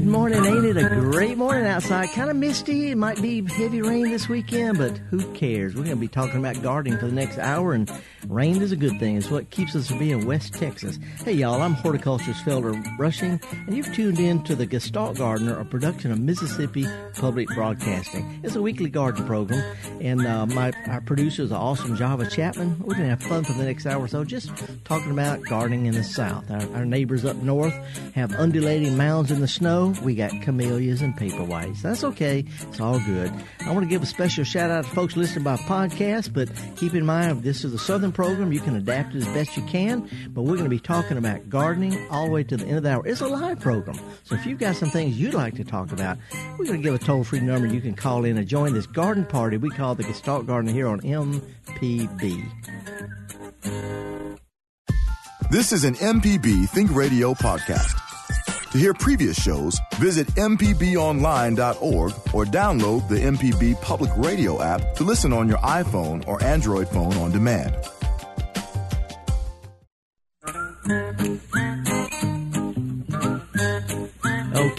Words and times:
Good 0.00 0.08
morning. 0.08 0.46
Ain't 0.46 0.64
it 0.64 0.78
a 0.78 0.88
great 0.88 1.36
morning 1.36 1.66
outside? 1.66 2.08
Kind 2.14 2.30
of 2.30 2.36
misty. 2.36 2.90
It 2.90 2.96
might 2.96 3.20
be 3.20 3.44
heavy 3.44 3.82
rain 3.82 4.04
this 4.04 4.30
weekend, 4.30 4.78
but 4.78 4.96
who 4.96 5.30
cares? 5.34 5.74
We're 5.74 5.82
going 5.82 5.96
to 5.96 6.00
be 6.00 6.08
talking 6.08 6.38
about 6.38 6.62
gardening 6.62 6.98
for 6.98 7.04
the 7.04 7.12
next 7.12 7.36
hour, 7.36 7.74
and 7.74 7.86
rain 8.28 8.62
is 8.62 8.72
a 8.72 8.76
good 8.76 8.98
thing. 8.98 9.16
It's 9.16 9.30
what 9.30 9.50
keeps 9.50 9.74
us 9.74 9.88
from 9.88 9.98
being 9.98 10.26
West 10.26 10.54
Texas. 10.54 10.98
Hey, 11.24 11.32
y'all, 11.32 11.60
I'm 11.60 11.74
horticulturist 11.74 12.44
Felder 12.44 12.82
Rushing, 12.98 13.40
and 13.66 13.76
you've 13.76 13.92
tuned 13.94 14.18
in 14.18 14.42
to 14.44 14.54
the 14.54 14.66
Gestalt 14.66 15.16
Gardener, 15.16 15.58
a 15.58 15.64
production 15.64 16.12
of 16.12 16.20
Mississippi 16.20 16.86
Public 17.14 17.48
Broadcasting. 17.48 18.40
It's 18.42 18.56
a 18.56 18.62
weekly 18.62 18.90
garden 18.90 19.26
program, 19.26 19.76
and 20.00 20.26
uh, 20.26 20.46
my 20.46 20.72
our 20.86 21.00
producer 21.00 21.42
is 21.42 21.52
awesome 21.52 21.96
Java 21.96 22.26
Chapman. 22.28 22.78
We're 22.78 22.94
going 22.94 23.08
to 23.08 23.10
have 23.10 23.22
fun 23.22 23.44
for 23.44 23.52
the 23.52 23.64
next 23.64 23.86
hour 23.86 24.04
or 24.04 24.08
so, 24.08 24.24
just 24.24 24.50
talking 24.84 25.10
about 25.10 25.42
gardening 25.42 25.86
in 25.86 25.94
the 25.94 26.04
South. 26.04 26.50
Our, 26.50 26.76
our 26.76 26.84
neighbors 26.84 27.24
up 27.24 27.36
north 27.36 27.74
have 28.14 28.32
undulating 28.34 28.96
mounds 28.96 29.30
in 29.30 29.40
the 29.40 29.48
snow 29.48 29.94
we 30.02 30.14
got 30.14 30.30
camellias 30.42 31.02
and 31.02 31.16
paperwhites. 31.16 31.82
That's 31.82 32.04
okay. 32.04 32.44
It's 32.68 32.80
all 32.80 33.00
good. 33.00 33.32
I 33.66 33.72
want 33.72 33.84
to 33.84 33.88
give 33.88 34.02
a 34.02 34.06
special 34.06 34.44
shout 34.44 34.70
out 34.70 34.84
to 34.84 34.90
folks 34.90 35.16
listening 35.16 35.44
by 35.44 35.56
podcast, 35.56 36.32
but 36.32 36.48
keep 36.76 36.94
in 36.94 37.04
mind 37.04 37.42
this 37.42 37.64
is 37.64 37.72
the 37.72 37.78
Southern 37.78 38.09
program. 38.12 38.52
You 38.52 38.60
can 38.60 38.76
adapt 38.76 39.14
it 39.14 39.18
as 39.18 39.26
best 39.26 39.56
you 39.56 39.62
can, 39.64 40.08
but 40.28 40.42
we're 40.42 40.54
going 40.56 40.64
to 40.64 40.70
be 40.70 40.80
talking 40.80 41.16
about 41.16 41.48
gardening 41.48 42.06
all 42.10 42.26
the 42.26 42.32
way 42.32 42.44
to 42.44 42.56
the 42.56 42.66
end 42.66 42.78
of 42.78 42.82
the 42.82 42.90
hour. 42.90 43.06
It's 43.06 43.20
a 43.20 43.28
live 43.28 43.60
program. 43.60 43.98
So 44.24 44.34
if 44.34 44.46
you've 44.46 44.58
got 44.58 44.76
some 44.76 44.90
things 44.90 45.18
you'd 45.18 45.34
like 45.34 45.54
to 45.56 45.64
talk 45.64 45.92
about, 45.92 46.18
we're 46.58 46.66
going 46.66 46.82
to 46.82 46.82
give 46.82 46.94
a 46.94 46.98
toll 46.98 47.24
free 47.24 47.40
number 47.40 47.66
you 47.66 47.80
can 47.80 47.94
call 47.94 48.24
in 48.24 48.36
and 48.36 48.46
join 48.46 48.74
this 48.74 48.86
garden 48.86 49.24
party 49.24 49.56
we 49.56 49.70
call 49.70 49.94
the 49.94 50.04
Gestalt 50.04 50.46
Gardener 50.46 50.72
here 50.72 50.88
on 50.88 51.00
MPB. 51.00 52.44
This 55.50 55.72
is 55.72 55.84
an 55.84 55.94
MPB 55.94 56.68
Think 56.68 56.94
Radio 56.94 57.34
podcast. 57.34 57.96
To 58.70 58.78
hear 58.78 58.94
previous 58.94 59.36
shows, 59.36 59.80
visit 59.96 60.28
MPBOnline.org 60.28 62.12
or 62.32 62.44
download 62.44 63.08
the 63.08 63.16
MPB 63.16 63.82
Public 63.82 64.12
Radio 64.16 64.62
app 64.62 64.94
to 64.94 65.02
listen 65.02 65.32
on 65.32 65.48
your 65.48 65.58
iPhone 65.58 66.24
or 66.28 66.40
Android 66.44 66.88
phone 66.88 67.14
on 67.14 67.32
demand. 67.32 67.74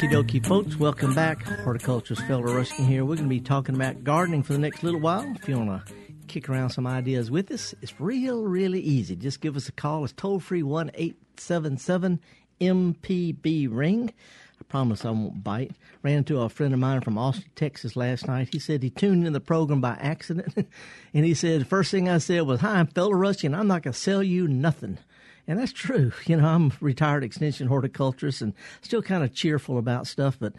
Okie 0.01 0.11
dokie, 0.11 0.45
folks. 0.45 0.77
Welcome 0.77 1.13
back. 1.13 1.43
Horticulturist 1.43 2.23
Felder 2.23 2.53
Rushing 2.53 2.85
here. 2.85 3.05
We're 3.05 3.15
going 3.15 3.29
to 3.29 3.35
be 3.35 3.39
talking 3.39 3.75
about 3.75 4.03
gardening 4.03 4.43
for 4.43 4.51
the 4.51 4.59
next 4.59 4.83
little 4.83 4.99
while. 4.99 5.23
If 5.35 5.47
you 5.47 5.57
want 5.57 5.87
to 5.87 5.93
kick 6.27 6.49
around 6.49 6.71
some 6.71 6.85
ideas 6.85 7.31
with 7.31 7.49
us, 7.51 7.73
it's 7.81 7.99
real, 7.99 8.43
really 8.45 8.81
easy. 8.81 9.15
Just 9.15 9.39
give 9.39 9.55
us 9.55 9.69
a 9.69 9.71
call. 9.71 10.03
It's 10.03 10.11
toll 10.13 10.39
free 10.39 10.63
1 10.63 10.91
877 10.93 12.19
MPB 12.59 13.67
ring. 13.71 14.13
I 14.59 14.63
promise 14.65 15.05
I 15.05 15.09
won't 15.11 15.43
bite. 15.43 15.71
Ran 16.03 16.17
into 16.17 16.39
a 16.39 16.49
friend 16.49 16.73
of 16.73 16.79
mine 16.79 17.01
from 17.01 17.17
Austin, 17.17 17.49
Texas 17.55 17.95
last 17.95 18.27
night. 18.27 18.49
He 18.51 18.59
said 18.59 18.83
he 18.83 18.89
tuned 18.89 19.25
in 19.25 19.33
the 19.33 19.39
program 19.39 19.81
by 19.81 19.97
accident. 19.99 20.53
and 21.13 21.25
he 21.25 21.33
said, 21.33 21.67
first 21.67 21.89
thing 21.89 22.09
I 22.09 22.19
said 22.19 22.41
was, 22.43 22.59
Hi, 22.59 22.79
I'm 22.79 22.87
Felder 22.87 23.19
Rusty, 23.19 23.47
and 23.47 23.55
I'm 23.55 23.67
not 23.67 23.83
going 23.83 23.93
to 23.93 23.99
sell 23.99 24.21
you 24.21 24.47
nothing. 24.47 24.97
And 25.47 25.59
that's 25.59 25.73
true. 25.73 26.11
You 26.25 26.37
know, 26.37 26.47
I'm 26.47 26.67
a 26.67 26.73
retired 26.81 27.23
extension 27.23 27.67
horticulturist 27.67 28.41
and 28.41 28.53
still 28.81 29.01
kind 29.01 29.23
of 29.23 29.33
cheerful 29.33 29.77
about 29.77 30.07
stuff, 30.07 30.37
but 30.39 30.53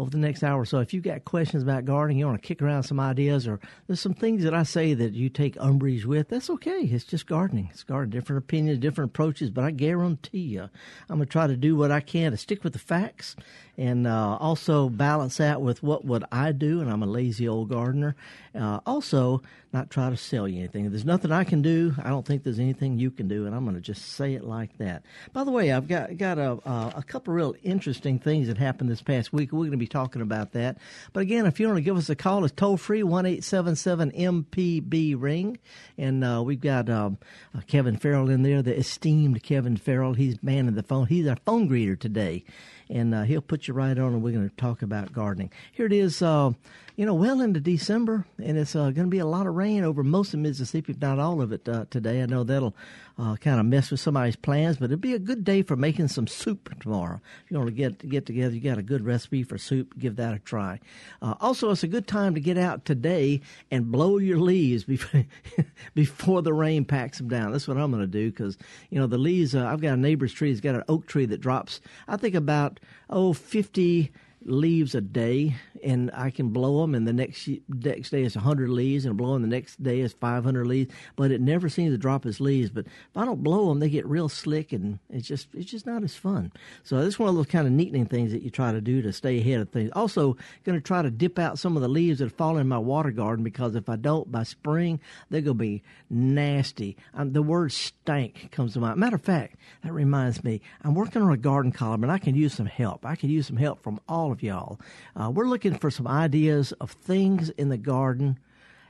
over 0.00 0.10
the 0.10 0.18
next 0.18 0.42
hour 0.42 0.64
so. 0.64 0.78
If 0.78 0.94
you've 0.94 1.04
got 1.04 1.24
questions 1.24 1.62
about 1.62 1.84
gardening, 1.84 2.18
you 2.18 2.26
want 2.26 2.40
to 2.40 2.46
kick 2.46 2.62
around 2.62 2.84
some 2.84 2.98
ideas, 2.98 3.46
or 3.46 3.60
there's 3.86 4.00
some 4.00 4.14
things 4.14 4.44
that 4.44 4.54
I 4.54 4.62
say 4.62 4.94
that 4.94 5.12
you 5.12 5.28
take 5.28 5.56
umbrage 5.60 6.06
with, 6.06 6.28
that's 6.28 6.50
okay. 6.50 6.80
It's 6.80 7.04
just 7.04 7.26
gardening. 7.26 7.68
It's 7.70 7.82
gardening. 7.82 8.18
Different 8.18 8.42
opinions, 8.42 8.78
different 8.78 9.10
approaches, 9.10 9.50
but 9.50 9.64
I 9.64 9.70
guarantee 9.70 10.38
you, 10.38 10.62
I'm 11.08 11.16
going 11.16 11.20
to 11.20 11.26
try 11.26 11.46
to 11.46 11.56
do 11.56 11.76
what 11.76 11.90
I 11.90 12.00
can 12.00 12.32
to 12.32 12.36
stick 12.36 12.64
with 12.64 12.72
the 12.72 12.78
facts 12.78 13.36
and 13.80 14.06
uh, 14.06 14.36
also 14.38 14.90
balance 14.90 15.38
that 15.38 15.62
with 15.62 15.82
what 15.82 16.04
would 16.04 16.24
I 16.30 16.52
do, 16.52 16.80
and 16.80 16.90
I'm 16.90 17.02
a 17.02 17.06
lazy 17.06 17.48
old 17.48 17.70
gardener. 17.70 18.14
Uh, 18.54 18.80
also, 18.84 19.42
not 19.72 19.88
try 19.88 20.10
to 20.10 20.16
sell 20.16 20.46
you 20.46 20.58
anything. 20.58 20.84
If 20.84 20.90
there's 20.90 21.04
nothing 21.04 21.32
I 21.32 21.44
can 21.44 21.62
do, 21.62 21.94
I 22.02 22.10
don't 22.10 22.26
think 22.26 22.42
there's 22.42 22.58
anything 22.58 22.98
you 22.98 23.10
can 23.10 23.28
do, 23.28 23.46
and 23.46 23.54
I'm 23.54 23.64
going 23.64 23.76
to 23.76 23.80
just 23.80 24.12
say 24.12 24.34
it 24.34 24.44
like 24.44 24.76
that. 24.78 25.04
By 25.32 25.44
the 25.44 25.50
way, 25.50 25.72
I've 25.72 25.88
got 25.88 26.16
got 26.18 26.38
a, 26.38 26.58
a 26.94 27.02
couple 27.06 27.32
real 27.32 27.54
interesting 27.62 28.18
things 28.18 28.48
that 28.48 28.58
happened 28.58 28.90
this 28.90 29.00
past 29.02 29.32
week. 29.32 29.52
We're 29.52 29.60
going 29.60 29.70
to 29.70 29.76
be 29.78 29.86
talking 29.90 30.22
about 30.22 30.52
that. 30.52 30.78
But 31.12 31.20
again, 31.20 31.46
if 31.46 31.60
you 31.60 31.66
want 31.66 31.78
to 31.78 31.82
give 31.82 31.96
us 31.96 32.08
a 32.08 32.14
call, 32.14 32.44
it's 32.44 32.54
toll 32.54 32.76
free 32.76 33.02
one 33.02 33.26
eight 33.26 33.44
seven 33.44 33.76
seven 33.76 34.10
MPB 34.12 35.16
ring, 35.18 35.58
and 35.98 36.24
uh, 36.24 36.42
we've 36.44 36.60
got 36.60 36.88
um, 36.88 37.18
uh, 37.54 37.60
Kevin 37.66 37.96
Farrell 37.96 38.30
in 38.30 38.42
there, 38.42 38.62
the 38.62 38.76
esteemed 38.76 39.42
Kevin 39.42 39.76
Farrell. 39.76 40.14
He's 40.14 40.42
manning 40.42 40.74
the 40.74 40.82
phone. 40.82 41.06
He's 41.06 41.26
our 41.26 41.36
phone 41.44 41.68
greeter 41.68 41.98
today 41.98 42.44
and 42.90 43.14
uh, 43.14 43.22
he'll 43.22 43.40
put 43.40 43.68
you 43.68 43.74
right 43.74 43.96
on, 43.96 44.12
and 44.12 44.22
we're 44.22 44.32
going 44.32 44.48
to 44.48 44.56
talk 44.56 44.82
about 44.82 45.12
gardening. 45.12 45.50
Here 45.72 45.86
it 45.86 45.92
is, 45.92 46.20
uh, 46.20 46.50
you 46.96 47.06
know, 47.06 47.14
well 47.14 47.40
into 47.40 47.60
December, 47.60 48.26
and 48.42 48.58
it's 48.58 48.74
uh, 48.74 48.90
going 48.90 49.06
to 49.06 49.10
be 49.10 49.20
a 49.20 49.26
lot 49.26 49.46
of 49.46 49.54
rain 49.54 49.84
over 49.84 50.02
most 50.02 50.34
of 50.34 50.40
Mississippi, 50.40 50.92
if 50.92 51.00
not 51.00 51.18
all 51.18 51.40
of 51.40 51.52
it, 51.52 51.68
uh, 51.68 51.86
today. 51.88 52.20
I 52.20 52.26
know 52.26 52.42
that'll 52.44 52.74
uh, 53.16 53.36
kind 53.36 53.60
of 53.60 53.66
mess 53.66 53.90
with 53.90 54.00
somebody's 54.00 54.36
plans, 54.36 54.78
but 54.78 54.86
it'll 54.86 54.96
be 54.96 55.14
a 55.14 55.18
good 55.18 55.44
day 55.44 55.62
for 55.62 55.76
making 55.76 56.08
some 56.08 56.26
soup 56.26 56.78
tomorrow. 56.80 57.20
If 57.44 57.50
you 57.50 57.58
want 57.58 57.68
to 57.68 57.74
get 57.74 58.08
get 58.08 58.26
together, 58.26 58.54
you 58.54 58.60
got 58.60 58.78
a 58.78 58.82
good 58.82 59.04
recipe 59.04 59.42
for 59.42 59.56
soup, 59.56 59.94
give 59.98 60.16
that 60.16 60.34
a 60.34 60.38
try. 60.38 60.80
Uh, 61.22 61.34
also, 61.40 61.70
it's 61.70 61.82
a 61.82 61.88
good 61.88 62.06
time 62.06 62.34
to 62.34 62.40
get 62.40 62.58
out 62.58 62.84
today 62.84 63.40
and 63.70 63.92
blow 63.92 64.18
your 64.18 64.38
leaves 64.38 64.84
before 64.84 65.24
before 65.94 66.42
the 66.42 66.52
rain 66.52 66.84
packs 66.84 67.18
them 67.18 67.28
down. 67.28 67.52
That's 67.52 67.68
what 67.68 67.76
I'm 67.76 67.90
going 67.90 68.02
to 68.02 68.06
do 68.06 68.30
because 68.30 68.58
you 68.90 68.98
know 68.98 69.06
the 69.06 69.18
leaves. 69.18 69.54
I've 69.54 69.80
got 69.80 69.94
a 69.94 69.96
neighbor's 69.96 70.32
tree. 70.32 70.48
He's 70.48 70.60
got 70.60 70.74
an 70.74 70.84
oak 70.88 71.06
tree 71.06 71.26
that 71.26 71.40
drops. 71.40 71.80
I 72.08 72.16
think 72.16 72.34
about 72.34 72.79
oh 73.08 73.32
50 73.32 74.12
leaves 74.44 74.94
a 74.94 75.00
day, 75.00 75.56
and 75.82 76.10
I 76.14 76.30
can 76.30 76.48
blow 76.48 76.80
them, 76.80 76.94
and 76.94 77.06
the 77.06 77.12
next 77.12 77.48
next 77.68 78.10
day 78.10 78.22
is 78.22 78.36
100 78.36 78.70
leaves, 78.70 79.04
and 79.04 79.16
blow 79.16 79.34
them 79.34 79.42
the 79.42 79.48
next 79.48 79.82
day 79.82 80.00
is 80.00 80.12
500 80.12 80.66
leaves. 80.66 80.94
But 81.16 81.32
it 81.32 81.40
never 81.40 81.68
seems 81.68 81.92
to 81.92 81.98
drop 81.98 82.24
its 82.24 82.40
leaves. 82.40 82.70
But 82.70 82.86
if 82.86 83.16
I 83.16 83.24
don't 83.24 83.42
blow 83.42 83.68
them, 83.68 83.80
they 83.80 83.90
get 83.90 84.06
real 84.06 84.28
slick, 84.28 84.72
and 84.72 84.98
it's 85.10 85.26
just 85.26 85.48
it's 85.54 85.70
just 85.70 85.86
not 85.86 86.02
as 86.02 86.14
fun. 86.14 86.52
So 86.84 86.98
this 86.98 87.14
is 87.14 87.18
one 87.18 87.28
of 87.28 87.34
those 87.34 87.46
kind 87.46 87.66
of 87.66 87.72
neatening 87.72 88.08
things 88.08 88.32
that 88.32 88.42
you 88.42 88.50
try 88.50 88.72
to 88.72 88.80
do 88.80 89.02
to 89.02 89.12
stay 89.12 89.38
ahead 89.40 89.60
of 89.60 89.70
things. 89.70 89.90
Also, 89.94 90.36
going 90.64 90.78
to 90.78 90.84
try 90.84 91.02
to 91.02 91.10
dip 91.10 91.38
out 91.38 91.58
some 91.58 91.76
of 91.76 91.82
the 91.82 91.88
leaves 91.88 92.20
that 92.20 92.36
fall 92.36 92.56
in 92.56 92.68
my 92.68 92.78
water 92.78 93.10
garden 93.10 93.44
because 93.44 93.74
if 93.74 93.88
I 93.88 93.96
don't 93.96 94.30
by 94.30 94.44
spring, 94.44 95.00
they're 95.28 95.40
going 95.40 95.58
to 95.58 95.62
be 95.62 95.82
nasty. 96.08 96.96
The 97.16 97.42
word 97.42 97.72
stank 97.72 98.50
comes 98.52 98.74
to 98.74 98.80
mind. 98.80 98.98
Matter 98.98 99.16
of 99.16 99.22
fact, 99.22 99.56
that 99.82 99.92
reminds 99.92 100.42
me, 100.44 100.60
I'm 100.84 100.94
working 100.94 101.22
on 101.22 101.32
a 101.32 101.36
garden 101.36 101.72
column, 101.72 102.02
and 102.04 102.12
I 102.12 102.18
can 102.18 102.34
use 102.34 102.54
some 102.54 102.66
help. 102.66 103.04
I 103.04 103.16
can 103.16 103.28
use 103.28 103.46
some 103.46 103.56
help 103.56 103.82
from 103.82 104.00
all 104.08 104.20
all 104.20 104.32
of 104.32 104.42
y'all. 104.42 104.78
Uh, 105.16 105.30
we're 105.30 105.46
looking 105.46 105.69
for 105.74 105.90
some 105.90 106.06
ideas 106.06 106.72
of 106.72 106.92
things 106.92 107.50
in 107.50 107.68
the 107.68 107.78
garden. 107.78 108.38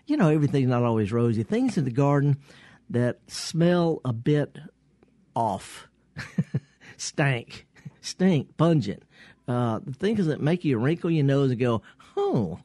You 0.06 0.16
know, 0.16 0.28
everything's 0.28 0.68
not 0.68 0.82
always 0.82 1.12
rosy. 1.12 1.42
Things 1.42 1.76
in 1.76 1.84
the 1.84 1.90
garden 1.90 2.38
that 2.88 3.18
smell 3.28 4.00
a 4.04 4.12
bit 4.12 4.58
off, 5.34 5.88
stank, 6.96 7.66
stink, 8.00 8.56
pungent. 8.56 9.02
Uh, 9.46 9.80
the 9.84 9.92
things 9.92 10.26
that 10.26 10.40
make 10.40 10.64
you 10.64 10.78
wrinkle 10.78 11.10
your 11.10 11.24
nose 11.24 11.50
and 11.50 11.60
go, 11.60 11.82
oh, 12.16 12.60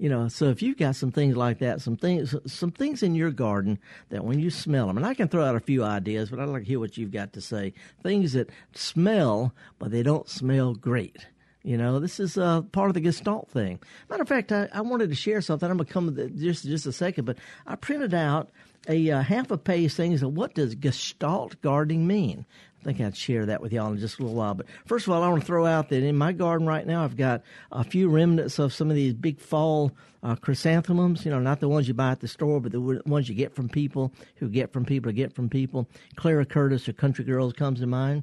you 0.00 0.08
know 0.08 0.28
so 0.28 0.46
if 0.46 0.62
you've 0.62 0.78
got 0.78 0.96
some 0.96 1.12
things 1.12 1.36
like 1.36 1.58
that 1.58 1.80
some 1.82 1.96
things 1.96 2.34
some 2.46 2.70
things 2.70 3.02
in 3.02 3.14
your 3.14 3.30
garden 3.30 3.78
that 4.08 4.24
when 4.24 4.40
you 4.40 4.48
smell 4.48 4.86
them 4.86 4.96
and 4.96 5.04
i 5.04 5.12
can 5.12 5.28
throw 5.28 5.44
out 5.44 5.54
a 5.54 5.60
few 5.60 5.84
ideas 5.84 6.30
but 6.30 6.40
i'd 6.40 6.48
like 6.48 6.62
to 6.62 6.68
hear 6.68 6.80
what 6.80 6.96
you've 6.96 7.12
got 7.12 7.34
to 7.34 7.40
say 7.40 7.72
things 8.02 8.32
that 8.32 8.48
smell 8.72 9.54
but 9.78 9.90
they 9.90 10.02
don't 10.02 10.28
smell 10.28 10.74
great 10.74 11.26
you 11.62 11.76
know, 11.76 11.98
this 12.00 12.18
is 12.18 12.38
uh, 12.38 12.62
part 12.62 12.88
of 12.88 12.94
the 12.94 13.00
Gestalt 13.00 13.50
thing. 13.50 13.80
Matter 14.08 14.22
of 14.22 14.28
fact, 14.28 14.50
I, 14.50 14.68
I 14.72 14.80
wanted 14.80 15.10
to 15.10 15.14
share 15.14 15.40
something. 15.40 15.70
I'm 15.70 15.76
going 15.76 15.86
to 15.86 15.92
come 15.92 16.14
to 16.14 16.28
just 16.30 16.64
just 16.64 16.86
a 16.86 16.92
second, 16.92 17.26
but 17.26 17.38
I 17.66 17.76
printed 17.76 18.14
out 18.14 18.50
a 18.88 19.10
uh, 19.10 19.22
half 19.22 19.50
a 19.50 19.58
page 19.58 19.92
things 19.92 20.22
of 20.22 20.34
what 20.34 20.54
does 20.54 20.74
Gestalt 20.74 21.60
gardening 21.60 22.06
mean. 22.06 22.46
I 22.80 22.84
think 22.84 23.00
I'd 23.00 23.16
share 23.16 23.44
that 23.46 23.60
with 23.60 23.74
y'all 23.74 23.92
in 23.92 23.98
just 23.98 24.18
a 24.18 24.22
little 24.22 24.36
while. 24.36 24.54
But 24.54 24.66
first 24.86 25.06
of 25.06 25.12
all, 25.12 25.22
I 25.22 25.28
want 25.28 25.42
to 25.42 25.46
throw 25.46 25.66
out 25.66 25.90
that 25.90 26.02
in 26.02 26.16
my 26.16 26.32
garden 26.32 26.66
right 26.66 26.86
now, 26.86 27.04
I've 27.04 27.16
got 27.16 27.42
a 27.70 27.84
few 27.84 28.08
remnants 28.08 28.58
of 28.58 28.72
some 28.72 28.88
of 28.88 28.96
these 28.96 29.12
big 29.12 29.38
fall 29.38 29.92
uh, 30.22 30.36
chrysanthemums. 30.36 31.26
You 31.26 31.30
know, 31.30 31.40
not 31.40 31.60
the 31.60 31.68
ones 31.68 31.88
you 31.88 31.94
buy 31.94 32.12
at 32.12 32.20
the 32.20 32.28
store, 32.28 32.58
but 32.58 32.72
the 32.72 33.02
ones 33.04 33.28
you 33.28 33.34
get 33.34 33.54
from 33.54 33.68
people 33.68 34.14
who 34.36 34.48
get 34.48 34.72
from 34.72 34.86
people 34.86 35.10
to 35.10 35.14
get 35.14 35.34
from 35.34 35.50
people. 35.50 35.86
Clara 36.16 36.46
Curtis 36.46 36.88
or 36.88 36.94
Country 36.94 37.24
Girls 37.24 37.52
comes 37.52 37.80
to 37.80 37.86
mind. 37.86 38.22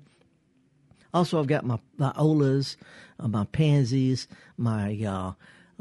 Also, 1.18 1.40
I've 1.40 1.48
got 1.48 1.66
my 1.66 1.80
violas, 1.98 2.78
uh, 3.20 3.28
my 3.28 3.46
pansies, 3.46 4.28
my 4.56 5.04
uh, 5.04 5.32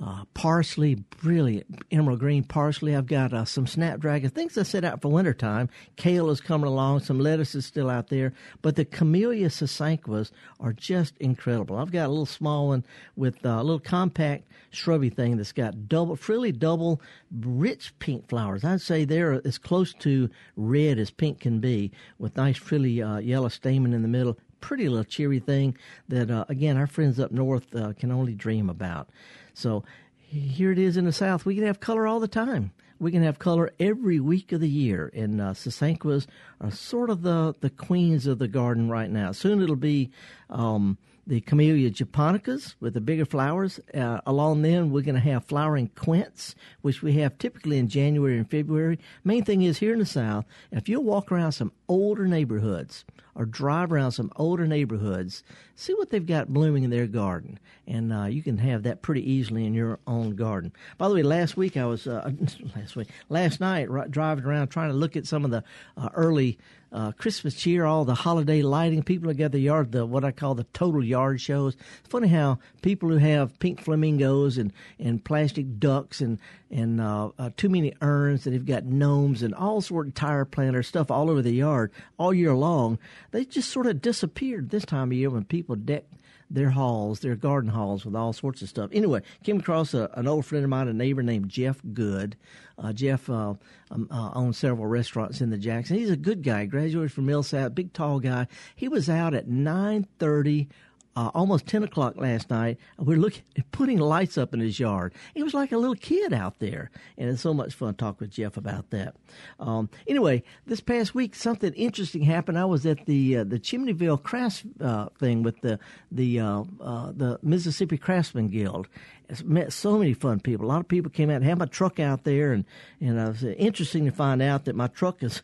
uh, 0.03 0.25
parsley, 0.33 0.95
brilliant 0.95 1.85
emerald 1.93 2.21
green 2.21 2.43
parsley. 2.43 2.97
I've 2.97 3.07
got 3.07 3.35
uh, 3.35 3.45
some 3.45 3.67
snapdragon, 3.67 4.31
things 4.31 4.57
I 4.57 4.63
set 4.63 4.83
out 4.83 5.03
for 5.03 5.09
wintertime. 5.09 5.69
Kale 5.97 6.31
is 6.31 6.41
coming 6.41 6.69
along, 6.69 7.01
some 7.01 7.21
lettuce 7.21 7.55
is 7.55 7.67
still 7.67 7.91
out 7.91 8.09
there, 8.09 8.33
but 8.63 8.77
the 8.77 8.87
Camellia 8.87 9.51
sasanquas 9.51 10.31
are 10.59 10.73
just 10.73 11.19
incredible. 11.19 11.77
I've 11.77 11.93
got 11.93 12.07
a 12.07 12.09
little 12.09 12.25
small 12.25 12.69
one 12.69 12.83
with 13.15 13.45
uh, 13.45 13.51
a 13.51 13.63
little 13.63 13.79
compact 13.79 14.51
shrubby 14.71 15.11
thing 15.11 15.37
that's 15.37 15.53
got 15.53 15.87
double, 15.87 16.17
frilly 16.17 16.53
double, 16.53 17.03
rich 17.41 17.93
pink 17.99 18.27
flowers. 18.27 18.65
I'd 18.65 18.81
say 18.81 19.05
they're 19.05 19.47
as 19.47 19.59
close 19.59 19.93
to 20.01 20.31
red 20.57 20.99
as 20.99 21.11
pink 21.11 21.41
can 21.41 21.61
be, 21.61 21.93
with 22.19 22.39
nice 22.39 22.57
frilly 22.57 23.03
uh, 23.03 23.19
yellow 23.19 23.49
stamen 23.49 23.93
in 23.93 24.01
the 24.01 24.09
middle 24.09 24.39
pretty 24.61 24.89
little 24.89 25.05
cheery 25.05 25.39
thing 25.39 25.77
that, 26.09 26.31
uh, 26.31 26.45
again, 26.49 26.77
our 26.77 26.87
friends 26.87 27.19
up 27.21 27.31
north 27.31 27.75
uh, 27.75 27.93
can 27.95 28.11
only 28.11 28.35
dream 28.35 28.69
about. 28.71 29.09
So 29.55 29.85
here 30.19 30.73
it 30.73 30.79
is 30.79 30.97
in 30.97 31.05
the 31.05 31.13
South. 31.13 31.47
We 31.47 31.55
can 31.55 31.65
have 31.65 31.81
color 31.81 32.07
all 32.07 32.21
the 32.21 32.29
time. 32.29 32.73
We 32.99 33.11
can 33.11 33.23
have 33.23 33.39
color 33.39 33.71
every 33.79 34.21
week 34.21 34.53
of 34.53 34.61
the 34.61 34.69
year. 34.69 35.11
And 35.15 35.41
uh, 35.41 35.53
Sasanquas 35.53 36.27
are 36.61 36.71
sort 36.71 37.11
of 37.11 37.23
the, 37.23 37.55
the 37.61 37.71
queens 37.71 38.27
of 38.27 38.39
the 38.39 38.49
garden 38.49 38.89
right 38.89 39.11
now. 39.11 39.33
Soon 39.33 39.63
it'll 39.63 39.77
be 39.77 40.11
um, 40.49 40.97
the 41.27 41.41
Camellia 41.41 41.91
japonicas 41.91 42.75
with 42.81 42.95
the 42.95 43.01
bigger 43.01 43.27
flowers. 43.27 43.81
Uh, 43.93 44.21
along 44.27 44.63
then, 44.63 44.91
we're 44.91 45.03
going 45.03 45.17
to 45.17 45.21
have 45.21 45.45
flowering 45.45 45.91
quince, 45.95 46.55
which 46.83 47.03
we 47.03 47.15
have 47.15 47.37
typically 47.39 47.79
in 47.79 47.89
January 47.89 48.39
and 48.39 48.51
February. 48.51 48.99
Main 49.25 49.45
thing 49.45 49.63
is 49.63 49.79
here 49.79 49.93
in 49.93 49.99
the 49.99 50.07
South, 50.07 50.45
if 50.71 50.89
you'll 50.89 51.03
walk 51.03 51.33
around 51.33 51.53
some 51.53 51.73
older 51.89 52.27
neighborhoods 52.27 53.05
or 53.37 53.45
drive 53.45 53.93
around 53.93 54.13
some 54.13 54.33
older 54.37 54.67
neighborhoods, 54.67 55.45
see 55.75 55.95
what 55.95 56.11
they've 56.11 56.27
got 56.27 56.53
blooming 56.53 56.83
in 56.85 56.91
their 56.91 57.07
garden, 57.07 57.59
and 57.87 58.13
uh, 58.13 58.25
you 58.25 58.43
can 58.43 58.59
have 58.59 58.83
that 58.85 59.03
pretty 59.03 59.31
easily 59.31 59.67
in 59.67 59.75
your 59.75 59.99
own 60.07 60.35
garden. 60.35 60.73
By 60.99 61.09
the 61.09 61.15
way, 61.15 61.23
last 61.23 61.57
week 61.57 61.77
I 61.77 61.85
was 61.85 62.07
uh, 62.07 62.31
last 62.77 62.97
week, 62.97 63.09
last 63.29 63.61
night, 63.61 63.89
driving 64.11 64.45
around 64.45 64.69
trying 64.69 64.91
to 64.91 64.97
look 64.97 65.17
at 65.17 65.27
some 65.27 65.45
of 65.45 65.51
the 65.51 65.63
uh, 65.97 66.09
early 66.15 66.59
uh, 66.93 67.13
Christmas 67.13 67.55
cheer, 67.55 67.85
all 67.85 68.05
the 68.05 68.15
holiday 68.15 68.63
lighting. 68.63 69.03
People 69.03 69.29
have 69.29 69.37
got 69.37 69.53
the 69.53 69.59
yard, 69.59 69.93
the 69.93 70.07
what 70.07 70.25
I 70.25 70.31
call 70.31 70.55
the 70.55 70.65
total 70.73 71.05
yard 71.05 71.41
shows. 71.41 71.75
It's 71.75 72.09
funny 72.09 72.29
how 72.29 72.59
people 72.81 73.09
who 73.09 73.19
have 73.19 73.59
pink 73.59 73.83
flamingos 73.83 74.57
and, 74.57 74.73
and 74.99 75.23
plastic 75.23 75.79
ducks 75.79 76.21
and 76.21 76.39
and 76.71 77.01
uh, 77.01 77.31
uh, 77.39 77.51
too 77.57 77.69
many 77.69 77.93
urns 78.01 78.45
that 78.45 78.53
have 78.53 78.67
got 78.67 78.85
gnomes 78.85 79.43
and 79.43 79.55
all 79.55 79.81
sort 79.81 80.09
of 80.09 80.15
tire 80.15 80.45
planters 80.45 80.89
stuff 80.89 81.11
all 81.11 81.31
over 81.31 81.43
the 81.43 81.53
yard 81.53 81.93
all 82.19 82.35
year 82.35 82.55
long. 82.55 82.99
They 83.37 83.45
just 83.45 83.69
sort 83.69 83.87
of 83.87 84.01
disappeared 84.01 84.71
this 84.71 84.87
time 84.87 85.11
of 85.11 85.13
year 85.13 85.29
when 85.29 85.45
people 85.45 85.77
deck 85.77 86.05
their 86.49 86.71
halls, 86.71 87.21
their 87.21 87.37
garden 87.37 87.69
halls 87.69 88.07
with 88.07 88.17
all 88.17 88.33
sorts 88.33 88.63
of 88.63 88.71
stuff. 88.71 88.89
Anyway, 88.95 89.21
came 89.45 89.59
across 89.59 89.93
a, 89.93 90.09
an 90.15 90.27
old 90.27 90.47
friend 90.47 90.65
of 90.65 90.71
mine, 90.71 90.89
a 90.89 90.95
neighbor 90.95 91.23
named 91.23 91.51
Jeff 91.51 91.83
Good. 91.93 92.35
Uh, 92.79 92.95
Jeff 92.95 93.29
uh, 93.29 93.53
um, 93.91 94.09
uh, 94.11 94.31
owns 94.33 94.57
several 94.57 94.87
restaurants 94.87 95.43
in 95.43 95.51
the 95.51 95.59
Jackson. 95.59 95.99
He's 95.99 96.09
a 96.09 96.17
good 96.17 96.43
guy. 96.43 96.65
Graduated 96.65 97.13
from 97.13 97.27
Millsaps, 97.27 97.75
big 97.75 97.93
tall 97.93 98.21
guy. 98.21 98.47
He 98.75 98.89
was 98.89 99.11
out 99.11 99.35
at 99.35 99.49
nine 99.49 100.07
thirty 100.19 100.69
uh, 101.17 101.31
almost 101.35 101.67
10 101.67 101.83
o'clock 101.83 102.17
last 102.17 102.51
night. 102.51 102.79
We're 102.99 103.17
looking, 103.17 103.43
putting 103.73 103.99
lights 103.99 104.37
up 104.37 104.53
in 104.53 104.61
his 104.61 104.79
yard. 104.79 105.15
He 105.35 105.43
was 105.43 105.55
like 105.55 105.73
a 105.73 105.79
little 105.79 105.95
kid 105.95 106.33
out 106.33 106.59
there. 106.59 106.91
And 107.17 107.31
it's 107.31 107.41
so 107.41 107.55
much 107.55 107.75
fun 107.75 107.95
to 107.95 107.97
talk 107.97 108.21
with 108.21 108.31
Jeff 108.31 108.57
about 108.57 108.91
that. 108.91 109.17
Um, 109.59 109.89
anyway, 110.07 110.43
this 110.67 110.81
past 110.81 111.15
week, 111.15 111.35
something 111.35 111.73
interesting 111.73 112.23
happened. 112.23 112.59
I 112.59 112.67
was 112.67 112.85
at 112.85 113.07
the, 113.07 113.39
uh, 113.39 113.45
the 113.45 113.59
Chimneyville 113.59 114.23
Crafts, 114.23 114.63
uh, 114.81 115.07
thing 115.19 115.43
with 115.43 115.61
the, 115.63 115.79
the, 116.13 116.41
uh, 116.41 116.65
uh, 116.81 117.13
the 117.13 117.39
Mississippi 117.43 117.97
Craftsman 117.97 118.49
Guild. 118.49 118.89
It's 119.29 119.43
met 119.43 119.73
so 119.73 119.99
many 119.99 120.13
fun 120.13 120.41
people. 120.41 120.67
A 120.67 120.69
lot 120.69 120.81
of 120.81 120.89
people 120.89 121.11
came 121.11 121.31
out 121.31 121.37
and 121.37 121.45
had 121.45 121.59
my 121.59 121.67
truck 121.67 121.99
out 121.99 122.25
there 122.25 122.53
and, 122.53 122.65
and 123.01 123.19
it 123.19 123.29
was 123.29 123.43
interesting 123.43 124.05
to 124.05 124.13
find 124.13 124.43
out 124.43 124.67
that 124.67 124.77
my 124.77 124.87
truck 124.87 125.23
is, 125.23 125.43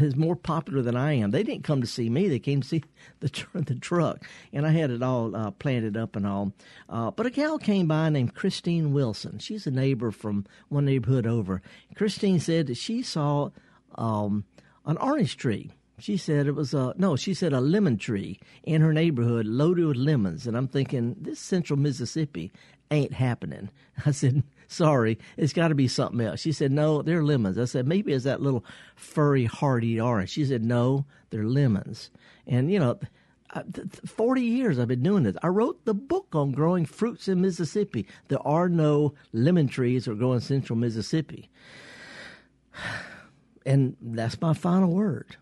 is 0.00 0.16
more 0.16 0.36
popular 0.36 0.82
than 0.82 0.96
I 0.96 1.14
am. 1.14 1.30
They 1.30 1.42
didn't 1.42 1.64
come 1.64 1.80
to 1.80 1.86
see 1.86 2.08
me; 2.08 2.28
they 2.28 2.38
came 2.38 2.62
to 2.62 2.68
see 2.68 2.82
the 3.20 3.28
tr- 3.28 3.58
the 3.58 3.74
truck, 3.74 4.26
and 4.52 4.66
I 4.66 4.70
had 4.70 4.90
it 4.90 5.02
all 5.02 5.34
uh, 5.36 5.50
planted 5.52 5.96
up 5.96 6.16
and 6.16 6.26
all. 6.26 6.52
Uh, 6.88 7.10
but 7.10 7.26
a 7.26 7.30
gal 7.30 7.58
came 7.58 7.86
by 7.86 8.08
named 8.08 8.34
Christine 8.34 8.92
Wilson. 8.92 9.38
She's 9.38 9.66
a 9.66 9.70
neighbor 9.70 10.10
from 10.10 10.46
one 10.68 10.84
neighborhood 10.84 11.26
over. 11.26 11.62
Christine 11.94 12.40
said 12.40 12.68
that 12.68 12.76
she 12.76 13.02
saw 13.02 13.50
um, 13.96 14.44
an 14.86 14.96
orange 14.96 15.36
tree. 15.36 15.70
She 15.98 16.16
said 16.16 16.46
it 16.46 16.54
was 16.54 16.74
a 16.74 16.94
no. 16.96 17.16
She 17.16 17.34
said 17.34 17.52
a 17.52 17.60
lemon 17.60 17.96
tree 17.96 18.40
in 18.64 18.80
her 18.80 18.92
neighborhood 18.92 19.46
loaded 19.46 19.86
with 19.86 19.96
lemons, 19.96 20.46
and 20.46 20.56
I'm 20.56 20.68
thinking 20.68 21.16
this 21.20 21.38
Central 21.38 21.78
Mississippi 21.78 22.50
ain't 22.90 23.12
happening. 23.12 23.70
I 24.06 24.10
said, 24.10 24.42
sorry, 24.72 25.18
it's 25.36 25.52
got 25.52 25.68
to 25.68 25.74
be 25.74 25.88
something 25.88 26.20
else. 26.20 26.40
She 26.40 26.52
said, 26.52 26.72
no, 26.72 27.02
they're 27.02 27.22
lemons. 27.22 27.58
I 27.58 27.66
said, 27.66 27.86
maybe 27.86 28.12
it's 28.12 28.24
that 28.24 28.40
little 28.40 28.64
furry, 28.96 29.44
hardy 29.44 30.00
orange. 30.00 30.30
She 30.30 30.44
said, 30.44 30.64
no, 30.64 31.04
they're 31.30 31.44
lemons. 31.44 32.10
And, 32.46 32.72
you 32.72 32.78
know, 32.78 32.98
40 34.06 34.42
years 34.42 34.78
I've 34.78 34.88
been 34.88 35.02
doing 35.02 35.24
this. 35.24 35.36
I 35.42 35.48
wrote 35.48 35.84
the 35.84 35.94
book 35.94 36.28
on 36.32 36.52
growing 36.52 36.86
fruits 36.86 37.28
in 37.28 37.40
Mississippi. 37.40 38.06
There 38.28 38.44
are 38.46 38.68
no 38.68 39.14
lemon 39.32 39.68
trees 39.68 40.06
that 40.06 40.18
grow 40.18 40.32
in 40.32 40.40
central 40.40 40.78
Mississippi. 40.78 41.50
And 43.64 43.96
that's 44.00 44.40
my 44.40 44.54
final 44.54 44.90
word 44.90 45.36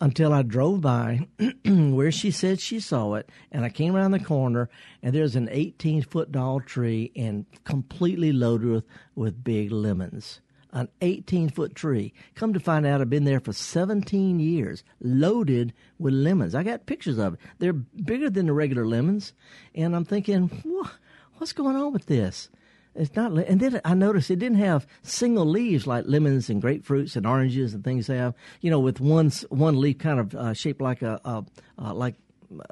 until 0.00 0.32
I 0.32 0.42
drove 0.42 0.80
by 0.80 1.26
where 1.64 2.12
she 2.12 2.30
said 2.30 2.60
she 2.60 2.80
saw 2.80 3.14
it, 3.14 3.28
and 3.50 3.64
I 3.64 3.68
came 3.68 3.96
around 3.96 4.12
the 4.12 4.20
corner, 4.20 4.68
and 5.02 5.14
there's 5.14 5.36
an 5.36 5.48
18 5.50 6.02
foot 6.02 6.32
tall 6.32 6.60
tree 6.60 7.10
and 7.16 7.46
completely 7.64 8.32
loaded 8.32 8.68
with, 8.68 8.84
with 9.14 9.44
big 9.44 9.72
lemons. 9.72 10.40
An 10.70 10.88
18 11.00 11.48
foot 11.48 11.74
tree. 11.74 12.12
Come 12.34 12.52
to 12.52 12.60
find 12.60 12.86
out, 12.86 13.00
I've 13.00 13.08
been 13.08 13.24
there 13.24 13.40
for 13.40 13.54
17 13.54 14.38
years, 14.38 14.84
loaded 15.00 15.72
with 15.98 16.12
lemons. 16.12 16.54
I 16.54 16.62
got 16.62 16.86
pictures 16.86 17.18
of 17.18 17.34
it. 17.34 17.40
They're 17.58 17.72
bigger 17.72 18.28
than 18.28 18.46
the 18.46 18.52
regular 18.52 18.86
lemons, 18.86 19.32
and 19.74 19.96
I'm 19.96 20.04
thinking, 20.04 20.48
what? 20.64 20.92
what's 21.38 21.52
going 21.52 21.76
on 21.76 21.92
with 21.92 22.06
this? 22.06 22.50
It's 22.94 23.14
not, 23.14 23.32
and 23.32 23.60
then 23.60 23.80
I 23.84 23.94
noticed 23.94 24.30
it 24.30 24.40
didn't 24.40 24.58
have 24.58 24.86
single 25.02 25.46
leaves 25.46 25.86
like 25.86 26.04
lemons 26.06 26.50
and 26.50 26.62
grapefruits 26.62 27.16
and 27.16 27.26
oranges 27.26 27.74
and 27.74 27.84
things 27.84 28.08
have. 28.08 28.34
You 28.60 28.70
know, 28.70 28.80
with 28.80 29.00
one 29.00 29.30
one 29.50 29.80
leaf 29.80 29.98
kind 29.98 30.18
of 30.18 30.34
uh, 30.34 30.52
shaped 30.54 30.80
like 30.80 31.02
a, 31.02 31.20
a 31.24 31.44
uh, 31.78 31.94
like 31.94 32.16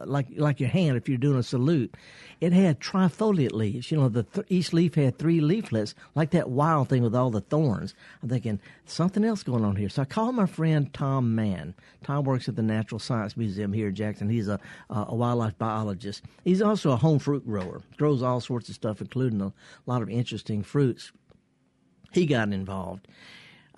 like 0.05 0.27
like 0.37 0.61
your 0.61 0.69
hand 0.69 0.97
if 0.97 1.09
you're 1.09 1.19
doing 1.19 1.39
a 1.39 1.43
salute. 1.43 1.95
It 2.41 2.53
had 2.53 2.81
trifoliate 2.81 3.53
leaves. 3.53 3.91
You 3.91 3.99
know, 3.99 4.09
the 4.09 4.23
th- 4.23 4.47
each 4.49 4.73
leaf 4.73 4.95
had 4.95 5.19
three 5.19 5.41
leaflets, 5.41 5.95
like 6.15 6.31
that 6.31 6.51
wild 6.51 6.89
thing 6.89 7.03
with 7.03 7.15
all 7.15 7.31
the 7.31 7.41
thorns. 7.41 7.95
I'm 8.23 8.29
thinking 8.29 8.61
something 8.85 9.25
else 9.25 9.43
going 9.43 9.65
on 9.65 9.77
here. 9.77 9.89
So 9.89 10.03
I 10.03 10.05
called 10.05 10.35
my 10.35 10.47
friend 10.47 10.93
Tom 10.93 11.35
Mann. 11.35 11.75
Tom 12.05 12.25
works 12.25 12.49
at 12.49 12.57
the 12.57 12.63
Natural 12.63 12.99
Science 12.99 13.37
Museum 13.37 13.73
here 13.73 13.89
in 13.89 13.95
Jackson. 13.95 14.29
He's 14.29 14.49
a 14.49 14.61
a 14.91 15.15
wildlife 15.15 15.59
biologist. 15.59 16.23
He's 16.45 16.63
also 16.63 16.91
a 16.93 16.97
home 16.97 17.19
fruit 17.19 17.47
grower. 17.47 17.83
Grows 17.97 18.23
all 18.23 18.41
sorts 18.41 18.69
of 18.69 18.75
stuff, 18.75 19.01
including 19.01 19.41
a 19.41 19.53
lot 19.87 20.03
of 20.03 20.09
interesting 20.09 20.63
fruits. 20.63 21.13
He 22.13 22.27
got 22.27 22.53
involved 22.53 23.09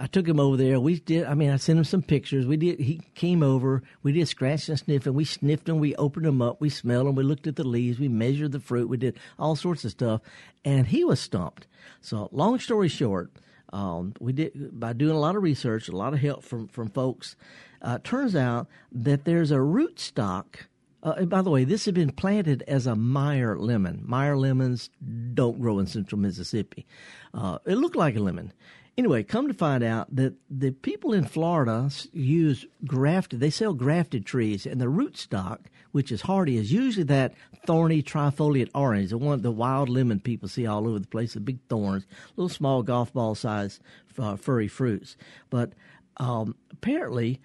I 0.01 0.07
took 0.07 0.29
him 0.29 0.39
over 0.39 0.57
there. 0.57 0.79
We 0.79 1.01
did. 1.01 1.25
I 1.27 1.35
mean, 1.35 1.51
I 1.51 1.57
sent 1.57 1.79
him 1.79 1.85
some 1.85 2.03
pictures. 2.03 2.47
We 2.47 2.57
did. 2.57 2.79
He 2.79 3.01
came 3.17 3.43
over. 3.43 3.83
We 4.05 4.13
did 4.13 4.29
scratch 4.29 4.69
and 4.69 4.79
sniff, 4.79 5.07
and 5.07 5.15
we 5.15 5.25
sniffed 5.25 5.65
them. 5.65 5.81
We 5.81 5.97
opened 5.97 6.25
them 6.25 6.41
up. 6.41 6.61
We 6.61 6.71
smelled 6.71 7.09
them. 7.09 7.17
We 7.17 7.25
looked 7.25 7.49
at 7.49 7.57
the 7.57 7.67
leaves. 7.67 7.99
We 7.99 8.09
measured 8.09 8.53
the 8.53 8.61
fruit. 8.61 8.89
We 8.89 8.97
did 8.97 9.19
all 9.39 9.57
sorts 9.57 9.85
of 9.85 9.91
stuff, 9.91 10.21
and 10.65 10.87
he 10.87 11.03
was 11.05 11.19
stumped. 11.19 11.67
So, 12.01 12.29
long 12.31 12.61
story 12.61 12.89
short, 12.89 13.33
um, 13.73 14.15
we 14.21 14.33
did 14.33 14.79
by 14.79 14.93
doing 14.93 15.17
a 15.17 15.21
lot 15.21 15.35
of 15.35 15.43
research, 15.43 15.89
a 15.89 15.97
lot 15.97 16.13
of 16.15 16.21
help 16.21 16.45
from 16.45 16.69
from 16.69 16.91
folks. 16.91 17.35
Uh, 17.83 17.99
turns 18.05 18.37
out 18.37 18.69
that 18.93 19.25
there's 19.25 19.51
a 19.51 19.61
root 19.61 19.99
stock. 19.99 20.69
Uh, 21.03 21.25
by 21.25 21.43
the 21.43 21.51
way, 21.51 21.65
this 21.65 21.85
had 21.85 21.95
been 21.95 22.11
planted 22.11 22.65
as 22.67 22.87
a 22.87 22.97
Meyer 22.97 23.57
lemon. 23.57 24.03
Meyer 24.05 24.37
lemons 24.37 24.91
don't 25.35 25.61
grow 25.61 25.79
in 25.79 25.87
central 25.87 26.21
Mississippi. 26.21 26.87
Uh, 27.33 27.59
it 27.67 27.77
looked 27.77 27.95
like 27.95 28.17
a 28.17 28.21
lemon. 28.21 28.53
Anyway, 28.99 29.23
come 29.23 29.47
to 29.47 29.55
find 29.55 29.85
out 29.85 30.13
that 30.17 30.35
the 30.51 30.73
people 30.73 31.13
in 31.13 31.25
Florida 31.25 31.89
use 32.13 32.67
grafted, 32.85 33.39
they 33.39 33.49
sell 33.49 33.73
grafted 33.73 34.27
trees, 34.27 34.67
and 34.67 34.81
the 34.81 34.87
rootstock, 34.87 35.61
which 35.93 36.11
is 36.11 36.23
hardy, 36.23 36.57
is 36.57 36.73
usually 36.73 37.05
that 37.05 37.33
thorny 37.65 38.03
trifoliate 38.03 38.69
orange, 38.75 39.11
the 39.11 39.17
one 39.17 39.41
the 39.41 39.53
wild 39.53 39.89
lemon 39.89 40.19
people 40.19 40.49
see 40.49 40.67
all 40.67 40.89
over 40.89 40.99
the 40.99 41.07
place, 41.07 41.35
the 41.35 41.41
big 41.41 41.61
thorns, 41.69 42.07
little 42.35 42.49
small 42.49 42.83
golf 42.83 43.13
ball 43.13 43.37
size 43.37 43.79
uh, 44.19 44.35
furry 44.35 44.67
fruits. 44.67 45.17
But 45.49 45.75
um, 46.17 46.57
apparently, 46.73 47.41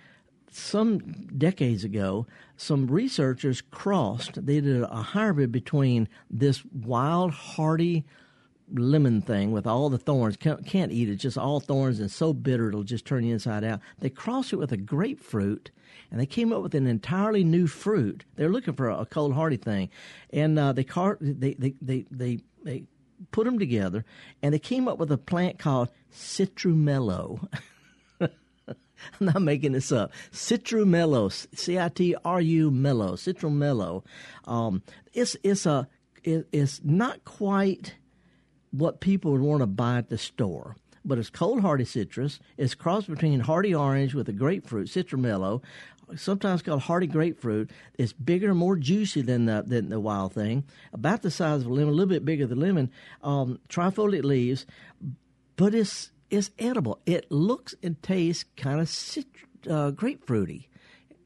some 0.52 0.98
decades 1.38 1.84
ago, 1.84 2.26
some 2.58 2.88
researchers 2.88 3.62
crossed, 3.62 4.44
they 4.44 4.60
did 4.60 4.82
a 4.82 5.04
hybrid 5.04 5.52
between 5.52 6.10
this 6.32 6.64
wild, 6.66 7.30
hardy 7.30 8.06
lemon 8.72 9.22
thing 9.22 9.52
with 9.52 9.68
all 9.68 9.90
the 9.90 9.98
thorns. 9.98 10.38
Can't, 10.38 10.66
can't 10.66 10.92
eat 10.92 11.10
it, 11.10 11.16
just 11.18 11.38
all 11.38 11.60
thorns 11.60 12.00
and 12.00 12.12
so 12.12 12.34
bitter 12.34 12.70
it'll 12.70 12.84
just 12.84 13.06
turn 13.06 13.24
you 13.24 13.34
inside 13.34 13.64
out. 13.64 13.80
They 14.00 14.10
crossed 14.10 14.54
it 14.54 14.58
with 14.58 14.72
a 14.72 14.78
grapefruit 14.78 15.72
and 16.12 16.20
they 16.20 16.26
came 16.26 16.54
up 16.54 16.62
with 16.62 16.76
an 16.76 16.88
entirely 16.88 17.44
new 17.44 17.68
fruit. 17.68 18.24
They're 18.36 18.50
looking 18.50 18.76
for 18.76 18.88
a, 18.88 19.00
a 19.00 19.06
cold 19.06 19.34
hardy 19.34 19.58
thing, 19.58 19.90
and 20.32 20.58
uh, 20.60 20.72
they, 20.72 20.84
car- 20.84 21.18
they, 21.20 21.56
they 21.56 21.74
they 21.82 22.06
they 22.12 22.40
they 22.64 22.84
put 23.32 23.46
them 23.46 23.58
together, 23.58 24.06
and 24.44 24.54
they 24.54 24.60
came 24.60 24.88
up 24.88 25.00
with 25.00 25.12
a 25.12 25.18
plant 25.18 25.58
called 25.58 25.90
citrumello. 26.12 27.48
I'm 28.20 28.30
not 29.20 29.42
making 29.42 29.72
this 29.72 29.92
up. 29.92 30.12
Citrumello, 30.32 31.32
C 31.58 31.80
I 31.80 31.90
T 31.90 32.16
R 32.24 32.42
U 32.42 32.70
mellow, 32.70 33.14
citrumello. 33.14 34.06
Um, 34.46 34.84
it's 35.14 35.36
it's 35.44 35.66
a 35.66 35.88
it, 36.24 36.48
it's 36.52 36.82
not 36.84 37.26
quite 37.26 37.96
what 38.74 39.00
people 39.00 39.32
would 39.32 39.42
want 39.42 39.62
to 39.62 39.68
buy 39.68 39.98
at 40.00 40.10
the 40.10 40.18
store. 40.18 40.76
But 41.06 41.18
it's 41.18 41.30
cold 41.30 41.62
hardy 41.62 41.86
citrus. 41.86 42.40
It's 42.58 42.76
crossed 42.76 43.08
between 43.10 43.42
hardy 43.42 43.76
orange 43.76 44.14
with 44.14 44.28
a 44.30 44.34
grapefruit, 44.34 44.88
citrumello. 44.88 45.62
sometimes 46.16 46.62
called 46.62 46.82
hardy 46.82 47.08
grapefruit. 47.08 47.70
It's 47.98 48.14
bigger, 48.14 48.54
more 48.54 48.76
juicy 48.76 49.22
than 49.22 49.46
the 49.46 49.64
than 49.66 49.90
the 49.90 50.00
wild 50.00 50.34
thing, 50.34 50.64
about 50.92 51.22
the 51.22 51.32
size 51.32 51.62
of 51.62 51.68
a 51.68 51.74
lemon, 51.74 51.90
a 51.90 51.92
little 51.92 52.10
bit 52.10 52.26
bigger 52.26 52.48
than 52.48 52.60
lemon. 52.60 52.90
Um, 53.22 53.60
trifoliate 53.70 54.24
leaves, 54.24 54.66
but 55.56 55.76
it's 55.76 56.12
it's 56.30 56.50
edible. 56.58 57.00
It 57.06 57.30
looks 57.32 57.76
and 57.84 58.02
tastes 58.02 58.46
kind 58.58 58.80
of 58.80 58.90
cit- 58.90 59.28
uh, 59.70 59.92
grapefruity. 59.92 60.66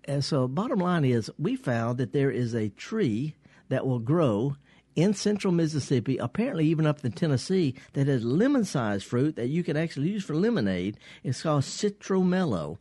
And 0.06 0.24
so, 0.24 0.48
bottom 0.48 0.80
line 0.80 1.06
is, 1.06 1.30
we 1.38 1.56
found 1.56 1.98
that 1.98 2.14
there 2.14 2.32
is 2.32 2.54
a 2.54 2.70
tree 2.70 3.36
that 3.70 3.86
will 3.86 4.00
grow 4.00 4.56
in 4.98 5.14
central 5.14 5.54
Mississippi, 5.54 6.18
apparently 6.18 6.66
even 6.66 6.88
up 6.88 7.06
in 7.06 7.12
Tennessee, 7.12 7.76
that 7.94 8.08
has 8.08 8.26
lemon 8.26 8.66
sized 8.66 9.06
fruit 9.06 9.36
that 9.36 9.48
you 9.48 9.64
can 9.64 9.78
actually 9.78 10.10
use 10.10 10.26
for 10.26 10.36
lemonade. 10.36 10.98
It's 11.24 11.44
called 11.44 11.64
Citrumello. 11.64 12.80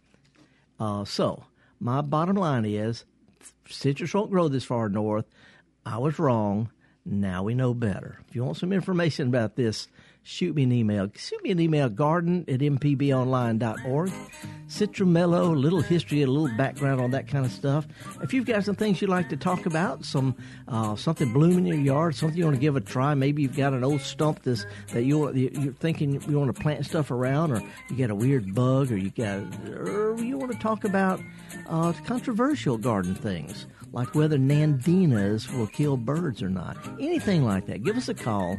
Uh, 0.80 1.04
so, 1.04 1.44
my 1.78 2.00
bottom 2.00 2.36
line 2.36 2.64
is 2.64 3.04
citrus 3.68 4.14
won't 4.14 4.30
grow 4.30 4.48
this 4.48 4.64
far 4.64 4.88
north. 4.88 5.26
I 5.84 5.98
was 5.98 6.18
wrong. 6.18 6.70
Now 7.04 7.44
we 7.44 7.54
know 7.54 7.74
better. 7.74 8.18
If 8.28 8.34
you 8.34 8.42
want 8.44 8.56
some 8.56 8.72
information 8.72 9.28
about 9.28 9.56
this, 9.56 9.86
shoot 10.26 10.54
me 10.56 10.64
an 10.64 10.72
email. 10.72 11.08
Shoot 11.16 11.42
me 11.44 11.50
an 11.52 11.60
email, 11.60 11.88
garden 11.88 12.44
at 12.48 12.60
mpbonline.org. 12.60 14.12
Citrumello, 14.68 15.52
a 15.52 15.58
little 15.58 15.80
history, 15.80 16.22
a 16.22 16.26
little 16.26 16.54
background 16.56 17.00
on 17.00 17.12
that 17.12 17.28
kind 17.28 17.46
of 17.46 17.52
stuff. 17.52 17.86
If 18.20 18.34
you've 18.34 18.46
got 18.46 18.64
some 18.64 18.74
things 18.74 19.00
you'd 19.00 19.10
like 19.10 19.28
to 19.28 19.36
talk 19.36 19.64
about, 19.64 20.04
some 20.04 20.34
uh, 20.66 20.96
something 20.96 21.32
blooming 21.32 21.58
in 21.58 21.66
your 21.66 21.76
yard, 21.76 22.16
something 22.16 22.36
you 22.36 22.44
want 22.44 22.56
to 22.56 22.60
give 22.60 22.74
a 22.74 22.80
try, 22.80 23.14
maybe 23.14 23.42
you've 23.42 23.56
got 23.56 23.72
an 23.72 23.84
old 23.84 24.00
stump 24.00 24.42
that's, 24.42 24.66
that 24.92 25.04
you, 25.04 25.32
you're 25.32 25.72
thinking 25.74 26.20
you 26.28 26.38
want 26.38 26.54
to 26.54 26.60
plant 26.60 26.84
stuff 26.84 27.12
around, 27.12 27.52
or 27.52 27.62
you 27.90 27.96
got 27.96 28.10
a 28.10 28.14
weird 28.14 28.52
bug, 28.54 28.90
or 28.90 28.96
you 28.96 29.10
got, 29.10 29.44
or 29.68 30.16
you 30.18 30.36
want 30.36 30.50
to 30.50 30.58
talk 30.58 30.82
about 30.82 31.20
uh, 31.68 31.92
controversial 32.04 32.76
garden 32.76 33.14
things 33.14 33.66
like 33.92 34.14
whether 34.14 34.36
nandinas 34.36 35.50
will 35.56 35.68
kill 35.68 35.96
birds 35.96 36.42
or 36.42 36.50
not. 36.50 36.76
Anything 37.00 37.44
like 37.44 37.66
that. 37.66 37.82
Give 37.82 37.96
us 37.96 38.08
a 38.08 38.14
call. 38.14 38.58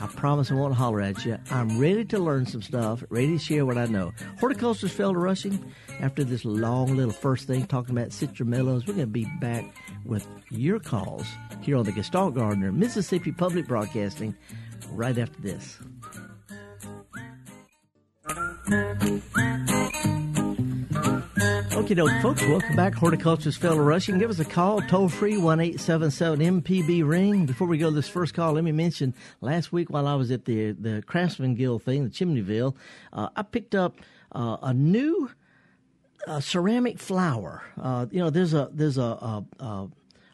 I 0.00 0.06
promise 0.08 0.50
I 0.50 0.54
won't 0.54 0.74
holler 0.74 1.00
at 1.00 1.24
you. 1.24 1.38
I'm 1.50 1.78
ready 1.78 2.04
to 2.06 2.18
learn 2.18 2.46
some 2.46 2.62
stuff, 2.62 3.04
ready 3.08 3.38
to 3.38 3.38
share 3.38 3.64
what 3.64 3.78
I 3.78 3.86
know. 3.86 4.12
Horticulturist 4.40 4.96
to 4.96 5.08
Rushing, 5.12 5.72
after 6.00 6.24
this 6.24 6.44
long 6.44 6.96
little 6.96 7.12
first 7.12 7.46
thing 7.46 7.66
talking 7.66 7.96
about 7.96 8.10
citrumellos, 8.10 8.86
we're 8.86 8.94
going 8.94 9.00
to 9.00 9.06
be 9.06 9.26
back 9.40 9.64
with 10.04 10.26
your 10.50 10.80
calls 10.80 11.26
here 11.62 11.76
on 11.76 11.84
the 11.84 11.92
Gestalt 11.92 12.34
Gardener, 12.34 12.72
Mississippi 12.72 13.32
Public 13.32 13.66
Broadcasting, 13.66 14.36
right 14.90 15.16
after 15.16 15.40
this. 15.40 15.78
Okay, 21.74 21.94
doke, 21.94 22.22
folks, 22.22 22.40
welcome 22.42 22.76
back. 22.76 22.94
Horticulturist 22.94 23.60
Felder 23.60 23.84
Rushing. 23.84 24.18
Give 24.18 24.30
us 24.30 24.38
a 24.38 24.44
call, 24.44 24.80
toll 24.82 25.08
free, 25.08 25.36
one 25.36 25.58
eight 25.58 25.80
seven 25.80 26.10
seven 26.10 26.38
MPB 26.38 27.06
Ring. 27.06 27.46
Before 27.46 27.66
we 27.66 27.78
go 27.78 27.90
to 27.90 27.94
this 27.94 28.08
first 28.08 28.32
call, 28.32 28.52
let 28.52 28.62
me 28.62 28.70
mention 28.70 29.12
last 29.40 29.72
week 29.72 29.90
while 29.90 30.06
I 30.06 30.14
was 30.14 30.30
at 30.30 30.44
the 30.44 30.70
the 30.70 31.02
Craftsman 31.04 31.56
Guild 31.56 31.82
thing, 31.82 32.04
the 32.04 32.10
Chimneyville, 32.10 32.76
uh, 33.12 33.28
I 33.34 33.42
picked 33.42 33.74
up 33.74 33.96
uh, 34.32 34.56
a 34.62 34.72
new 34.72 35.30
uh, 36.28 36.38
ceramic 36.38 37.00
flower. 37.00 37.62
Uh, 37.80 38.06
you 38.10 38.20
know, 38.20 38.30
there's 38.30 38.54
a 38.54 38.70
there's 38.72 38.96
a, 38.96 39.44
a, 39.58 39.88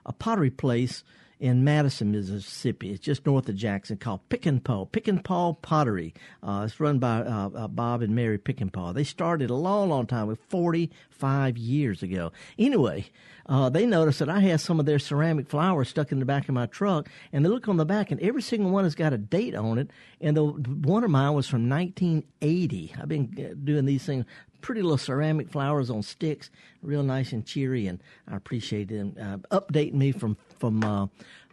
a 0.05 0.13
pottery 0.13 0.51
place 0.51 1.03
in 1.41 1.65
Madison, 1.65 2.13
Mississippi. 2.13 2.91
It's 2.91 3.01
just 3.01 3.25
north 3.25 3.49
of 3.49 3.57
Jackson 3.57 3.97
called 3.97 4.21
Pickenpaugh. 4.29 4.93
Pick 4.93 5.09
and 5.09 5.25
Paw 5.25 5.55
Pottery. 5.55 6.13
Uh, 6.43 6.65
it's 6.67 6.79
run 6.79 6.99
by 6.99 7.21
uh, 7.21 7.49
uh, 7.55 7.69
Bob 7.69 8.03
and 8.03 8.15
Mary 8.15 8.39
Pickenpaugh. 8.39 8.93
They 8.93 9.05
started 9.05 9.49
a 9.49 9.55
long, 9.55 9.89
long 9.89 10.07
time, 10.07 10.27
with 10.27 10.39
45 10.51 11.57
years 11.57 12.03
ago. 12.03 12.31
Anyway, 12.59 13.07
uh, 13.47 13.71
they 13.71 13.87
noticed 13.87 14.19
that 14.19 14.29
I 14.29 14.41
had 14.41 14.61
some 14.61 14.79
of 14.79 14.85
their 14.87 14.99
ceramic 14.99 15.49
flowers 15.49 15.89
stuck 15.89 16.13
in 16.13 16.19
the 16.19 16.27
back 16.27 16.49
of 16.49 16.55
my 16.55 16.67
truck, 16.67 17.09
and 17.33 17.43
they 17.43 17.49
look 17.49 17.69
on 17.69 17.79
the 17.79 17.87
back, 17.87 18.11
and 18.11 18.21
every 18.21 18.43
single 18.43 18.71
one 18.71 18.85
has 18.85 18.95
got 18.95 19.15
a 19.15 19.19
date 19.19 19.55
on 19.55 19.79
it. 19.79 19.91
And 20.21 20.37
the 20.37 20.45
one 20.45 21.05
of 21.05 21.11
mine 21.11 21.33
was 21.33 21.49
from 21.49 21.71
1980. 21.71 22.95
I've 23.01 23.09
been 23.09 23.35
uh, 23.39 23.55
doing 23.65 23.87
these 23.87 24.05
things 24.05 24.27
pretty 24.61 24.83
little 24.83 24.99
ceramic 24.99 25.49
flowers 25.49 25.91
on 25.91 26.03
sticks, 26.03 26.51
real 26.83 27.03
nice 27.03 27.33
and 27.33 27.47
cheery, 27.47 27.87
and 27.87 28.03
I 28.29 28.37
appreciate 28.37 28.89
them 28.89 29.15
uh, 29.21 29.39
updating 29.59 29.95
me 29.95 30.13
from 30.13 30.37
from 30.61 30.85
uh, 30.85 31.07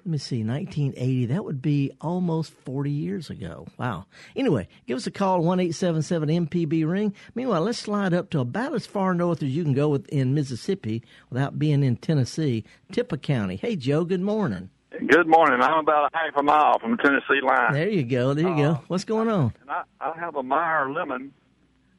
let 0.07 0.11
me 0.11 0.17
see, 0.19 0.41
1980. 0.41 1.25
That 1.25 1.43
would 1.43 1.61
be 1.61 1.91
almost 1.99 2.53
40 2.63 2.89
years 2.89 3.29
ago. 3.29 3.67
Wow. 3.77 4.05
Anyway, 4.37 4.69
give 4.85 4.95
us 4.95 5.05
a 5.05 5.11
call, 5.11 5.41
1877 5.41 6.47
MPB 6.47 6.89
Ring. 6.89 7.13
Meanwhile, 7.35 7.63
let's 7.63 7.79
slide 7.79 8.13
up 8.13 8.29
to 8.29 8.39
about 8.39 8.73
as 8.73 8.85
far 8.85 9.13
north 9.13 9.43
as 9.43 9.49
you 9.49 9.65
can 9.65 9.73
go 9.73 9.95
in 9.95 10.33
Mississippi 10.33 11.03
without 11.29 11.59
being 11.59 11.83
in 11.83 11.97
Tennessee, 11.97 12.63
Tippah 12.93 13.21
County. 13.21 13.57
Hey, 13.57 13.75
Joe, 13.75 14.05
good 14.05 14.21
morning. 14.21 14.69
Good 14.91 15.27
morning. 15.27 15.59
I'm 15.61 15.79
about 15.79 16.13
a 16.13 16.17
half 16.17 16.37
a 16.37 16.43
mile 16.43 16.79
from 16.79 16.91
the 16.91 16.97
Tennessee 17.03 17.41
line. 17.45 17.73
There 17.73 17.89
you 17.89 18.03
go. 18.03 18.33
There 18.33 18.47
you 18.47 18.63
uh, 18.63 18.73
go. 18.75 18.83
What's 18.87 19.03
going 19.03 19.27
on? 19.27 19.53
I, 19.67 19.83
I 19.99 20.17
have 20.17 20.37
a 20.37 20.43
Meyer 20.43 20.89
lemon, 20.89 21.33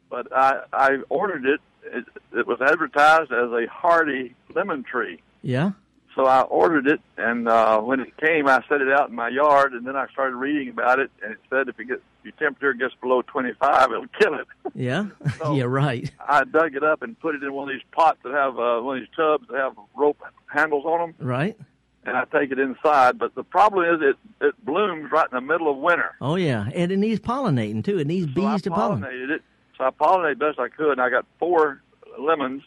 but 0.09 0.35
I, 0.35 0.63
I 0.73 0.97
ordered 1.11 1.45
it. 1.45 1.61
it. 1.85 2.07
It 2.33 2.47
was 2.47 2.59
advertised 2.63 3.33
as 3.33 3.51
a 3.53 3.67
hardy 3.71 4.35
lemon 4.55 4.83
tree. 4.83 5.21
Yeah. 5.43 5.73
So 6.19 6.27
I 6.27 6.41
ordered 6.41 6.89
it, 6.89 7.01
and 7.17 7.49
uh, 7.49 7.79
when 7.81 8.01
it 8.01 8.17
came, 8.17 8.49
I 8.49 8.61
set 8.69 8.81
it 8.81 8.93
out 8.93 9.09
in 9.09 9.15
my 9.15 9.29
yard, 9.29 9.73
and 9.73 9.87
then 9.87 9.95
I 9.95 10.09
started 10.09 10.35
reading 10.35 10.69
about 10.69 10.99
it, 10.99 11.13
and 11.23 11.35
it 11.35 11.39
said 11.49 11.69
if 11.69 11.79
it 11.79 11.85
gets 11.85 12.01
your 12.25 12.33
temperature 12.33 12.73
gets 12.73 12.93
below 13.01 13.23
25, 13.23 13.93
it'll 13.93 14.07
kill 14.21 14.35
it. 14.35 14.49
Yeah, 14.75 15.11
so 15.39 15.55
yeah, 15.55 15.63
right. 15.63 16.11
I 16.29 16.43
dug 16.43 16.75
it 16.75 16.83
up 16.83 17.03
and 17.03 17.17
put 17.21 17.37
it 17.37 17.45
in 17.45 17.53
one 17.53 17.69
of 17.69 17.73
these 17.73 17.87
pots 17.93 18.19
that 18.25 18.33
have 18.33 18.59
uh, 18.59 18.81
one 18.81 18.97
of 18.97 19.03
these 19.03 19.15
tubs 19.15 19.47
that 19.47 19.59
have 19.59 19.77
rope 19.95 20.21
handles 20.53 20.85
on 20.85 20.99
them. 20.99 21.15
Right. 21.25 21.57
And 22.03 22.17
I 22.17 22.25
take 22.25 22.51
it 22.51 22.59
inside, 22.59 23.17
but 23.17 23.37
the 23.37 23.45
problem 23.45 23.85
is 23.95 24.01
it 24.03 24.45
it 24.45 24.65
blooms 24.65 25.13
right 25.13 25.29
in 25.31 25.37
the 25.37 25.41
middle 25.41 25.71
of 25.71 25.77
winter. 25.77 26.17
Oh 26.21 26.35
yeah, 26.35 26.69
and 26.75 26.91
it 26.91 26.97
needs 26.97 27.21
pollinating 27.21 27.85
too. 27.85 28.01
It 28.01 28.09
needs 28.09 28.27
so 28.27 28.33
bees 28.33 28.45
I 28.45 28.59
to 28.59 28.71
pollinate. 28.71 29.31
it. 29.31 29.43
So 29.77 29.85
I 29.85 29.91
pollinated 29.91 30.41
best 30.41 30.59
I 30.59 30.69
could, 30.69 30.91
and 30.91 31.01
I 31.01 31.11
got 31.11 31.27
four 31.39 31.81
lemons 32.19 32.65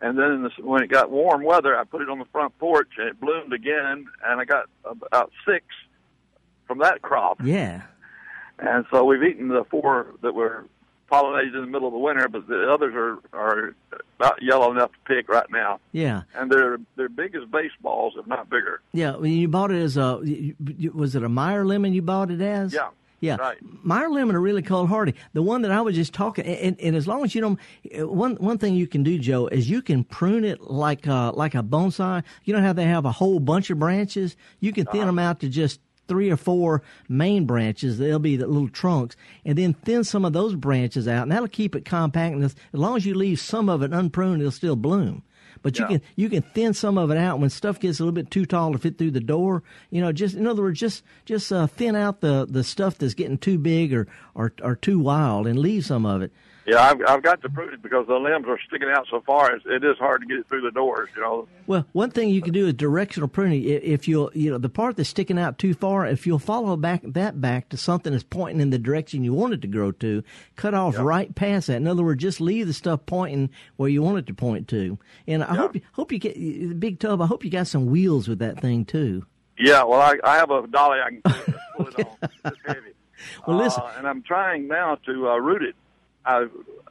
and 0.00 0.18
then 0.18 0.42
the, 0.42 0.50
when 0.62 0.82
it 0.82 0.90
got 0.90 1.10
warm 1.10 1.42
weather, 1.42 1.76
I 1.76 1.84
put 1.84 2.02
it 2.02 2.08
on 2.08 2.18
the 2.18 2.26
front 2.26 2.56
porch, 2.58 2.90
and 2.98 3.08
it 3.08 3.20
bloomed 3.20 3.52
again, 3.52 4.06
and 4.24 4.40
I 4.40 4.44
got 4.44 4.66
about 4.84 5.32
six 5.46 5.64
from 6.66 6.78
that 6.78 7.02
crop. 7.02 7.40
Yeah. 7.42 7.82
And 8.58 8.84
so 8.90 9.04
we've 9.04 9.22
eaten 9.22 9.48
the 9.48 9.64
four 9.70 10.14
that 10.22 10.34
were 10.34 10.64
pollinated 11.10 11.54
in 11.54 11.60
the 11.60 11.66
middle 11.66 11.86
of 11.86 11.92
the 11.92 11.98
winter, 11.98 12.28
but 12.28 12.48
the 12.48 12.72
others 12.72 12.94
are 12.94 13.18
are 13.32 13.74
about 14.18 14.42
yellow 14.42 14.70
enough 14.72 14.90
to 14.92 14.98
pick 15.14 15.28
right 15.28 15.46
now. 15.50 15.78
Yeah. 15.92 16.22
And 16.34 16.50
they're 16.50 16.78
they're 16.96 17.08
big 17.08 17.34
as 17.34 17.44
baseballs, 17.44 18.14
if 18.18 18.26
not 18.26 18.50
bigger. 18.50 18.80
Yeah. 18.92 19.16
When 19.16 19.32
you 19.32 19.48
bought 19.48 19.70
it 19.70 19.80
as 19.80 19.96
a, 19.96 20.20
was 20.92 21.14
it 21.14 21.22
a 21.22 21.28
Meyer 21.28 21.64
lemon 21.64 21.92
you 21.92 22.02
bought 22.02 22.30
it 22.30 22.40
as? 22.40 22.72
Yeah. 22.72 22.88
Yeah, 23.20 23.36
right. 23.36 23.56
Meyer 23.82 24.10
lemon 24.10 24.36
are 24.36 24.40
really 24.40 24.62
cold 24.62 24.88
hardy. 24.88 25.14
The 25.32 25.42
one 25.42 25.62
that 25.62 25.70
I 25.70 25.80
was 25.80 25.94
just 25.94 26.12
talking, 26.12 26.44
and, 26.44 26.78
and, 26.80 26.94
as 26.94 27.08
long 27.08 27.24
as 27.24 27.34
you 27.34 27.40
don't, 27.40 27.58
one 28.06 28.36
one 28.36 28.58
thing 28.58 28.74
you 28.74 28.86
can 28.86 29.02
do, 29.02 29.18
Joe, 29.18 29.46
is 29.46 29.70
you 29.70 29.80
can 29.80 30.04
prune 30.04 30.44
it 30.44 30.60
like 30.60 31.08
uh, 31.08 31.32
like 31.32 31.54
a 31.54 31.62
bonsai. 31.62 32.22
You 32.44 32.54
know 32.54 32.60
how 32.60 32.74
they 32.74 32.84
have 32.84 33.06
a 33.06 33.12
whole 33.12 33.40
bunch 33.40 33.70
of 33.70 33.78
branches. 33.78 34.36
You 34.60 34.72
can 34.72 34.84
thin 34.86 35.02
uh-huh. 35.02 35.06
them 35.06 35.18
out 35.18 35.40
to 35.40 35.48
just 35.48 35.80
three 36.08 36.30
or 36.30 36.36
four 36.36 36.82
main 37.08 37.46
branches. 37.46 37.98
They'll 37.98 38.18
be 38.18 38.36
the 38.36 38.46
little 38.46 38.68
trunks, 38.68 39.16
and 39.44 39.56
then 39.56 39.72
thin 39.72 40.04
some 40.04 40.24
of 40.24 40.34
those 40.34 40.54
branches 40.54 41.08
out, 41.08 41.22
and 41.22 41.32
that'll 41.32 41.48
keep 41.48 41.74
it 41.74 41.84
compact. 41.84 42.34
And 42.34 42.44
as 42.44 42.54
long 42.72 42.96
as 42.96 43.06
you 43.06 43.14
leave 43.14 43.40
some 43.40 43.68
of 43.68 43.82
it 43.82 43.92
unpruned, 43.92 44.40
it'll 44.40 44.50
still 44.50 44.76
bloom. 44.76 45.22
But 45.62 45.78
yeah. 45.78 45.82
you 45.82 45.88
can 45.88 46.02
you 46.16 46.28
can 46.28 46.42
thin 46.42 46.74
some 46.74 46.98
of 46.98 47.10
it 47.10 47.18
out 47.18 47.40
when 47.40 47.50
stuff 47.50 47.80
gets 47.80 47.98
a 47.98 48.02
little 48.02 48.14
bit 48.14 48.30
too 48.30 48.46
tall 48.46 48.72
to 48.72 48.78
fit 48.78 48.98
through 48.98 49.12
the 49.12 49.20
door. 49.20 49.62
You 49.90 50.00
know, 50.00 50.12
just 50.12 50.34
in 50.34 50.46
other 50.46 50.62
words, 50.62 50.80
just 50.80 51.02
just 51.24 51.52
uh, 51.52 51.66
thin 51.66 51.96
out 51.96 52.20
the 52.20 52.46
the 52.48 52.64
stuff 52.64 52.98
that's 52.98 53.14
getting 53.14 53.38
too 53.38 53.58
big 53.58 53.92
or 53.92 54.06
or 54.34 54.52
or 54.62 54.76
too 54.76 54.98
wild, 54.98 55.46
and 55.46 55.58
leave 55.58 55.84
some 55.84 56.06
of 56.06 56.22
it. 56.22 56.32
Yeah, 56.66 56.82
I've, 56.82 57.00
I've 57.06 57.22
got 57.22 57.42
to 57.42 57.48
prune 57.48 57.74
it 57.74 57.80
because 57.80 58.08
the 58.08 58.16
limbs 58.16 58.46
are 58.48 58.58
sticking 58.66 58.88
out 58.88 59.06
so 59.08 59.20
far. 59.20 59.54
It's, 59.54 59.64
it 59.66 59.84
is 59.84 59.96
hard 59.98 60.22
to 60.22 60.26
get 60.26 60.38
it 60.38 60.48
through 60.48 60.62
the 60.62 60.72
doors, 60.72 61.08
you 61.14 61.22
know. 61.22 61.46
Well, 61.68 61.86
one 61.92 62.10
thing 62.10 62.30
you 62.30 62.42
can 62.42 62.52
do 62.52 62.66
is 62.66 62.74
directional 62.74 63.28
pruning. 63.28 63.62
If 63.62 64.08
you'll, 64.08 64.32
you 64.34 64.50
know, 64.50 64.58
the 64.58 64.68
part 64.68 64.96
that's 64.96 65.08
sticking 65.08 65.38
out 65.38 65.58
too 65.58 65.74
far, 65.74 66.06
if 66.06 66.26
you'll 66.26 66.40
follow 66.40 66.76
back 66.76 67.02
that 67.04 67.40
back 67.40 67.68
to 67.68 67.76
something 67.76 68.10
that's 68.10 68.24
pointing 68.24 68.60
in 68.60 68.70
the 68.70 68.80
direction 68.80 69.22
you 69.22 69.32
want 69.32 69.54
it 69.54 69.62
to 69.62 69.68
grow 69.68 69.92
to, 69.92 70.24
cut 70.56 70.74
off 70.74 70.94
yep. 70.94 71.04
right 71.04 71.34
past 71.36 71.68
that. 71.68 71.76
In 71.76 71.86
other 71.86 72.02
words, 72.02 72.20
just 72.20 72.40
leave 72.40 72.66
the 72.66 72.72
stuff 72.72 73.06
pointing 73.06 73.50
where 73.76 73.88
you 73.88 74.02
want 74.02 74.18
it 74.18 74.26
to 74.26 74.34
point 74.34 74.66
to. 74.68 74.98
And 75.28 75.44
I 75.44 75.50
yep. 75.50 75.56
hope 75.58 75.74
you 75.76 75.82
hope 75.92 76.10
you 76.10 76.18
get 76.18 76.34
the 76.34 76.74
big 76.74 76.98
tub. 76.98 77.22
I 77.22 77.26
hope 77.26 77.44
you 77.44 77.50
got 77.50 77.68
some 77.68 77.86
wheels 77.86 78.26
with 78.26 78.40
that 78.40 78.60
thing 78.60 78.84
too. 78.84 79.24
Yeah, 79.56 79.84
well, 79.84 80.00
I, 80.00 80.16
I 80.24 80.36
have 80.36 80.50
a 80.50 80.66
dolly 80.66 80.98
I 80.98 81.10
can 81.10 81.22
pull 81.76 81.86
it 81.86 82.06
on. 82.06 82.30
It's 82.44 82.58
heavy. 82.66 82.92
Well, 83.46 83.56
listen, 83.56 83.82
uh, 83.84 83.94
and 83.96 84.06
I'm 84.06 84.22
trying 84.22 84.68
now 84.68 84.96
to 85.06 85.28
uh, 85.28 85.36
root 85.36 85.62
it. 85.62 85.74
I 86.26 86.46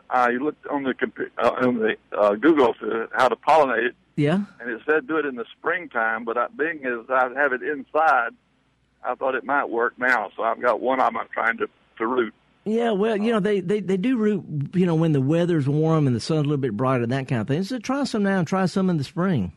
I 0.10 0.32
looked 0.32 0.66
on 0.68 0.84
the 0.84 0.94
uh, 1.38 1.50
on 1.50 1.80
the 1.80 1.96
uh, 2.18 2.36
Google 2.36 2.74
to 2.76 3.08
how 3.14 3.28
to 3.28 3.36
pollinate 3.36 3.90
it. 3.90 3.96
Yeah. 4.16 4.42
And 4.60 4.70
it 4.70 4.82
said 4.86 5.08
do 5.08 5.18
it 5.18 5.26
in 5.26 5.36
the 5.36 5.46
springtime, 5.60 6.24
but 6.24 6.38
I, 6.38 6.48
being 6.48 6.86
as 6.86 7.10
I 7.10 7.30
have 7.36 7.54
it 7.54 7.62
inside, 7.62 8.30
I 9.04 9.16
thought 9.16 9.36
it 9.36 9.44
might 9.44 9.70
work 9.70 9.94
now. 9.98 10.32
So 10.36 10.44
I've 10.44 10.62
got 10.62 10.80
one 10.80 11.00
of 11.00 11.08
them 11.08 11.18
I'm 11.18 11.28
trying 11.34 11.58
to 11.58 11.68
to 11.98 12.08
root. 12.08 12.34
Yeah, 12.68 12.92
well, 12.92 13.16
you 13.16 13.32
know 13.32 13.40
they, 13.40 13.60
they, 13.60 13.80
they 13.80 13.98
do 13.98 14.18
root. 14.18 14.44
You 14.74 14.86
know 14.86 14.96
when 14.96 15.12
the 15.12 15.22
weather's 15.22 15.68
warm 15.68 16.08
and 16.08 16.16
the 16.16 16.20
sun's 16.20 16.40
a 16.40 16.44
little 16.44 16.58
bit 16.58 16.76
brighter, 16.76 17.04
and 17.04 17.12
that 17.12 17.28
kind 17.28 17.42
of 17.42 17.48
thing. 17.48 17.64
So 17.64 17.78
try 17.78 18.04
some 18.06 18.24
now 18.24 18.40
and 18.40 18.48
try 18.48 18.66
some 18.66 18.90
in 18.90 18.98
the 18.98 19.04
spring. 19.04 19.52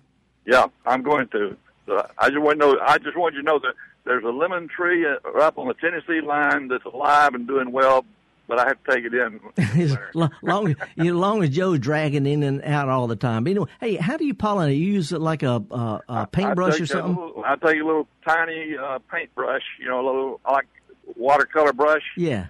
Yeah, 0.44 0.66
I'm 0.86 1.02
going 1.02 1.28
to. 1.28 1.56
So 1.86 2.06
I 2.18 2.28
just 2.28 2.40
want 2.40 2.60
to 2.60 2.66
know. 2.66 2.78
I 2.84 2.98
just 2.98 3.16
want 3.16 3.34
you 3.34 3.40
to 3.40 3.46
know 3.46 3.58
that 3.60 3.74
there's 4.04 4.24
a 4.24 4.28
lemon 4.28 4.68
tree 4.68 5.06
uh, 5.06 5.38
up 5.38 5.56
on 5.56 5.68
the 5.68 5.74
Tennessee 5.74 6.20
line 6.20 6.68
that's 6.68 6.84
alive 6.84 7.34
and 7.34 7.46
doing 7.46 7.72
well, 7.72 8.04
but 8.48 8.58
I 8.58 8.66
have 8.66 8.82
to 8.82 8.94
take 8.94 9.04
it 9.04 9.14
in. 9.14 9.40
as 9.82 9.96
long, 10.42 10.74
you 10.96 11.04
know, 11.04 11.18
long 11.18 11.42
as 11.44 11.50
Joe's 11.50 11.78
dragging 11.78 12.26
in 12.26 12.42
and 12.42 12.64
out 12.64 12.88
all 12.88 13.06
the 13.06 13.14
time. 13.14 13.44
But 13.44 13.50
anyway, 13.50 13.70
hey, 13.78 13.96
how 13.96 14.16
do 14.16 14.24
you 14.24 14.34
pollinate? 14.34 14.78
You 14.78 14.92
use 14.92 15.12
it 15.12 15.20
like 15.20 15.42
a, 15.42 15.62
a, 15.70 16.00
a 16.08 16.26
paintbrush 16.26 16.80
or 16.80 16.86
something? 16.86 17.14
Little, 17.14 17.44
I 17.44 17.54
take 17.56 17.80
a 17.80 17.84
little 17.84 18.08
tiny 18.26 18.74
uh, 18.76 18.98
paintbrush, 19.12 19.62
you 19.78 19.86
know, 19.86 20.00
a 20.00 20.06
little 20.06 20.40
like 20.50 20.66
watercolor 21.14 21.74
brush. 21.74 22.02
Yeah. 22.16 22.46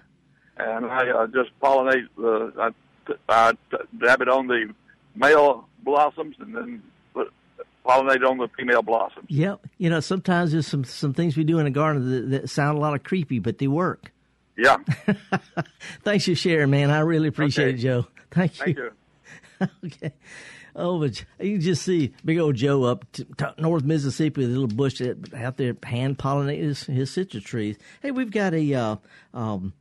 And 0.57 0.85
I 0.85 1.09
uh, 1.09 1.27
just 1.27 1.51
pollinate 1.61 2.07
the. 2.17 2.53
I, 2.57 2.69
I 3.27 3.53
dab 3.99 4.21
it 4.21 4.29
on 4.29 4.47
the 4.47 4.73
male 5.15 5.67
blossoms 5.83 6.35
and 6.39 6.55
then 6.55 6.83
put, 7.13 7.31
pollinate 7.85 8.27
on 8.27 8.37
the 8.37 8.47
female 8.57 8.83
blossoms. 8.83 9.25
Yep. 9.29 9.67
You 9.77 9.89
know, 9.89 9.99
sometimes 9.99 10.53
there's 10.53 10.67
some 10.67 10.85
some 10.85 11.13
things 11.13 11.35
we 11.35 11.43
do 11.43 11.59
in 11.59 11.65
a 11.65 11.71
garden 11.71 12.09
that, 12.09 12.41
that 12.41 12.49
sound 12.49 12.77
a 12.77 12.81
lot 12.81 12.93
of 12.93 13.03
creepy, 13.03 13.39
but 13.39 13.57
they 13.57 13.67
work. 13.67 14.13
Yeah. 14.59 14.77
Thanks 16.03 16.25
for 16.25 16.35
sharing, 16.35 16.69
man. 16.69 16.91
I 16.91 16.99
really 16.99 17.29
appreciate 17.29 17.69
okay. 17.69 17.73
it, 17.75 17.77
Joe. 17.77 18.07
Thank 18.29 18.59
you. 18.59 18.65
Thank 18.65 18.77
you. 18.77 19.69
okay. 19.85 20.13
Oh, 20.75 20.99
but 20.99 21.23
you 21.39 21.53
can 21.53 21.61
just 21.61 21.83
see 21.83 22.13
big 22.25 22.37
old 22.37 22.55
Joe 22.55 22.83
up 22.83 23.05
North 23.57 23.83
Mississippi 23.83 24.41
with 24.41 24.49
a 24.49 24.59
little 24.59 24.67
bush 24.67 24.99
that 24.99 25.33
out 25.33 25.57
there 25.57 25.75
hand 25.83 26.17
pollinating 26.17 26.63
his, 26.63 26.83
his 26.83 27.11
citrus 27.11 27.43
trees. 27.43 27.77
Hey, 28.01 28.11
we've 28.11 28.31
got 28.31 28.53
a. 28.53 28.73
Uh, 28.73 28.95
um, 29.33 29.73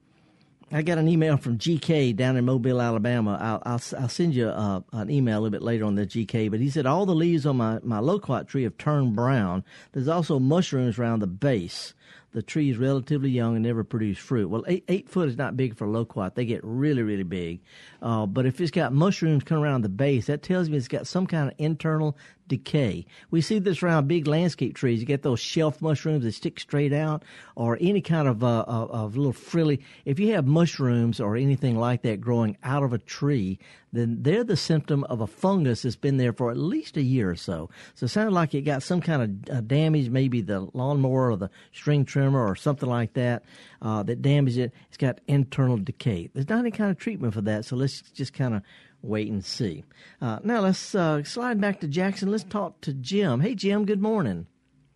I 0.71 0.83
got 0.83 0.99
an 0.99 1.09
email 1.09 1.39
from 1.39 1.57
GK 1.57 2.15
down 2.15 2.37
in 2.37 2.45
Mobile, 2.45 2.81
Alabama. 2.81 3.39
I'll, 3.41 3.63
I'll, 3.65 3.81
I'll 3.99 4.09
send 4.09 4.35
you 4.35 4.49
uh, 4.49 4.81
an 4.93 5.11
email 5.11 5.39
a 5.39 5.41
little 5.41 5.51
bit 5.51 5.63
later 5.63 5.87
on 5.87 5.95
the 5.95 6.07
GK. 6.07 6.51
But 6.51 6.61
he 6.61 6.69
said 6.69 6.85
all 6.85 7.07
the 7.07 7.15
leaves 7.15 7.47
on 7.47 7.57
my, 7.57 7.79
my 7.83 8.01
loquat 8.01 8.49
tree 8.49 8.65
have 8.65 8.77
turned 8.77 9.17
brown. 9.17 9.65
There's 9.93 10.09
also 10.09 10.39
mushrooms 10.39 10.99
around 10.99 11.21
the 11.21 11.27
base 11.27 11.95
the 12.33 12.43
tree 12.43 12.71
is 12.71 12.77
relatively 12.77 13.31
young 13.31 13.57
and 13.57 13.65
never 13.65 13.85
produced 13.85 14.21
fruit. 14.21 14.49
Well, 14.49 14.65
eight, 14.67 14.85
eight 14.89 15.09
foot 15.09 15.29
is 15.29 15.37
not 15.37 15.57
big 15.57 15.77
for 15.77 15.87
loquat. 15.87 16.35
They 16.35 16.45
get 16.45 16.61
really, 16.63 17.03
really 17.03 17.23
big. 17.23 17.61
Uh, 18.03 18.27
but 18.27 18.47
if 18.47 18.61
it's 18.61 18.71
got 18.71 18.93
mushrooms 18.93 19.45
coming 19.45 19.65
around 19.65 19.83
the 19.83 19.89
base, 19.89 20.27
that 20.27 20.43
tells 20.43 20.69
me 20.69 20.77
it's 20.77 20.89
got 20.89 21.07
some 21.07 21.27
kind 21.27 21.49
of 21.49 21.55
internal 21.59 22.17
decay. 22.49 23.07
We 23.31 23.41
see 23.41 23.59
this 23.59 23.83
around 23.83 24.09
big 24.09 24.27
landscape 24.27 24.75
trees. 24.75 25.01
You 25.01 25.07
get 25.07 25.23
those 25.23 25.41
shelf 25.41 25.81
mushrooms 25.81 26.25
that 26.25 26.33
stick 26.33 26.59
straight 26.59 26.93
out, 26.93 27.23
or 27.55 27.79
any 27.81 28.01
kind 28.01 28.27
of 28.29 28.43
uh, 28.43 28.65
of, 28.67 28.91
of 28.91 29.17
little 29.17 29.33
frilly. 29.33 29.81
If 30.05 30.19
you 30.19 30.33
have 30.35 30.47
mushrooms 30.47 31.21
or 31.21 31.37
anything 31.37 31.79
like 31.79 32.03
that 32.03 32.21
growing 32.21 32.57
out 32.65 32.83
of 32.83 32.93
a 32.93 32.99
tree, 32.99 33.59
then 33.93 34.19
they're 34.23 34.45
the 34.45 34.57
symptom 34.57 35.05
of 35.05 35.21
a 35.21 35.27
fungus 35.27 35.83
that's 35.83 35.97
been 35.97 36.17
there 36.17 36.33
for 36.33 36.51
at 36.51 36.57
least 36.57 36.97
a 36.97 37.03
year 37.03 37.31
or 37.31 37.37
so. 37.37 37.71
So 37.95 38.05
it 38.05 38.11
sounds 38.11 38.33
like 38.33 38.55
it 38.55 38.63
got 38.63 38.83
some 38.83 39.01
kind 39.01 39.23
of 39.49 39.57
uh, 39.57 39.61
damage, 39.63 40.11
maybe 40.11 40.41
the 40.43 40.69
lawnmower 40.75 41.31
or 41.31 41.37
the 41.37 41.51
string 41.73 42.05
trimmer 42.05 42.47
or 42.47 42.57
something 42.57 42.89
like 42.89 43.15
that 43.15 43.45
uh, 43.81 44.03
that 44.03 44.23
damaged 44.23 44.59
it. 44.59 44.73
It's 44.89 44.97
got 44.97 45.21
internal 45.27 45.79
decay. 45.79 46.29
There's 46.33 46.49
not 46.49 46.61
any 46.61 46.71
kind 46.71 46.91
of 46.91 46.99
treatment 46.99 47.35
for 47.35 47.41
that, 47.43 47.65
so 47.65 47.77
let's 47.77 48.03
just 48.03 48.33
kind 48.33 48.55
of 48.55 48.63
wait 49.03 49.31
and 49.31 49.45
see. 49.45 49.85
Uh, 50.21 50.39
now 50.43 50.61
let's 50.61 50.95
uh, 50.95 51.23
slide 51.25 51.61
back 51.61 51.81
to 51.81 51.89
Jackson. 51.89 52.31
Let's 52.31 52.45
talk 52.45 52.81
to 52.83 52.93
Jim. 52.93 53.41
Hey, 53.41 53.55
Jim. 53.55 53.85
Good 53.85 54.03
morning. 54.03 54.47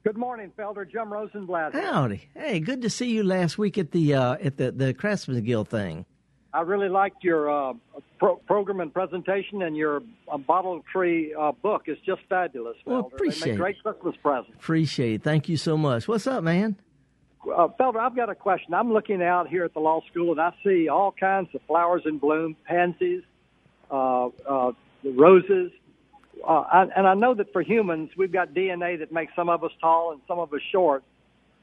Good 0.04 0.16
morning, 0.16 0.50
Felder. 0.58 0.90
Jim 0.90 1.12
Rosenblatt. 1.12 1.74
Howdy. 1.74 2.28
Hey, 2.34 2.58
good 2.58 2.82
to 2.82 2.90
see 2.90 3.10
you 3.10 3.22
last 3.22 3.56
week 3.56 3.78
at 3.78 3.92
the 3.92 4.14
uh, 4.14 4.36
at 4.42 4.56
the 4.56 4.72
the 4.72 4.92
Craftsman 4.92 5.42
Guild 5.44 5.68
thing. 5.68 6.06
I 6.54 6.62
really 6.62 6.88
liked 6.88 7.24
your 7.24 7.50
uh, 7.50 7.72
pro- 8.18 8.36
program 8.36 8.80
and 8.80 8.92
presentation, 8.92 9.62
and 9.62 9.76
your 9.76 10.02
uh, 10.30 10.38
bottle 10.38 10.82
tree 10.92 11.32
uh, 11.38 11.52
book 11.52 11.84
is 11.86 11.96
just 12.04 12.20
fabulous. 12.28 12.76
Felder. 12.84 12.90
Well, 12.90 13.10
appreciate 13.14 13.56
great 13.56 13.82
Christmas 13.82 14.16
present. 14.22 14.54
Appreciate 14.56 15.14
it. 15.14 15.22
Thank 15.22 15.48
you 15.48 15.56
so 15.56 15.76
much. 15.76 16.08
What's 16.08 16.26
up, 16.26 16.42
man? 16.42 16.76
Uh, 17.44 17.68
Felder, 17.78 18.00
I've 18.00 18.16
got 18.16 18.28
a 18.28 18.34
question. 18.34 18.74
I'm 18.74 18.92
looking 18.92 19.22
out 19.22 19.48
here 19.48 19.64
at 19.64 19.72
the 19.72 19.80
law 19.80 20.00
school, 20.10 20.32
and 20.32 20.40
I 20.40 20.52
see 20.64 20.88
all 20.88 21.12
kinds 21.12 21.48
of 21.54 21.60
flowers 21.68 22.02
in 22.06 22.18
bloom: 22.18 22.56
pansies, 22.64 23.22
uh, 23.92 24.28
uh, 24.48 24.72
roses. 25.04 25.70
Uh, 26.46 26.60
I, 26.60 26.86
and 26.96 27.06
I 27.06 27.14
know 27.14 27.34
that 27.34 27.52
for 27.52 27.62
humans, 27.62 28.10
we've 28.16 28.32
got 28.32 28.54
DNA 28.54 28.98
that 28.98 29.12
makes 29.12 29.32
some 29.36 29.48
of 29.48 29.62
us 29.62 29.70
tall 29.80 30.12
and 30.12 30.20
some 30.26 30.38
of 30.38 30.52
us 30.52 30.60
short. 30.72 31.04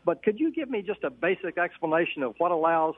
But 0.06 0.24
could 0.24 0.40
you 0.40 0.54
give 0.54 0.70
me 0.70 0.82
just 0.82 1.04
a 1.04 1.10
basic 1.10 1.58
explanation 1.58 2.24
of 2.24 2.36
what 2.38 2.52
allows 2.52 2.96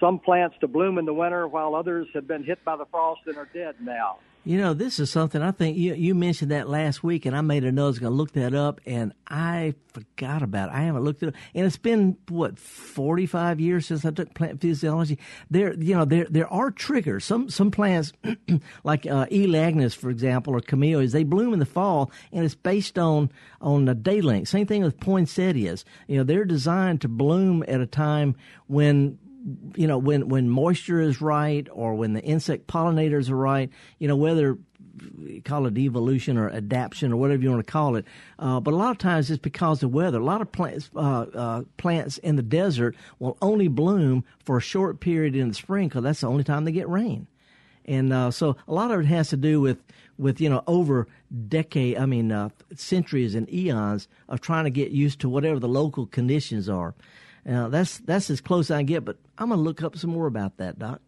some 0.00 0.18
plants 0.18 0.56
to 0.60 0.68
bloom 0.68 0.98
in 0.98 1.04
the 1.04 1.14
winter 1.14 1.48
while 1.48 1.74
others 1.74 2.08
have 2.14 2.26
been 2.26 2.44
hit 2.44 2.62
by 2.64 2.76
the 2.76 2.84
frost 2.86 3.22
and 3.26 3.36
are 3.36 3.48
dead 3.54 3.76
now? 3.80 4.18
You 4.46 4.58
know, 4.58 4.74
this 4.74 5.00
is 5.00 5.10
something 5.10 5.40
I 5.40 5.52
think 5.52 5.78
you 5.78 5.94
you 5.94 6.14
mentioned 6.14 6.50
that 6.50 6.68
last 6.68 7.02
week, 7.02 7.24
and 7.24 7.34
I 7.34 7.40
made 7.40 7.64
a 7.64 7.72
note. 7.72 7.84
I 7.84 7.86
was 7.86 7.98
going 7.98 8.12
to 8.12 8.16
look 8.16 8.32
that 8.32 8.52
up, 8.52 8.78
and 8.84 9.14
I 9.26 9.74
forgot 9.94 10.42
about 10.42 10.68
it. 10.68 10.74
I 10.74 10.82
haven't 10.82 11.02
looked 11.02 11.22
it 11.22 11.28
up, 11.28 11.34
and 11.54 11.64
it's 11.64 11.78
been 11.78 12.18
what 12.28 12.58
forty 12.58 13.24
five 13.24 13.58
years 13.58 13.86
since 13.86 14.04
I 14.04 14.10
took 14.10 14.34
plant 14.34 14.60
physiology. 14.60 15.18
There, 15.50 15.72
you 15.72 15.94
know, 15.94 16.04
there 16.04 16.26
there 16.28 16.52
are 16.52 16.70
triggers. 16.70 17.24
Some 17.24 17.48
some 17.48 17.70
plants, 17.70 18.12
like 18.84 19.06
uh, 19.06 19.24
Elaeagnus, 19.30 19.96
for 19.96 20.10
example, 20.10 20.54
or 20.54 20.60
camellias, 20.60 21.12
they 21.12 21.24
bloom 21.24 21.54
in 21.54 21.58
the 21.58 21.64
fall, 21.64 22.12
and 22.30 22.44
it's 22.44 22.54
based 22.54 22.98
on 22.98 23.30
on 23.62 23.86
the 23.86 23.94
day 23.94 24.20
length. 24.20 24.50
Same 24.50 24.66
thing 24.66 24.84
with 24.84 25.00
poinsettias. 25.00 25.86
You 26.06 26.18
know, 26.18 26.22
they're 26.22 26.44
designed 26.44 27.00
to 27.00 27.08
bloom 27.08 27.64
at 27.66 27.80
a 27.80 27.86
time 27.86 28.36
when 28.66 29.18
you 29.76 29.86
know 29.86 29.98
when 29.98 30.28
when 30.28 30.48
moisture 30.48 31.00
is 31.00 31.20
right 31.20 31.68
or 31.72 31.94
when 31.94 32.14
the 32.14 32.22
insect 32.22 32.66
pollinators 32.66 33.28
are 33.28 33.36
right 33.36 33.70
you 33.98 34.08
know 34.08 34.16
whether 34.16 34.56
call 35.44 35.66
it 35.66 35.76
evolution 35.76 36.38
or 36.38 36.48
adaptation 36.50 37.12
or 37.12 37.16
whatever 37.16 37.42
you 37.42 37.50
want 37.50 37.64
to 37.64 37.70
call 37.70 37.96
it 37.96 38.06
uh, 38.38 38.60
but 38.60 38.72
a 38.72 38.76
lot 38.76 38.90
of 38.90 38.98
times 38.98 39.30
it's 39.30 39.40
because 39.40 39.82
of 39.82 39.92
weather. 39.92 40.18
A 40.18 40.24
lot 40.24 40.40
of 40.40 40.50
plants 40.52 40.90
uh, 40.96 41.26
uh, 41.34 41.62
plants 41.76 42.18
in 42.18 42.36
the 42.36 42.42
desert 42.42 42.96
will 43.18 43.36
only 43.42 43.68
bloom 43.68 44.24
for 44.44 44.56
a 44.56 44.62
short 44.62 45.00
period 45.00 45.36
in 45.36 45.48
the 45.48 45.54
spring 45.54 45.88
because 45.88 46.02
that's 46.02 46.20
the 46.20 46.28
only 46.28 46.44
time 46.44 46.64
they 46.64 46.72
get 46.72 46.88
rain. 46.88 47.26
And 47.86 48.12
uh, 48.12 48.30
so 48.30 48.56
a 48.66 48.72
lot 48.72 48.90
of 48.90 49.00
it 49.00 49.06
has 49.06 49.28
to 49.30 49.36
do 49.36 49.60
with 49.60 49.78
with 50.16 50.40
you 50.40 50.48
know 50.48 50.62
over 50.66 51.06
decade 51.48 51.98
I 51.98 52.06
mean 52.06 52.32
uh, 52.32 52.50
centuries 52.74 53.34
and 53.34 53.52
eons 53.52 54.08
of 54.28 54.40
trying 54.40 54.64
to 54.64 54.70
get 54.70 54.90
used 54.90 55.20
to 55.20 55.28
whatever 55.28 55.58
the 55.58 55.68
local 55.68 56.06
conditions 56.06 56.68
are 56.68 56.94
now 57.44 57.68
that's 57.68 57.98
that's 57.98 58.30
as 58.30 58.40
close 58.40 58.70
as 58.70 58.76
I 58.76 58.82
get, 58.82 59.04
but 59.04 59.16
I'm 59.38 59.50
gonna 59.50 59.60
look 59.60 59.82
up 59.82 59.96
some 59.96 60.10
more 60.10 60.26
about 60.26 60.56
that, 60.58 60.78
Doc. 60.78 61.00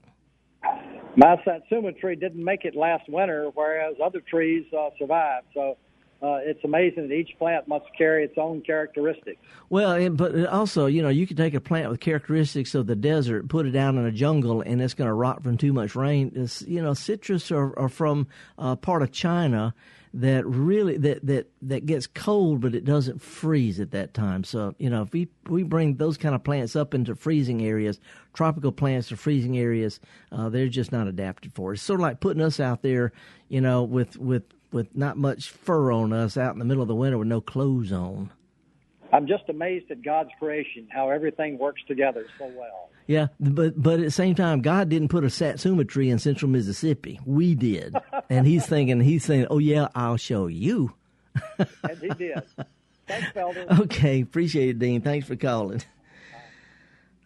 My 1.17 1.37
satsuma 1.45 1.93
tree 1.93 2.15
didn't 2.15 2.45
make 2.45 2.67
it 2.67 2.77
last 2.77 3.09
winter, 3.09 3.51
whereas 3.55 3.95
other 4.05 4.21
trees 4.21 4.67
uh, 4.79 4.91
survived. 4.99 5.47
So 5.55 5.79
uh, 6.23 6.39
it's 6.43 6.65
amazing 6.65 7.09
that 7.09 7.15
each 7.15 7.37
plant 7.39 7.69
must 7.69 7.85
carry 7.97 8.25
its 8.25 8.39
own 8.39 8.63
characteristics. 8.63 9.39
Well, 9.69 10.09
but 10.11 10.47
also, 10.47 10.87
you 10.87 11.03
know, 11.03 11.11
you 11.11 11.27
can 11.27 11.37
take 11.37 11.55
a 11.55 11.61
plant 11.61 11.91
with 11.91 12.01
characteristics 12.01 12.75
of 12.75 12.87
the 12.87 12.97
desert, 12.97 13.49
put 13.49 13.67
it 13.67 13.73
down 13.73 13.99
in 13.99 14.07
a 14.07 14.13
jungle, 14.13 14.63
and 14.63 14.81
it's 14.81 14.95
going 14.95 15.09
to 15.09 15.15
rot 15.15 15.43
from 15.43 15.59
too 15.59 15.75
much 15.75 15.95
rain. 15.95 16.33
It's, 16.35 16.63
you 16.63 16.83
know, 16.83 16.95
citrus 16.95 17.51
are, 17.53 17.79
are 17.79 17.91
from 17.91 18.29
uh, 18.59 18.77
part 18.77 19.03
of 19.03 19.13
China 19.13 19.75
that 20.17 20.47
really 20.47 20.97
that 20.97 21.27
that 21.27 21.47
that 21.61 21.85
gets 21.85 22.07
cold 22.07 22.63
but 22.63 22.75
it 22.75 22.87
doesn't 22.87 23.21
freeze 23.21 23.79
at 23.79 23.91
that 23.91 24.15
time 24.15 24.43
so 24.45 24.75
you 24.79 24.89
know 24.89 25.03
if 25.03 25.13
we 25.13 25.29
we 25.47 25.63
bring 25.63 25.97
those 25.97 26.17
kind 26.17 26.35
of 26.35 26.43
plants 26.43 26.75
up 26.75 26.95
into 26.95 27.15
freezing 27.15 27.63
areas 27.63 28.01
tropical 28.33 28.73
plants 28.73 29.09
to 29.09 29.17
freezing 29.17 29.59
areas 29.59 30.01
uh, 30.33 30.49
they're 30.49 30.69
just 30.69 30.91
not 30.91 31.07
adapted 31.07 31.53
for 31.55 31.73
it. 31.73 31.75
it's 31.75 31.83
sort 31.83 32.01
of 32.01 32.03
like 32.03 32.19
putting 32.19 32.41
us 32.41 32.59
out 32.59 32.81
there 32.81 33.13
you 33.51 33.61
know 33.61 33.83
with 33.83 34.17
with 34.17 34.45
with 34.73 34.95
not 34.97 35.17
much 35.17 35.51
fur 35.51 35.93
on 35.93 36.13
us 36.13 36.37
out 36.37 36.53
in 36.53 36.59
the 36.59 36.65
middle 36.65 36.83
of 36.83 36.89
the 36.89 36.95
winter 36.95 37.19
with 37.19 37.29
no 37.29 37.41
clothes 37.41 37.93
on 37.93 38.31
I'm 39.13 39.27
just 39.27 39.49
amazed 39.49 39.91
at 39.91 40.03
God's 40.03 40.31
creation, 40.39 40.89
how 40.91 41.11
everything 41.11 41.59
works 41.59 41.83
together 41.87 42.27
so 42.39 42.47
well. 42.57 42.91
Yeah, 43.07 43.29
but 43.39 43.81
but 43.81 44.01
at 44.01 44.07
the 44.07 44.11
same 44.11 44.35
time, 44.35 44.63
God 44.63 44.89
didn't 44.89 45.09
put 45.09 45.25
a 45.25 45.31
satsuma 45.31 45.85
tree 45.85 46.11
in 46.11 46.19
central 46.19 46.51
Mississippi. 46.51 47.21
We 47.25 47.55
did, 47.55 47.95
and 48.29 48.47
He's 48.47 48.67
thinking, 48.67 49.01
He's 49.01 49.25
saying, 49.25 49.47
"Oh 49.49 49.59
yeah, 49.59 49.89
I'll 49.95 50.17
show 50.17 50.49
you." 50.49 50.95
and 51.59 51.99
He 52.01 52.09
did. 52.09 52.43
Thanks, 53.07 53.29
Felder. 53.33 53.81
Okay, 53.83 54.21
appreciate 54.21 54.71
it, 54.71 54.79
Dean. 54.81 55.01
Thanks 55.01 55.29
for 55.29 55.37
calling. 55.37 55.83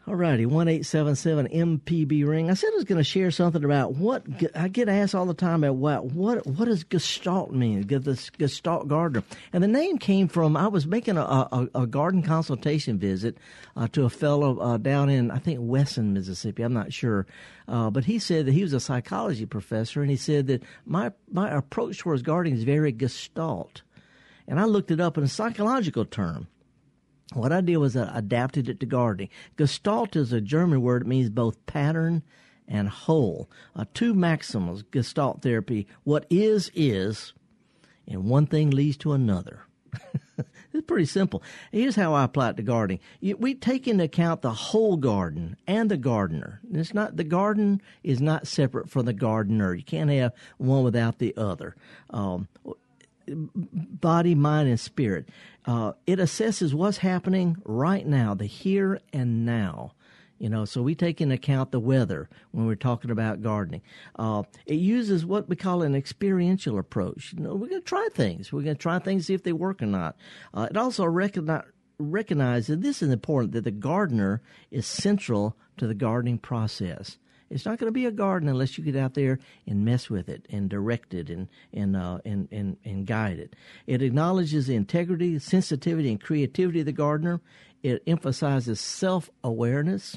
All 0.06 0.14
righty, 0.16 0.46
one 0.46 0.66
eight 0.66 0.86
seven 0.86 1.14
seven 1.14 1.46
MPB 1.46 2.26
ring. 2.26 2.50
I 2.50 2.54
said 2.54 2.70
I 2.72 2.76
was 2.76 2.84
going 2.84 2.98
to 2.98 3.04
share 3.04 3.30
something 3.30 3.62
about 3.62 3.96
what 3.96 4.24
I 4.54 4.68
get 4.68 4.88
asked 4.88 5.14
all 5.14 5.26
the 5.26 5.34
time 5.34 5.62
about 5.62 5.76
what 5.76 6.06
what 6.06 6.46
what 6.46 6.64
does 6.64 6.84
Gestalt 6.84 7.52
mean? 7.52 7.86
This 7.86 8.30
Gestalt 8.30 8.88
gardener, 8.88 9.22
and 9.52 9.62
the 9.62 9.68
name 9.68 9.98
came 9.98 10.26
from 10.26 10.56
I 10.56 10.68
was 10.68 10.86
making 10.86 11.18
a 11.18 11.22
a, 11.22 11.68
a 11.74 11.86
garden 11.86 12.22
consultation 12.22 12.98
visit 12.98 13.36
uh, 13.76 13.88
to 13.88 14.04
a 14.04 14.10
fellow 14.10 14.58
uh, 14.58 14.78
down 14.78 15.10
in 15.10 15.30
I 15.30 15.38
think 15.38 15.58
Wesson, 15.60 16.14
Mississippi. 16.14 16.62
I'm 16.62 16.72
not 16.72 16.94
sure, 16.94 17.26
uh, 17.68 17.90
but 17.90 18.06
he 18.06 18.18
said 18.18 18.46
that 18.46 18.52
he 18.52 18.62
was 18.62 18.72
a 18.72 18.80
psychology 18.80 19.44
professor, 19.44 20.00
and 20.00 20.10
he 20.10 20.16
said 20.16 20.46
that 20.46 20.62
my 20.86 21.12
my 21.30 21.50
approach 21.50 21.98
towards 21.98 22.22
gardening 22.22 22.56
is 22.56 22.64
very 22.64 22.90
Gestalt, 22.90 23.82
and 24.48 24.58
I 24.58 24.64
looked 24.64 24.90
it 24.90 24.98
up 25.00 25.18
in 25.18 25.24
a 25.24 25.28
psychological 25.28 26.06
term. 26.06 26.48
What 27.34 27.52
I 27.52 27.60
did 27.60 27.76
was 27.76 27.96
I 27.96 28.10
adapted 28.16 28.68
it 28.68 28.80
to 28.80 28.86
gardening. 28.86 29.28
Gestalt 29.56 30.16
is 30.16 30.32
a 30.32 30.40
German 30.40 30.82
word. 30.82 31.02
It 31.02 31.08
means 31.08 31.30
both 31.30 31.64
pattern 31.66 32.22
and 32.66 32.88
whole. 32.88 33.50
Uh, 33.74 33.84
two 33.94 34.14
maxims, 34.14 34.82
Gestalt 34.90 35.42
therapy. 35.42 35.86
What 36.04 36.26
is, 36.30 36.70
is, 36.74 37.32
and 38.06 38.24
one 38.24 38.46
thing 38.46 38.70
leads 38.70 38.96
to 38.98 39.12
another. 39.12 39.64
it's 40.72 40.86
pretty 40.86 41.04
simple. 41.04 41.42
Here's 41.72 41.96
how 41.96 42.14
I 42.14 42.24
apply 42.24 42.50
it 42.50 42.56
to 42.56 42.62
gardening. 42.62 43.00
We 43.20 43.54
take 43.54 43.88
into 43.88 44.04
account 44.04 44.42
the 44.42 44.52
whole 44.52 44.96
garden 44.96 45.56
and 45.66 45.90
the 45.90 45.96
gardener. 45.96 46.60
It's 46.72 46.94
not 46.94 47.16
the 47.16 47.24
garden 47.24 47.80
is 48.02 48.20
not 48.20 48.46
separate 48.46 48.88
from 48.88 49.06
the 49.06 49.12
gardener. 49.12 49.74
You 49.74 49.84
can't 49.84 50.10
have 50.10 50.32
one 50.58 50.84
without 50.84 51.18
the 51.18 51.36
other. 51.36 51.76
Um, 52.10 52.48
body, 53.34 54.34
mind, 54.34 54.68
and 54.68 54.80
spirit. 54.80 55.28
Uh, 55.66 55.92
it 56.06 56.18
assesses 56.18 56.74
what's 56.74 56.98
happening 56.98 57.56
right 57.64 58.06
now, 58.06 58.34
the 58.34 58.46
here 58.46 59.00
and 59.12 59.44
now. 59.44 59.92
You 60.38 60.48
know, 60.48 60.64
so 60.64 60.80
we 60.80 60.94
take 60.94 61.20
into 61.20 61.34
account 61.34 61.70
the 61.70 61.78
weather 61.78 62.30
when 62.52 62.66
we're 62.66 62.74
talking 62.74 63.10
about 63.10 63.42
gardening. 63.42 63.82
Uh, 64.18 64.44
it 64.64 64.76
uses 64.76 65.26
what 65.26 65.50
we 65.50 65.56
call 65.56 65.82
an 65.82 65.94
experiential 65.94 66.78
approach. 66.78 67.34
You 67.36 67.42
know, 67.42 67.54
we're 67.54 67.68
going 67.68 67.82
to 67.82 67.86
try 67.86 68.08
things. 68.14 68.50
We're 68.50 68.62
going 68.62 68.76
to 68.76 68.80
try 68.82 68.98
things, 68.98 69.26
see 69.26 69.34
if 69.34 69.42
they 69.42 69.52
work 69.52 69.82
or 69.82 69.86
not. 69.86 70.16
Uh, 70.54 70.68
it 70.70 70.78
also 70.78 71.04
recognize, 71.04 71.64
recognizes 71.98 72.78
this 72.78 73.02
is 73.02 73.10
important 73.10 73.52
that 73.52 73.64
the 73.64 73.70
gardener 73.70 74.40
is 74.70 74.86
central 74.86 75.58
to 75.76 75.86
the 75.86 75.94
gardening 75.94 76.38
process. 76.38 77.18
It's 77.50 77.66
not 77.66 77.78
going 77.78 77.88
to 77.88 77.92
be 77.92 78.06
a 78.06 78.12
garden 78.12 78.48
unless 78.48 78.78
you 78.78 78.84
get 78.84 78.96
out 78.96 79.14
there 79.14 79.40
and 79.66 79.84
mess 79.84 80.08
with 80.08 80.28
it 80.28 80.46
and 80.50 80.68
direct 80.70 81.12
it 81.14 81.28
and 81.28 81.48
and 81.72 81.96
uh, 81.96 82.18
and, 82.24 82.48
and 82.52 82.76
and 82.84 83.06
guide 83.06 83.38
it. 83.38 83.56
It 83.86 84.02
acknowledges 84.02 84.68
the 84.68 84.76
integrity, 84.76 85.38
sensitivity, 85.40 86.10
and 86.10 86.20
creativity 86.20 86.80
of 86.80 86.86
the 86.86 86.92
gardener. 86.92 87.40
It 87.82 88.02
emphasizes 88.06 88.80
self 88.80 89.30
awareness 89.42 90.16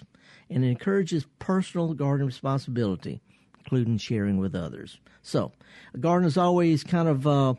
and 0.49 0.63
encourages 0.63 1.25
personal 1.39 1.93
garden 1.95 2.27
responsibility, 2.27 3.19
including 3.59 3.97
sharing 3.97 4.37
with 4.37 4.53
others. 4.53 4.99
So, 5.23 5.53
a 5.93 5.97
garden 5.97 6.27
is 6.27 6.37
always 6.37 6.83
kind 6.83 7.07
of 7.07 7.25
uh, 7.25 7.55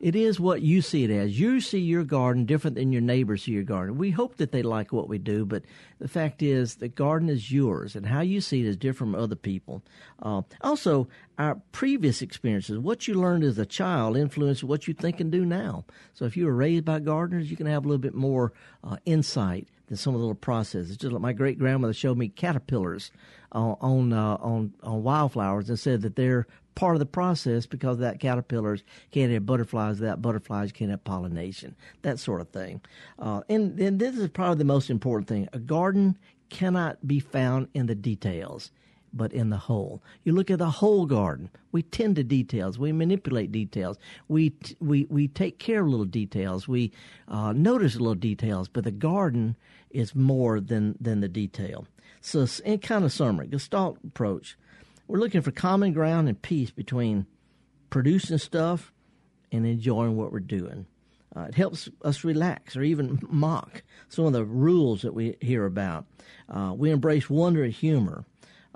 it 0.00 0.16
is 0.16 0.40
what 0.40 0.62
you 0.62 0.80
see 0.80 1.04
it 1.04 1.10
as. 1.10 1.38
You 1.38 1.60
see 1.60 1.78
your 1.78 2.04
garden 2.04 2.46
different 2.46 2.76
than 2.76 2.90
your 2.90 3.02
neighbors 3.02 3.44
see 3.44 3.52
your 3.52 3.62
garden. 3.62 3.98
We 3.98 4.10
hope 4.10 4.38
that 4.38 4.50
they 4.50 4.62
like 4.62 4.92
what 4.92 5.08
we 5.08 5.18
do, 5.18 5.44
but 5.44 5.62
the 5.98 6.08
fact 6.08 6.42
is 6.42 6.76
the 6.76 6.88
garden 6.88 7.28
is 7.28 7.52
yours, 7.52 7.94
and 7.94 8.06
how 8.06 8.22
you 8.22 8.40
see 8.40 8.60
it 8.60 8.66
is 8.66 8.76
different 8.76 9.12
from 9.12 9.22
other 9.22 9.36
people. 9.36 9.82
Uh, 10.22 10.42
also, 10.62 11.06
our 11.38 11.60
previous 11.72 12.22
experiences, 12.22 12.78
what 12.78 13.06
you 13.06 13.14
learned 13.14 13.44
as 13.44 13.58
a 13.58 13.66
child, 13.66 14.16
influences 14.16 14.64
what 14.64 14.88
you 14.88 14.94
think 14.94 15.20
and 15.20 15.30
do 15.30 15.44
now. 15.44 15.84
So 16.14 16.24
if 16.24 16.36
you 16.36 16.46
were 16.46 16.54
raised 16.54 16.86
by 16.86 17.00
gardeners, 17.00 17.50
you 17.50 17.56
can 17.56 17.66
have 17.66 17.84
a 17.84 17.88
little 17.88 17.98
bit 18.00 18.14
more 18.14 18.52
uh, 18.82 18.96
insight 19.04 19.68
than 19.88 19.98
some 19.98 20.14
of 20.14 20.20
the 20.20 20.26
little 20.26 20.34
processes. 20.34 20.96
Just 20.96 21.12
like 21.12 21.20
my 21.20 21.32
great 21.34 21.58
grandmother 21.58 21.92
showed 21.92 22.16
me 22.16 22.28
caterpillars 22.28 23.10
on 23.52 23.76
on, 23.80 24.12
uh, 24.12 24.36
on 24.36 24.72
on 24.82 25.02
wildflowers 25.02 25.68
and 25.68 25.78
said 25.78 26.02
that 26.02 26.16
they're 26.16 26.46
part 26.74 26.94
of 26.94 27.00
the 27.00 27.06
process 27.06 27.66
because 27.66 27.98
that 27.98 28.20
caterpillars 28.20 28.82
can't 29.10 29.32
have 29.32 29.46
butterflies 29.46 30.00
without 30.00 30.22
butterflies 30.22 30.72
can't 30.72 30.90
have 30.90 31.04
pollination, 31.04 31.74
that 32.02 32.18
sort 32.18 32.40
of 32.40 32.48
thing. 32.48 32.80
Uh, 33.18 33.42
and, 33.48 33.78
and 33.78 33.98
this 33.98 34.16
is 34.16 34.28
probably 34.28 34.58
the 34.58 34.64
most 34.64 34.90
important 34.90 35.28
thing. 35.28 35.48
A 35.52 35.58
garden 35.58 36.18
cannot 36.48 37.06
be 37.06 37.20
found 37.20 37.68
in 37.74 37.86
the 37.86 37.94
details 37.94 38.70
but 39.12 39.32
in 39.32 39.50
the 39.50 39.56
whole. 39.56 40.02
You 40.24 40.32
look 40.32 40.50
at 40.50 40.58
the 40.58 40.70
whole 40.70 41.06
garden. 41.06 41.50
We 41.72 41.82
tend 41.82 42.16
to 42.16 42.22
details. 42.22 42.78
We 42.78 42.92
manipulate 42.92 43.50
details. 43.52 43.98
We 44.28 44.52
we 44.80 45.06
we 45.10 45.28
take 45.28 45.58
care 45.58 45.82
of 45.82 45.88
little 45.88 46.04
details. 46.04 46.68
We 46.68 46.92
uh, 47.28 47.52
notice 47.52 47.96
little 47.96 48.14
details. 48.14 48.68
But 48.68 48.84
the 48.84 48.90
garden 48.90 49.56
is 49.90 50.14
more 50.14 50.60
than 50.60 50.96
than 51.00 51.20
the 51.20 51.28
detail. 51.28 51.86
So, 52.20 52.46
in 52.64 52.78
kind 52.78 53.04
of 53.04 53.12
summary, 53.12 53.46
Gestalt 53.48 53.98
approach. 54.06 54.56
We're 55.10 55.18
looking 55.18 55.42
for 55.42 55.50
common 55.50 55.92
ground 55.92 56.28
and 56.28 56.40
peace 56.40 56.70
between 56.70 57.26
producing 57.90 58.38
stuff 58.38 58.92
and 59.50 59.66
enjoying 59.66 60.16
what 60.16 60.30
we're 60.30 60.38
doing. 60.38 60.86
Uh, 61.34 61.46
it 61.48 61.54
helps 61.56 61.88
us 62.02 62.22
relax 62.22 62.76
or 62.76 62.84
even 62.84 63.18
mock 63.28 63.82
some 64.08 64.26
of 64.26 64.32
the 64.32 64.44
rules 64.44 65.02
that 65.02 65.12
we 65.12 65.36
hear 65.40 65.66
about. 65.66 66.06
Uh, 66.48 66.74
we 66.76 66.92
embrace 66.92 67.28
wonder 67.28 67.64
and 67.64 67.72
humor. 67.72 68.24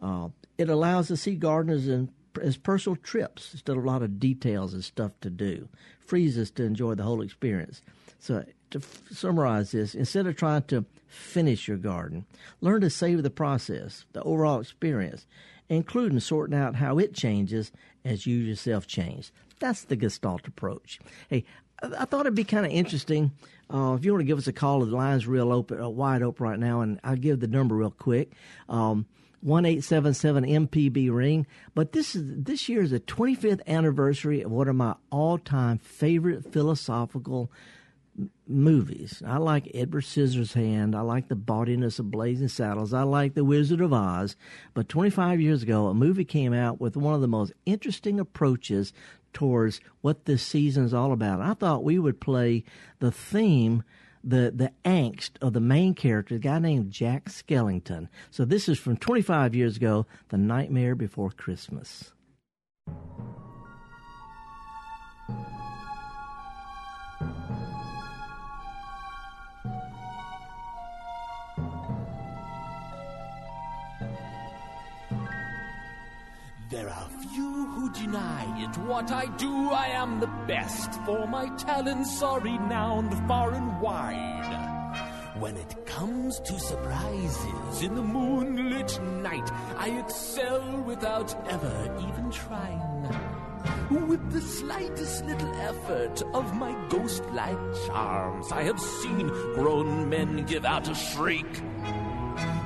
Uh, 0.03 0.31
it 0.59 0.69
allows 0.69 1.05
us 1.05 1.19
to 1.19 1.23
see 1.23 1.37
gardeners 1.37 1.87
in, 1.87 2.11
as 2.43 2.57
personal 2.57 2.97
trips 2.97 3.53
instead 3.53 3.77
of 3.77 3.85
a 3.85 3.87
lot 3.87 4.03
of 4.03 4.19
details 4.19 4.75
and 4.75 4.83
stuff 4.83 5.13
to 5.21 5.31
do. 5.31 5.69
Frees 6.01 6.37
us 6.37 6.51
to 6.51 6.65
enjoy 6.65 6.97
the 6.97 7.05
whole 7.05 7.23
experience. 7.23 7.81
So, 8.19 8.45
to 8.73 8.79
f- 8.79 9.03
summarize 9.13 9.71
this, 9.71 9.95
instead 9.95 10.27
of 10.27 10.35
trying 10.35 10.63
to 10.65 10.85
finish 11.07 11.69
your 11.69 11.77
garden, 11.77 12.27
learn 12.61 12.81
to 12.81 12.91
savor 12.91 13.23
the 13.23 13.31
process, 13.31 14.05
the 14.15 14.23
overall 14.23 14.59
experience, 14.59 15.27
including 15.69 16.21
sorting 16.21 16.59
out 16.59 16.77
how 16.77 16.99
it 16.99 17.15
changes 17.15 17.73
as 18.05 18.27
you 18.27 18.37
yourself 18.37 18.87
change. 18.87 19.33
That's 19.61 19.85
the 19.85 19.97
Gestalt 19.97 20.47
approach. 20.47 21.01
Hey, 21.29 21.45
I 21.83 22.05
thought 22.05 22.23
it'd 22.23 22.35
be 22.35 22.45
kind 22.45 22.67
of 22.67 22.73
interesting. 22.73 23.33
Uh, 23.73 23.95
if 23.99 24.05
you 24.05 24.13
want 24.13 24.21
to 24.21 24.27
give 24.27 24.39
us 24.39 24.47
a 24.47 24.53
call, 24.53 24.81
the 24.81 24.95
line's 24.95 25.27
real 25.27 25.53
open, 25.53 25.81
uh, 25.81 25.89
wide 25.89 26.23
open 26.23 26.45
right 26.45 26.59
now, 26.59 26.81
and 26.81 27.01
I'll 27.03 27.17
give 27.17 27.41
the 27.41 27.47
number 27.47 27.75
real 27.75 27.91
quick. 27.91 28.33
Um, 28.69 29.07
one 29.41 29.67
eight 29.67 29.85
seven 29.85 30.15
seven 30.15 30.45
MPB 30.45 31.13
ring. 31.13 31.47
But 31.75 31.93
this 31.93 32.17
is 32.17 32.23
this 32.27 32.69
year 32.69 32.83
is 32.83 32.93
the 32.93 33.01
25th 33.01 33.61
anniversary 33.67 34.41
of 34.43 34.51
one 34.51 34.69
of 34.69 34.77
my 34.77 34.95
all 35.11 35.39
time 35.39 35.79
favorite 35.79 36.51
philosophical 36.51 37.51
movies. 38.47 39.23
I 39.27 39.39
like 39.39 39.71
Edward 39.75 40.05
Scissorhands. 40.05 40.95
I 40.95 41.01
like 41.01 41.29
the 41.29 41.37
bawdiness 41.37 41.99
of 41.99 42.11
Blazing 42.11 42.49
Saddles. 42.49 42.93
I 42.93 43.03
like 43.03 43.35
The 43.35 43.45
Wizard 43.45 43.81
of 43.81 43.93
Oz. 43.93 44.37
But 44.73 44.89
25 44.89 45.41
years 45.41 45.63
ago, 45.63 45.87
a 45.87 45.95
movie 45.95 46.25
came 46.25 46.53
out 46.53 46.81
with 46.81 46.97
one 46.97 47.15
of 47.15 47.21
the 47.21 47.29
most 47.29 47.53
interesting 47.67 48.21
approaches 48.21 48.93
towards 49.33 49.81
what 50.01 50.27
this 50.27 50.43
season 50.43 50.85
is 50.85 50.95
all 50.95 51.13
about. 51.13 51.41
I 51.41 51.55
thought 51.55 51.85
we 51.85 51.99
would 51.99 52.21
play 52.21 52.65
the 53.01 53.11
theme 53.11 53.83
the 54.27 54.51
the 54.55 54.73
angst 54.87 55.33
of 55.43 55.53
the 55.53 55.61
main 55.61 55.95
character, 55.95 56.37
a 56.37 56.39
guy 56.39 56.59
named 56.59 56.91
Jack 56.91 57.27
Skellington. 57.27 58.09
So 58.31 58.45
this 58.47 58.69
is 58.69 58.79
from 58.79 58.97
25 58.97 59.55
years 59.55 59.77
ago, 59.77 60.07
The 60.31 60.39
Nightmare 60.39 60.95
Before 60.95 61.31
Christmas. 61.31 62.13
There 76.75 76.91
are 76.91 77.09
few 77.33 77.67
who 77.67 77.89
deny 77.93 78.65
it. 78.65 78.77
What 78.79 79.13
I 79.13 79.27
do, 79.37 79.71
I 79.71 79.87
am 80.03 80.19
the 80.19 80.33
best, 80.49 80.93
for 81.05 81.25
my 81.29 81.47
talents 81.51 82.21
are 82.21 82.41
renowned 82.41 83.15
far 83.29 83.55
and 83.55 83.81
wide. 83.81 85.37
When 85.39 85.57
it 85.57 85.87
comes 85.87 86.41
to 86.41 86.59
surprises 86.59 87.81
in 87.81 87.95
the 87.95 88.03
moonlit 88.03 89.01
night, 89.23 89.49
I 89.79 89.91
excel 90.01 90.83
without 90.83 91.33
ever 91.49 91.97
even 92.09 92.33
trying. 92.33 92.81
With 94.09 94.33
the 94.33 94.41
slightest 94.41 95.25
little 95.27 95.55
effort 95.55 96.23
of 96.35 96.57
my 96.57 96.75
ghost 96.89 97.25
like 97.27 97.57
charms, 97.87 98.51
I 98.51 98.65
have 98.65 98.81
seen 98.81 99.29
grown 99.55 100.09
men 100.09 100.45
give 100.45 100.65
out 100.65 100.89
a 100.89 100.95
shriek 100.97 101.63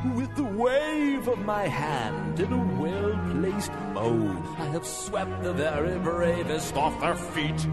with 0.04 0.34
the 0.37 0.44
wave 0.44 1.28
of 1.28 1.38
my 1.40 1.66
hand 1.66 2.38
in 2.38 2.52
a 2.52 2.80
well 2.80 3.18
placed 3.32 3.72
bow, 3.94 4.44
I 4.58 4.66
have 4.66 4.87
swept 4.87 5.42
the 5.42 5.52
very 5.52 5.98
bravest 5.98 6.76
off 6.76 7.00
their 7.00 7.16
feet. 7.16 7.66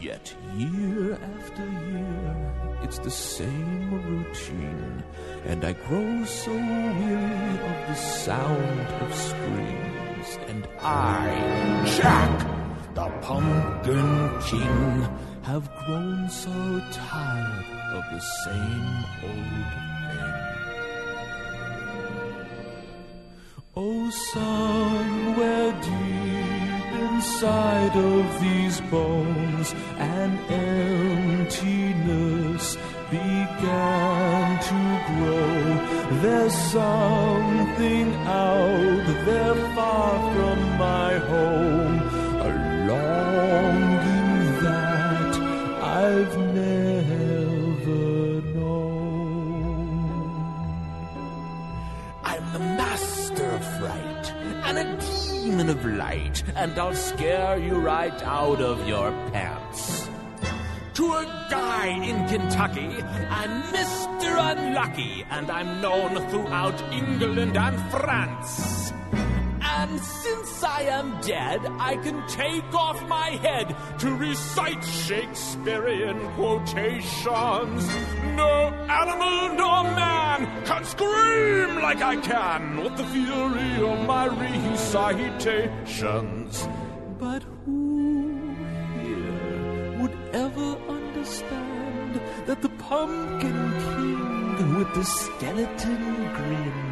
Yet 0.00 0.34
year 0.56 1.18
after 1.38 1.64
year, 1.64 2.78
it's 2.82 2.98
the 2.98 3.10
same 3.10 3.90
routine, 4.04 5.02
and 5.46 5.64
I 5.64 5.72
grow 5.72 6.24
so 6.24 6.52
weary 6.52 7.58
of 7.70 7.78
the 7.88 7.94
sound 7.94 8.88
of 9.02 9.14
screams. 9.14 10.38
And 10.48 10.66
I, 10.80 11.82
Jack, 11.96 12.46
the 12.94 13.08
Pumpkin 13.22 14.40
King, 14.42 15.08
have 15.42 15.70
grown 15.84 16.28
so 16.28 16.82
tired 16.92 17.64
of 17.94 18.04
the 18.12 18.20
same 18.20 19.04
old 19.22 19.99
somewhere 24.10 25.72
deep 25.80 26.92
inside 27.10 27.94
of 27.96 28.40
these 28.40 28.80
bones, 28.92 29.74
an 29.98 30.38
emptiness 31.38 31.96
began 33.10 34.58
to 34.70 34.80
grow. 35.10 35.50
There's 36.22 36.56
something 36.78 38.08
out 38.26 39.06
there 39.26 39.58
far 39.74 40.12
from 40.34 40.58
my 40.78 41.12
home, 41.30 41.89
and 56.54 56.78
I'll 56.78 56.94
scare 56.94 57.58
you 57.58 57.74
right 57.74 58.22
out 58.22 58.60
of 58.60 58.86
your 58.86 59.10
pants. 59.32 60.08
To 60.94 61.04
a 61.12 61.46
guy 61.50 61.88
in 61.88 62.28
Kentucky, 62.28 63.02
I'm 63.30 63.62
Mr. 63.72 64.30
Unlucky, 64.50 65.24
and 65.30 65.50
I'm 65.50 65.80
known 65.80 66.14
throughout 66.30 66.80
England 66.92 67.56
and 67.56 67.90
France. 67.90 68.92
And 69.90 70.00
since 70.00 70.62
I 70.62 70.82
am 70.82 71.20
dead, 71.20 71.66
I 71.80 71.96
can 71.96 72.24
take 72.28 72.72
off 72.72 73.04
my 73.08 73.30
head 73.30 73.74
to 73.98 74.14
recite 74.14 74.84
Shakespearean 74.84 76.16
quotations. 76.34 77.88
No 78.36 78.72
animal 78.88 79.56
nor 79.56 79.82
man 79.82 80.46
can 80.64 80.84
scream 80.84 81.82
like 81.82 82.02
I 82.02 82.14
can 82.20 82.84
with 82.84 82.96
the 82.98 83.04
fury 83.06 83.82
of 83.84 84.06
my 84.06 84.28
recitations. 84.28 86.68
But 87.18 87.42
who 87.64 88.54
here 89.02 89.98
would 89.98 90.16
ever 90.32 90.76
understand 90.88 92.20
that 92.46 92.62
the 92.62 92.68
Pumpkin 92.68 93.72
King 93.80 94.78
with 94.78 94.94
the 94.94 95.04
skeleton 95.04 96.32
grin 96.36 96.89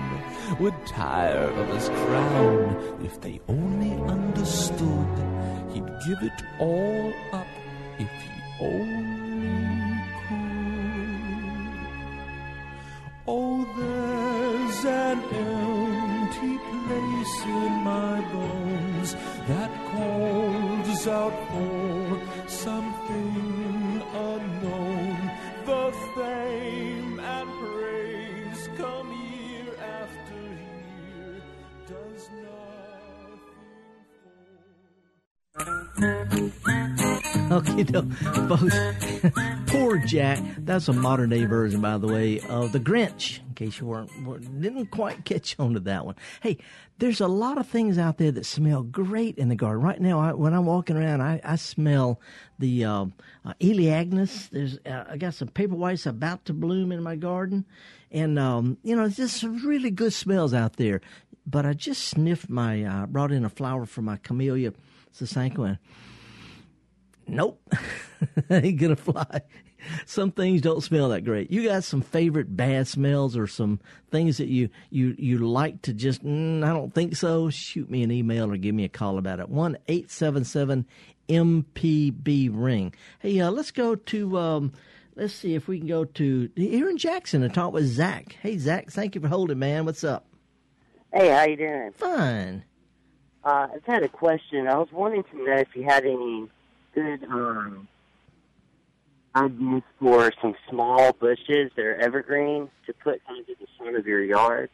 would 0.61 0.74
tire 0.87 1.50
of 1.50 1.68
his 1.68 1.88
crown 1.88 2.98
if 3.04 3.20
they 3.20 3.40
only 3.48 3.92
understood 4.11 5.08
he'd 5.72 5.88
give 6.06 6.22
it 6.22 6.42
all 6.58 7.12
up 7.32 7.46
if 7.98 8.11
he 8.26 8.64
only 8.64 10.00
could. 10.22 10.68
Oh, 13.26 13.66
there's 13.76 14.84
an 14.84 15.18
empty 15.22 16.58
place 16.58 17.37
in 17.44 17.72
my 17.84 18.20
bones 18.32 19.14
that 19.46 19.70
calls 19.90 21.06
out 21.06 21.37
for 21.50 22.48
something 22.48 24.02
unknown. 24.14 25.16
The 25.66 25.92
fame 26.14 27.07
Okay, 37.50 37.82
no, 37.84 38.02
folks. 38.46 38.76
Poor 39.66 39.98
Jack. 39.98 40.38
That's 40.58 40.87
a 40.87 40.92
modern 40.92 41.30
day 41.30 41.44
version, 41.44 41.80
by 41.80 41.98
the 41.98 42.06
way, 42.06 42.38
of 42.48 42.70
the 42.70 42.78
Grinch. 42.78 43.40
In 43.40 43.54
case 43.54 43.80
you 43.80 43.87
weren't 43.87 44.11
didn't 44.61 44.87
quite 44.92 45.24
catch 45.24 45.56
on 45.58 45.74
to 45.74 45.80
that 45.80 46.06
one. 46.06 46.14
Hey, 46.40 46.58
there's 46.98 47.20
a 47.20 47.26
lot 47.26 47.58
of 47.58 47.66
things 47.66 47.98
out 47.98 48.18
there 48.18 48.30
that 48.30 48.46
smell 48.46 48.82
great 48.82 49.38
in 49.38 49.48
the 49.48 49.56
garden. 49.56 49.82
Right 49.82 50.00
now, 50.00 50.20
I, 50.20 50.32
when 50.34 50.54
I'm 50.54 50.66
walking 50.66 50.96
around, 50.96 51.20
I, 51.20 51.40
I 51.42 51.56
smell 51.56 52.20
the 52.61 52.84
uh, 52.84 53.06
uh, 53.44 53.54
Elaeagnus. 53.61 54.50
There's 54.50 54.78
uh, 54.87 55.04
I 55.08 55.16
got 55.16 55.34
some 55.34 55.48
paper 55.48 55.74
whites 55.74 56.06
about 56.06 56.44
to 56.44 56.52
bloom 56.52 56.92
in 56.92 57.02
my 57.02 57.16
garden, 57.16 57.64
and 58.12 58.38
um, 58.38 58.78
you 58.84 58.94
know, 58.94 59.08
just 59.08 59.38
some 59.38 59.66
really 59.66 59.90
good 59.90 60.12
smells 60.12 60.54
out 60.54 60.76
there. 60.76 61.00
But 61.44 61.66
I 61.66 61.72
just 61.72 62.04
sniffed 62.04 62.48
my. 62.50 62.84
uh, 62.84 63.06
brought 63.06 63.32
in 63.32 63.44
a 63.44 63.48
flower 63.48 63.87
for 63.87 64.02
my 64.02 64.18
Camellia 64.18 64.74
Sasanqua. 65.14 65.78
and 67.26 67.36
nope, 67.36 67.62
ain't 68.50 68.80
gonna 68.80 68.96
fly. 68.96 69.42
Some 70.06 70.32
things 70.32 70.60
don't 70.60 70.82
smell 70.82 71.08
that 71.10 71.24
great. 71.24 71.50
You 71.50 71.64
got 71.64 71.84
some 71.84 72.02
favorite 72.02 72.56
bad 72.56 72.88
smells 72.88 73.36
or 73.36 73.46
some 73.46 73.80
things 74.10 74.38
that 74.38 74.48
you 74.48 74.70
you 74.90 75.14
you 75.18 75.38
like 75.38 75.82
to 75.82 75.92
just 75.92 76.24
mm, 76.24 76.64
I 76.64 76.72
don't 76.72 76.92
think 76.92 77.16
so. 77.16 77.48
Shoot 77.50 77.88
me 77.88 78.02
an 78.02 78.10
email 78.10 78.50
or 78.50 78.56
give 78.56 78.74
me 78.74 78.84
a 78.84 78.88
call 78.88 79.18
about 79.18 79.40
it. 79.40 79.48
One 79.48 79.78
eight 79.86 80.10
seven 80.10 80.44
seven 80.44 80.86
MPB 81.28 82.50
ring. 82.52 82.94
Hey, 83.20 83.40
uh, 83.40 83.50
let's 83.50 83.70
go 83.70 83.94
to. 83.94 84.38
Um, 84.38 84.72
let's 85.14 85.34
see 85.34 85.54
if 85.54 85.68
we 85.68 85.78
can 85.78 85.86
go 85.88 86.04
to 86.04 86.50
here 86.56 86.88
in 86.88 86.96
Jackson 86.96 87.42
and 87.42 87.52
talk 87.54 87.72
with 87.72 87.86
Zach. 87.86 88.36
Hey, 88.40 88.58
Zach, 88.58 88.90
thank 88.90 89.14
you 89.14 89.20
for 89.20 89.28
holding, 89.28 89.58
man. 89.58 89.84
What's 89.84 90.04
up? 90.04 90.26
Hey, 91.12 91.28
how 91.28 91.44
you 91.44 91.56
doing? 91.56 91.92
Fine. 91.92 92.64
Uh, 93.44 93.68
I've 93.74 93.85
had 93.85 94.03
a 94.03 94.09
question. 94.09 94.66
I 94.66 94.77
was 94.77 94.88
wanting 94.92 95.24
to 95.24 95.37
know 95.37 95.57
if 95.57 95.68
you 95.74 95.85
had 95.85 96.05
any 96.05 96.48
good 96.94 97.24
um, 97.24 97.88
ideas 99.35 99.83
for 100.01 100.33
some 100.42 100.55
small 100.68 101.12
bushes 101.12 101.70
that 101.77 101.85
are 101.85 101.96
evergreen 101.96 102.68
to 102.87 102.92
put 102.92 103.24
kind 103.27 103.40
of 103.40 103.48
in 103.48 103.55
the 103.61 103.66
front 103.79 103.96
of 103.96 104.07
your 104.07 104.22
yard. 104.22 104.70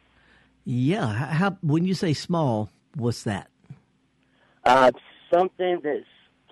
Yeah. 0.65 1.13
How, 1.13 1.25
how 1.25 1.57
when 1.61 1.85
you 1.85 1.93
say 1.93 2.13
small, 2.13 2.69
what's 2.95 3.23
that? 3.23 3.49
Uh, 4.63 4.91
something 5.31 5.79
that's 5.83 6.05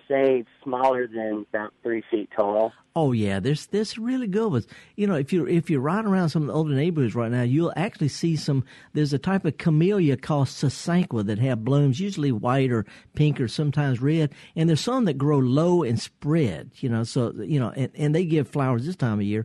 say 0.08 0.44
smaller 0.62 1.06
than 1.06 1.46
about 1.52 1.72
three 1.82 2.02
feet 2.10 2.30
tall. 2.36 2.72
Oh 2.96 3.10
yeah, 3.10 3.40
there's 3.40 3.66
there's 3.66 3.98
really 3.98 4.28
good 4.28 4.52
ones. 4.52 4.68
You 4.94 5.08
know, 5.08 5.16
if 5.16 5.32
you 5.32 5.48
if 5.48 5.68
you're 5.68 5.80
ride 5.80 6.04
around 6.04 6.28
some 6.28 6.42
of 6.42 6.48
the 6.48 6.54
older 6.54 6.74
neighborhoods 6.74 7.16
right 7.16 7.30
now, 7.30 7.42
you'll 7.42 7.72
actually 7.74 8.08
see 8.08 8.36
some. 8.36 8.64
There's 8.92 9.12
a 9.12 9.18
type 9.18 9.44
of 9.44 9.58
camellia 9.58 10.16
called 10.16 10.46
sasanqua 10.46 11.26
that 11.26 11.40
have 11.40 11.64
blooms, 11.64 11.98
usually 11.98 12.30
white 12.30 12.70
or 12.70 12.86
pink 13.14 13.40
or 13.40 13.48
sometimes 13.48 14.00
red, 14.00 14.32
and 14.54 14.68
there's 14.68 14.80
some 14.80 15.06
that 15.06 15.18
grow 15.18 15.38
low 15.38 15.82
and 15.82 15.98
spread. 16.00 16.70
You 16.76 16.88
know, 16.88 17.02
so 17.02 17.32
you 17.36 17.58
know, 17.58 17.70
and, 17.70 17.90
and 17.96 18.14
they 18.14 18.24
give 18.24 18.48
flowers 18.48 18.86
this 18.86 18.94
time 18.94 19.18
of 19.18 19.22
year. 19.22 19.44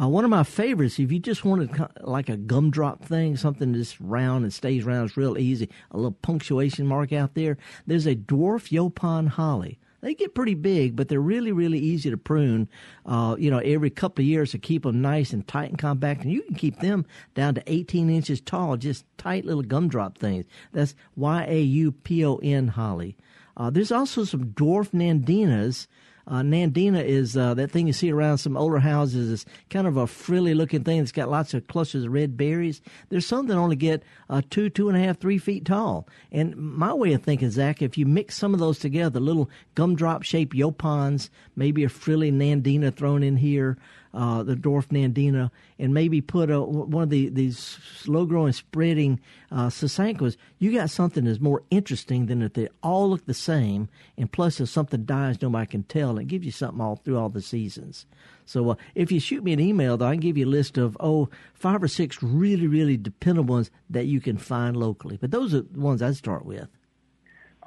Uh, 0.00 0.08
one 0.08 0.24
of 0.24 0.30
my 0.30 0.42
favorites, 0.42 0.98
if 0.98 1.12
you 1.12 1.20
just 1.20 1.44
wanted 1.44 1.70
like 2.00 2.28
a 2.28 2.36
gumdrop 2.36 3.04
thing, 3.04 3.36
something 3.36 3.72
that's 3.72 4.00
round 4.00 4.42
and 4.44 4.52
stays 4.52 4.84
round, 4.84 5.08
it's 5.08 5.16
real 5.16 5.38
easy. 5.38 5.68
A 5.92 5.96
little 5.96 6.12
punctuation 6.12 6.86
mark 6.86 7.12
out 7.12 7.34
there. 7.34 7.58
There's 7.86 8.06
a 8.06 8.16
dwarf 8.16 8.70
Yaupon 8.70 9.28
holly. 9.28 9.78
They 10.00 10.14
get 10.14 10.34
pretty 10.34 10.54
big, 10.54 10.94
but 10.94 11.08
they're 11.08 11.20
really, 11.20 11.50
really 11.50 11.78
easy 11.78 12.10
to 12.10 12.16
prune. 12.16 12.68
Uh, 13.04 13.34
you 13.38 13.50
know, 13.50 13.58
every 13.58 13.90
couple 13.90 14.22
of 14.22 14.28
years 14.28 14.52
to 14.52 14.58
keep 14.58 14.84
them 14.84 15.02
nice 15.02 15.32
and 15.32 15.46
tight 15.46 15.70
and 15.70 15.78
compact, 15.78 16.22
and 16.22 16.32
you 16.32 16.42
can 16.42 16.54
keep 16.54 16.78
them 16.78 17.04
down 17.34 17.54
to 17.54 17.62
18 17.66 18.08
inches 18.08 18.40
tall, 18.40 18.76
just 18.76 19.04
tight 19.18 19.44
little 19.44 19.62
gumdrop 19.62 20.16
things. 20.16 20.44
That's 20.72 20.94
Y 21.16 21.44
A 21.48 21.60
U 21.60 21.92
P 21.92 22.24
O 22.24 22.36
N 22.36 22.68
holly. 22.68 23.16
Uh, 23.56 23.70
there's 23.70 23.90
also 23.90 24.24
some 24.24 24.46
dwarf 24.52 24.90
nandinas. 24.90 25.88
Uh, 26.28 26.42
nandina 26.42 27.02
is 27.02 27.38
uh, 27.38 27.54
that 27.54 27.70
thing 27.70 27.86
you 27.86 27.92
see 27.92 28.12
around 28.12 28.36
some 28.36 28.54
older 28.54 28.78
houses. 28.78 29.32
It's 29.32 29.50
kind 29.70 29.86
of 29.86 29.96
a 29.96 30.06
frilly 30.06 30.52
looking 30.52 30.84
thing 30.84 30.98
that's 30.98 31.10
got 31.10 31.30
lots 31.30 31.54
of 31.54 31.66
clusters 31.66 32.04
of 32.04 32.12
red 32.12 32.36
berries. 32.36 32.82
There's 33.08 33.26
some 33.26 33.46
that 33.46 33.56
only 33.56 33.76
get 33.76 34.02
uh, 34.28 34.42
two, 34.50 34.68
two 34.68 34.90
and 34.90 34.96
a 34.96 35.00
half, 35.00 35.18
three 35.18 35.38
feet 35.38 35.64
tall. 35.64 36.06
And 36.30 36.54
my 36.54 36.92
way 36.92 37.14
of 37.14 37.22
thinking, 37.22 37.50
Zach, 37.50 37.80
if 37.80 37.96
you 37.96 38.04
mix 38.04 38.36
some 38.36 38.52
of 38.52 38.60
those 38.60 38.78
together, 38.78 39.20
little 39.20 39.48
gumdrop 39.74 40.22
shaped 40.22 40.54
yaupons, 40.54 41.30
maybe 41.56 41.82
a 41.82 41.88
frilly 41.88 42.30
nandina 42.30 42.94
thrown 42.94 43.22
in 43.22 43.36
here, 43.36 43.78
uh, 44.18 44.42
the 44.42 44.56
dwarf 44.56 44.88
nandina, 44.88 45.48
and 45.78 45.94
maybe 45.94 46.20
put 46.20 46.50
a, 46.50 46.60
one 46.60 47.04
of 47.04 47.10
the, 47.10 47.28
these 47.28 47.56
slow 47.96 48.26
growing, 48.26 48.52
spreading 48.52 49.20
uh, 49.52 49.68
sasanquas, 49.68 50.36
you 50.58 50.72
got 50.72 50.90
something 50.90 51.24
that's 51.24 51.38
more 51.38 51.62
interesting 51.70 52.26
than 52.26 52.42
if 52.42 52.54
they 52.54 52.68
all 52.82 53.08
look 53.08 53.26
the 53.26 53.32
same. 53.32 53.88
And 54.16 54.30
plus, 54.30 54.58
if 54.60 54.68
something 54.68 55.04
dies, 55.04 55.40
nobody 55.40 55.66
can 55.66 55.84
tell. 55.84 56.18
It 56.18 56.26
gives 56.26 56.44
you 56.44 56.50
something 56.50 56.80
all 56.80 56.96
through 56.96 57.16
all 57.16 57.28
the 57.28 57.40
seasons. 57.40 58.06
So 58.44 58.70
uh, 58.70 58.74
if 58.96 59.12
you 59.12 59.20
shoot 59.20 59.44
me 59.44 59.52
an 59.52 59.60
email, 59.60 59.96
though, 59.96 60.06
I 60.06 60.14
can 60.14 60.20
give 60.20 60.36
you 60.36 60.46
a 60.46 60.48
list 60.48 60.78
of, 60.78 60.96
oh, 60.98 61.28
five 61.54 61.80
or 61.80 61.88
six 61.88 62.20
really, 62.20 62.66
really 62.66 62.96
dependable 62.96 63.54
ones 63.54 63.70
that 63.88 64.06
you 64.06 64.20
can 64.20 64.36
find 64.36 64.76
locally. 64.76 65.16
But 65.20 65.30
those 65.30 65.54
are 65.54 65.62
the 65.62 65.78
ones 65.78 66.02
I'd 66.02 66.16
start 66.16 66.44
with. 66.44 66.66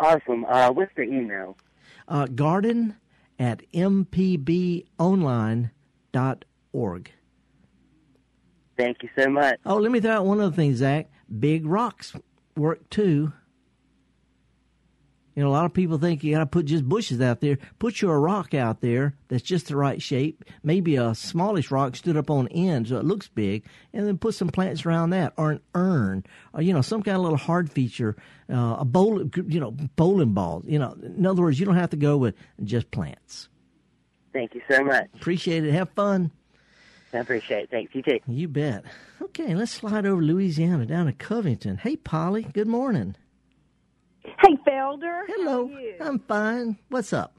Awesome. 0.02 0.44
Uh, 0.46 0.70
what's 0.72 0.94
the 0.98 1.04
email? 1.04 1.56
Uh, 2.10 2.26
garden 2.26 2.98
at 3.40 3.64
mpbonline.org. 6.14 7.12
Thank 8.78 9.04
you 9.04 9.10
so 9.18 9.30
much. 9.30 9.60
Oh, 9.66 9.76
let 9.78 9.92
me 9.92 10.00
throw 10.00 10.12
out 10.12 10.26
one 10.26 10.40
other 10.40 10.56
thing, 10.56 10.76
Zach. 10.76 11.12
Big 11.40 11.66
rocks 11.66 12.14
work 12.56 12.90
too. 12.90 13.34
You 15.36 15.44
know, 15.44 15.50
a 15.50 15.52
lot 15.54 15.66
of 15.66 15.74
people 15.74 15.98
think 15.98 16.24
you 16.24 16.34
got 16.34 16.40
to 16.40 16.46
put 16.46 16.66
just 16.66 16.88
bushes 16.88 17.22
out 17.22 17.40
there. 17.40 17.58
Put 17.80 18.02
you 18.02 18.10
a 18.10 18.20
rock 18.20 18.54
out 18.54 18.82
there 18.82 19.16
that's 19.30 19.44
just 19.44 19.68
the 19.68 19.78
right 19.78 20.02
shape. 20.02 20.44
Maybe 20.62 20.98
a 20.98 21.16
smallish 21.16 21.72
rock 21.72 21.96
stood 21.96 22.18
up 22.18 22.30
on 22.30 22.50
end 22.50 22.90
so 22.90 22.98
it 22.98 23.06
looks 23.06 23.30
big, 23.30 23.66
and 23.94 24.06
then 24.06 24.18
put 24.18 24.36
some 24.36 24.50
plants 24.50 24.86
around 24.86 25.12
that, 25.12 25.34
or 25.38 25.52
an 25.52 25.62
urn, 25.74 26.26
or 26.54 26.62
you 26.62 26.74
know, 26.74 26.82
some 26.82 27.02
kind 27.02 27.16
of 27.16 27.24
little 27.24 27.38
hard 27.38 27.72
feature, 27.72 28.18
uh, 28.52 28.78
a 28.80 28.86
bowl, 28.86 29.24
you 29.48 29.60
know, 29.60 29.72
bowling 29.72 30.34
balls. 30.34 30.66
You 30.68 30.80
know, 30.80 30.98
in 31.02 31.26
other 31.26 31.44
words, 31.44 31.60
you 31.60 31.66
don't 31.66 31.76
have 31.76 31.92
to 31.92 31.98
go 31.98 32.18
with 32.18 32.36
just 32.64 32.92
plants. 32.92 33.48
Thank 34.34 34.56
you 34.56 34.62
so 34.70 34.84
much. 34.84 35.08
Appreciate 35.16 35.66
it. 35.66 35.74
Have 35.74 35.90
fun. 35.90 36.32
I 37.14 37.18
appreciate 37.18 37.64
it. 37.64 37.70
Thanks. 37.70 37.94
You 37.94 38.02
too. 38.02 38.20
You 38.28 38.48
bet. 38.48 38.86
Okay, 39.22 39.54
let's 39.54 39.72
slide 39.72 40.06
over 40.06 40.22
Louisiana 40.22 40.86
down 40.86 41.08
to 41.08 41.14
Covington. 41.14 41.78
Hey, 41.78 41.98
Polly. 41.98 42.44
Good 42.54 42.68
morning. 42.68 43.16
Hey, 44.24 44.56
Felder. 44.68 45.24
Hello. 45.28 45.68
How 45.68 45.74
are 45.74 45.80
you? 45.80 45.96
I'm 46.00 46.20
fine. 46.20 46.78
What's 46.90 47.12
up? 47.12 47.38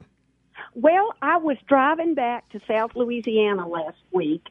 Well, 0.75 1.13
I 1.21 1.37
was 1.37 1.57
driving 1.67 2.15
back 2.15 2.49
to 2.49 2.59
South 2.67 2.91
Louisiana 2.95 3.67
last 3.67 3.97
week, 4.11 4.47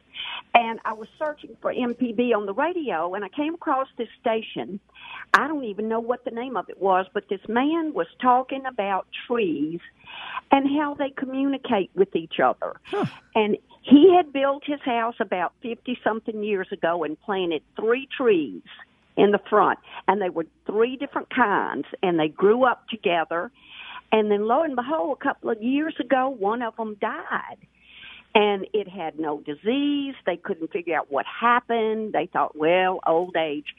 and 0.53 0.79
I 0.85 0.93
was 0.93 1.07
searching 1.19 1.57
for 1.61 1.73
MPB 1.73 2.33
on 2.33 2.45
the 2.45 2.53
radio, 2.53 3.13
and 3.13 3.25
I 3.25 3.29
came 3.29 3.55
across 3.55 3.87
this 3.97 4.07
station. 4.21 4.79
I 5.33 5.47
don't 5.47 5.65
even 5.65 5.89
know 5.89 5.99
what 5.99 6.23
the 6.23 6.31
name 6.31 6.55
of 6.55 6.69
it 6.69 6.81
was, 6.81 7.07
but 7.13 7.27
this 7.29 7.41
man 7.49 7.93
was 7.93 8.07
talking 8.21 8.65
about 8.65 9.07
trees 9.27 9.81
and 10.51 10.69
how 10.77 10.93
they 10.93 11.09
communicate 11.09 11.91
with 11.93 12.15
each 12.15 12.39
other. 12.39 12.73
Huh. 12.83 13.05
And 13.35 13.57
he 13.81 14.15
had 14.15 14.31
built 14.31 14.63
his 14.65 14.79
house 14.81 15.15
about 15.19 15.53
50 15.61 15.99
something 16.03 16.41
years 16.43 16.67
ago 16.71 17.03
and 17.03 17.19
planted 17.21 17.63
three 17.75 18.07
trees 18.15 18.61
in 19.17 19.31
the 19.31 19.39
front, 19.49 19.79
and 20.07 20.21
they 20.21 20.29
were 20.29 20.45
three 20.65 20.95
different 20.95 21.29
kinds, 21.29 21.85
and 22.01 22.19
they 22.19 22.29
grew 22.29 22.63
up 22.65 22.87
together. 22.87 23.51
And 24.13 24.29
then, 24.29 24.47
lo 24.47 24.61
and 24.61 24.75
behold, 24.75 25.17
a 25.19 25.23
couple 25.23 25.49
of 25.49 25.61
years 25.61 25.95
ago, 25.99 26.29
one 26.29 26.61
of 26.61 26.75
them 26.77 26.95
died. 27.01 27.57
And 28.35 28.67
it 28.71 28.87
had 28.87 29.19
no 29.19 29.41
disease. 29.41 30.13
They 30.27 30.37
couldn't 30.37 30.71
figure 30.71 30.95
out 30.95 31.11
what 31.11 31.25
happened. 31.25 32.13
They 32.13 32.27
thought, 32.31 32.55
well, 32.55 32.99
old 33.07 33.35
age. 33.35 33.75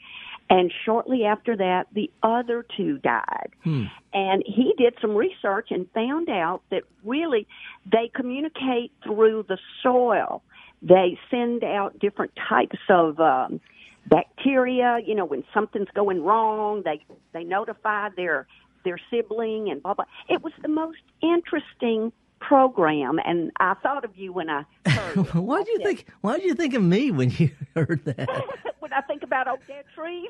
And 0.49 0.71
shortly 0.85 1.23
after 1.23 1.55
that, 1.55 1.87
the 1.93 2.11
other 2.21 2.65
two 2.75 2.97
died. 2.97 3.51
Hmm. 3.63 3.83
And 4.13 4.43
he 4.45 4.73
did 4.77 4.95
some 5.01 5.15
research 5.15 5.69
and 5.71 5.89
found 5.93 6.29
out 6.29 6.61
that 6.69 6.83
really 7.05 7.47
they 7.89 8.11
communicate 8.13 8.91
through 9.03 9.45
the 9.47 9.57
soil. 9.81 10.43
They 10.81 11.17
send 11.31 11.63
out 11.63 11.97
different 11.99 12.33
types 12.49 12.77
of 12.89 13.19
um, 13.21 13.61
bacteria. 14.07 14.99
You 15.05 15.15
know, 15.15 15.25
when 15.25 15.45
something's 15.53 15.89
going 15.95 16.23
wrong, 16.23 16.83
they 16.83 17.03
they 17.33 17.45
notify 17.45 18.09
their 18.15 18.47
their 18.85 18.99
sibling 19.09 19.69
and 19.69 19.83
blah 19.83 19.95
blah. 19.95 20.05
It 20.29 20.41
was 20.41 20.53
the 20.61 20.69
most 20.69 21.01
interesting 21.21 22.13
program, 22.47 23.19
and 23.25 23.51
I 23.59 23.73
thought 23.75 24.05
of 24.05 24.15
you 24.15 24.33
when 24.33 24.49
I 24.49 24.65
heard. 24.87 25.33
why 25.33 25.63
do 25.63 25.71
you 25.71 25.79
think? 25.79 26.05
Why 26.21 26.37
did 26.37 26.45
you 26.45 26.55
think 26.55 26.73
of 26.73 26.83
me 26.83 27.11
when 27.11 27.31
you 27.31 27.51
heard 27.75 28.03
that? 28.05 28.29
when 28.79 28.93
I 28.93 29.01
think 29.01 29.23
about 29.23 29.47
old 29.47 29.59
dead 29.67 29.85
trees. 29.95 30.29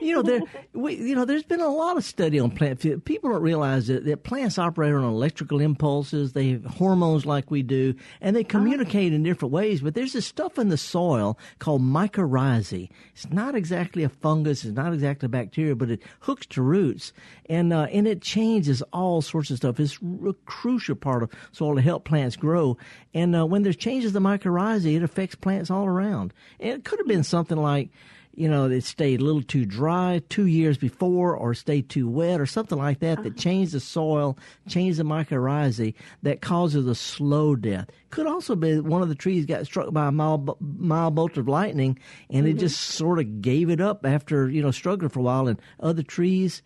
you 0.00 0.14
know, 0.14 0.22
there, 0.22 0.40
we, 0.72 0.96
you 0.96 1.14
know, 1.14 1.24
there's 1.24 1.44
been 1.44 1.60
a 1.60 1.68
lot 1.68 1.96
of 1.96 2.04
study 2.04 2.40
on 2.40 2.50
plant. 2.50 2.80
People 3.04 3.30
don't 3.30 3.42
realize 3.42 3.86
that, 3.86 4.04
that 4.04 4.24
plants 4.24 4.58
operate 4.58 4.92
on 4.92 5.04
electrical 5.04 5.60
impulses. 5.60 6.32
They 6.32 6.50
have 6.50 6.64
hormones 6.64 7.24
like 7.24 7.50
we 7.50 7.62
do, 7.62 7.94
and 8.20 8.34
they 8.34 8.42
communicate 8.42 9.12
in 9.12 9.22
different 9.22 9.52
ways. 9.52 9.80
But 9.80 9.94
there's 9.94 10.14
this 10.14 10.26
stuff 10.26 10.58
in 10.58 10.70
the 10.70 10.76
soil 10.76 11.38
called 11.60 11.82
mycorrhizae. 11.82 12.88
It's 13.12 13.30
not 13.30 13.54
exactly 13.54 14.02
a 14.02 14.08
fungus. 14.08 14.64
It's 14.64 14.76
not 14.76 14.92
exactly 14.92 15.26
a 15.26 15.30
bacteria, 15.30 15.76
but 15.76 15.90
it 15.90 16.02
hooks 16.20 16.46
to 16.46 16.62
roots, 16.62 17.12
and 17.48 17.72
uh, 17.72 17.86
and 17.92 18.08
it 18.08 18.22
changes 18.22 18.82
all 18.92 19.22
sorts 19.22 19.50
of 19.50 19.58
stuff. 19.58 19.78
It's 19.78 19.99
a 20.26 20.32
crucial 20.46 20.94
part 20.94 21.22
of 21.22 21.30
soil 21.52 21.76
to 21.76 21.82
help 21.82 22.04
plants 22.04 22.36
grow. 22.36 22.76
And 23.14 23.34
uh, 23.36 23.46
when 23.46 23.62
there's 23.62 23.76
changes 23.76 24.12
to 24.12 24.20
mycorrhizae, 24.20 24.96
it 24.96 25.02
affects 25.02 25.34
plants 25.34 25.70
all 25.70 25.86
around. 25.86 26.32
And 26.58 26.70
it 26.72 26.84
could 26.84 26.98
have 26.98 27.08
been 27.08 27.24
something 27.24 27.58
like, 27.58 27.90
you 28.32 28.48
know, 28.48 28.70
it 28.70 28.84
stayed 28.84 29.20
a 29.20 29.24
little 29.24 29.42
too 29.42 29.66
dry 29.66 30.22
two 30.28 30.46
years 30.46 30.78
before 30.78 31.34
or 31.34 31.52
stayed 31.52 31.88
too 31.88 32.08
wet 32.08 32.40
or 32.40 32.46
something 32.46 32.78
like 32.78 33.00
that 33.00 33.22
that 33.24 33.36
changed 33.36 33.72
the 33.72 33.80
soil, 33.80 34.38
changed 34.68 34.98
the 34.98 35.04
mycorrhizae 35.04 35.94
that 36.22 36.40
causes 36.40 36.86
a 36.86 36.94
slow 36.94 37.56
death. 37.56 37.88
Could 38.10 38.26
also 38.26 38.54
be 38.54 38.80
one 38.80 39.02
of 39.02 39.08
the 39.08 39.14
trees 39.14 39.46
got 39.46 39.66
struck 39.66 39.92
by 39.92 40.06
a 40.06 40.12
mild, 40.12 40.56
mild 40.60 41.16
bolt 41.16 41.36
of 41.36 41.48
lightning 41.48 41.98
and 42.30 42.46
mm-hmm. 42.46 42.56
it 42.56 42.60
just 42.60 42.80
sort 42.80 43.18
of 43.18 43.42
gave 43.42 43.68
it 43.68 43.80
up 43.80 44.06
after, 44.06 44.48
you 44.48 44.62
know, 44.62 44.70
struggling 44.70 45.10
for 45.10 45.18
a 45.18 45.22
while 45.22 45.48
and 45.48 45.60
other 45.80 46.02
trees, 46.02 46.62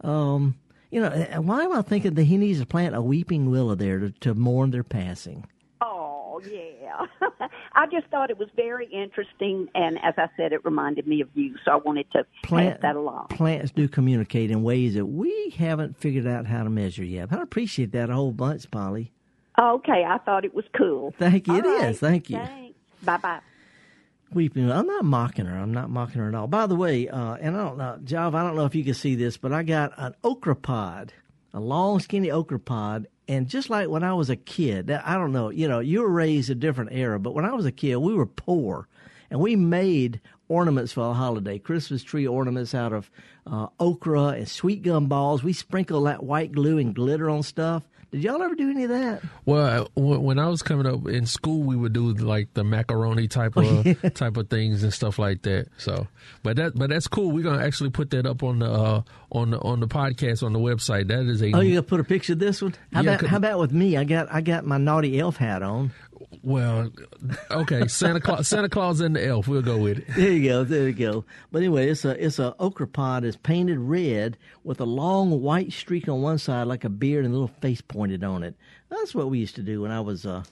um, 0.00 0.56
you 0.92 1.00
know, 1.00 1.10
why 1.40 1.62
am 1.62 1.72
I 1.72 1.80
thinking 1.80 2.14
that 2.14 2.24
he 2.24 2.36
needs 2.36 2.60
to 2.60 2.66
plant 2.66 2.94
a 2.94 3.00
weeping 3.00 3.50
willow 3.50 3.74
there 3.74 3.98
to, 3.98 4.10
to 4.10 4.34
mourn 4.34 4.72
their 4.72 4.84
passing? 4.84 5.46
Oh, 5.80 6.38
yeah. 6.46 7.06
I 7.72 7.86
just 7.86 8.06
thought 8.08 8.28
it 8.28 8.36
was 8.36 8.50
very 8.54 8.86
interesting, 8.92 9.68
and 9.74 9.98
as 10.04 10.12
I 10.18 10.28
said, 10.36 10.52
it 10.52 10.62
reminded 10.66 11.06
me 11.06 11.22
of 11.22 11.30
you, 11.32 11.56
so 11.64 11.72
I 11.72 11.76
wanted 11.76 12.12
to 12.12 12.26
Plant, 12.42 12.74
pass 12.74 12.82
that 12.82 12.96
along. 12.96 13.28
Plants 13.28 13.72
do 13.72 13.88
communicate 13.88 14.50
in 14.50 14.62
ways 14.62 14.92
that 14.94 15.06
we 15.06 15.54
haven't 15.56 15.96
figured 15.96 16.26
out 16.26 16.46
how 16.46 16.62
to 16.62 16.68
measure 16.68 17.04
yet. 17.04 17.32
I 17.32 17.40
appreciate 17.40 17.92
that 17.92 18.10
a 18.10 18.14
whole 18.14 18.32
bunch, 18.32 18.70
Polly. 18.70 19.12
Okay, 19.58 20.04
I 20.06 20.18
thought 20.18 20.44
it 20.44 20.52
was 20.52 20.66
cool. 20.76 21.14
Thank 21.18 21.46
you. 21.46 21.54
All 21.54 21.60
it 21.60 21.64
right. 21.64 21.90
is. 21.90 22.00
Thank 22.00 22.28
you. 22.28 22.36
Bye 23.02 23.16
bye 23.16 23.40
weeping. 24.34 24.70
I'm 24.70 24.86
not 24.86 25.04
mocking 25.04 25.46
her. 25.46 25.56
I'm 25.56 25.72
not 25.72 25.90
mocking 25.90 26.20
her 26.20 26.28
at 26.28 26.34
all. 26.34 26.46
By 26.46 26.66
the 26.66 26.76
way, 26.76 27.08
uh, 27.08 27.34
and 27.34 27.56
I 27.56 27.64
don't 27.64 27.78
know, 27.78 27.98
Jav, 28.04 28.34
I 28.34 28.42
don't 28.42 28.56
know 28.56 28.64
if 28.64 28.74
you 28.74 28.84
can 28.84 28.94
see 28.94 29.14
this, 29.14 29.36
but 29.36 29.52
I 29.52 29.62
got 29.62 29.92
an 29.96 30.14
okra 30.24 30.56
pod, 30.56 31.12
a 31.52 31.60
long, 31.60 32.00
skinny 32.00 32.30
okra 32.30 32.58
pod. 32.58 33.08
And 33.28 33.48
just 33.48 33.70
like 33.70 33.88
when 33.88 34.02
I 34.02 34.14
was 34.14 34.30
a 34.30 34.36
kid, 34.36 34.90
I 34.90 35.14
don't 35.14 35.32
know, 35.32 35.50
you 35.50 35.68
know, 35.68 35.78
you 35.78 36.02
were 36.02 36.10
raised 36.10 36.50
a 36.50 36.54
different 36.54 36.90
era, 36.92 37.18
but 37.18 37.34
when 37.34 37.44
I 37.44 37.52
was 37.52 37.66
a 37.66 37.72
kid, 37.72 37.96
we 37.96 38.14
were 38.14 38.26
poor 38.26 38.88
and 39.30 39.40
we 39.40 39.56
made 39.56 40.20
ornaments 40.48 40.92
for 40.92 41.10
a 41.10 41.14
holiday, 41.14 41.58
Christmas 41.58 42.02
tree 42.02 42.26
ornaments 42.26 42.74
out 42.74 42.92
of 42.92 43.10
uh, 43.46 43.68
okra 43.80 44.28
and 44.28 44.48
sweet 44.48 44.82
gum 44.82 45.06
balls. 45.06 45.42
We 45.42 45.54
sprinkle 45.54 46.02
that 46.02 46.22
white 46.22 46.52
glue 46.52 46.78
and 46.78 46.94
glitter 46.94 47.30
on 47.30 47.42
stuff. 47.42 47.82
Did 48.12 48.24
y'all 48.24 48.42
ever 48.42 48.54
do 48.54 48.68
any 48.68 48.84
of 48.84 48.90
that? 48.90 49.22
Well, 49.46 49.88
when 49.94 50.38
I 50.38 50.46
was 50.48 50.62
coming 50.62 50.86
up 50.86 51.08
in 51.08 51.24
school, 51.24 51.62
we 51.62 51.74
would 51.76 51.94
do 51.94 52.12
like 52.12 52.52
the 52.52 52.62
macaroni 52.62 53.26
type 53.26 53.56
of 53.56 53.64
oh, 53.66 53.82
yeah. 53.84 54.10
type 54.10 54.36
of 54.36 54.50
things 54.50 54.82
and 54.82 54.92
stuff 54.92 55.18
like 55.18 55.40
that. 55.42 55.68
So, 55.78 56.06
but 56.42 56.56
that 56.56 56.74
but 56.74 56.90
that's 56.90 57.08
cool. 57.08 57.30
We're 57.30 57.42
gonna 57.42 57.64
actually 57.64 57.88
put 57.88 58.10
that 58.10 58.26
up 58.26 58.42
on 58.42 58.58
the 58.58 58.70
uh, 58.70 59.02
on 59.30 59.52
the 59.52 59.60
on 59.60 59.80
the 59.80 59.88
podcast 59.88 60.42
on 60.42 60.52
the 60.52 60.58
website. 60.58 61.08
That 61.08 61.20
is 61.20 61.42
a 61.42 61.52
oh, 61.52 61.60
you 61.60 61.70
gonna 61.70 61.82
put 61.84 62.00
a 62.00 62.04
picture 62.04 62.34
of 62.34 62.38
this 62.38 62.60
one? 62.60 62.74
How 62.92 63.00
yeah, 63.00 63.14
about 63.14 63.26
how 63.26 63.36
about 63.38 63.58
with 63.58 63.72
me? 63.72 63.96
I 63.96 64.04
got 64.04 64.30
I 64.30 64.42
got 64.42 64.66
my 64.66 64.76
naughty 64.76 65.18
elf 65.18 65.38
hat 65.38 65.62
on. 65.62 65.92
Well, 66.44 66.90
okay, 67.52 67.86
Santa 67.86 68.20
Claus, 68.20 68.48
Santa 68.48 68.68
Claus 68.68 69.00
and 69.00 69.14
the 69.14 69.24
elf. 69.24 69.46
We'll 69.46 69.62
go 69.62 69.78
with 69.78 69.98
it. 69.98 70.06
There 70.16 70.32
you 70.32 70.48
go. 70.48 70.64
There 70.64 70.88
you 70.88 70.92
go. 70.92 71.24
But 71.52 71.58
anyway, 71.58 71.88
it's 71.88 72.04
a 72.04 72.24
it's 72.24 72.40
a 72.40 72.56
okra 72.58 72.88
pod. 72.88 73.24
It's 73.24 73.36
painted 73.36 73.78
red 73.78 74.36
with 74.64 74.80
a 74.80 74.84
long 74.84 75.40
white 75.40 75.72
streak 75.72 76.08
on 76.08 76.20
one 76.20 76.38
side, 76.38 76.66
like 76.66 76.82
a 76.82 76.88
beard, 76.88 77.24
and 77.24 77.32
a 77.32 77.38
little 77.38 77.54
face 77.60 77.80
pointed 77.80 78.24
on 78.24 78.42
it. 78.42 78.56
That's 78.88 79.14
what 79.14 79.30
we 79.30 79.38
used 79.38 79.54
to 79.54 79.62
do 79.62 79.82
when 79.82 79.92
I 79.92 80.00
was 80.00 80.26
uh, 80.26 80.42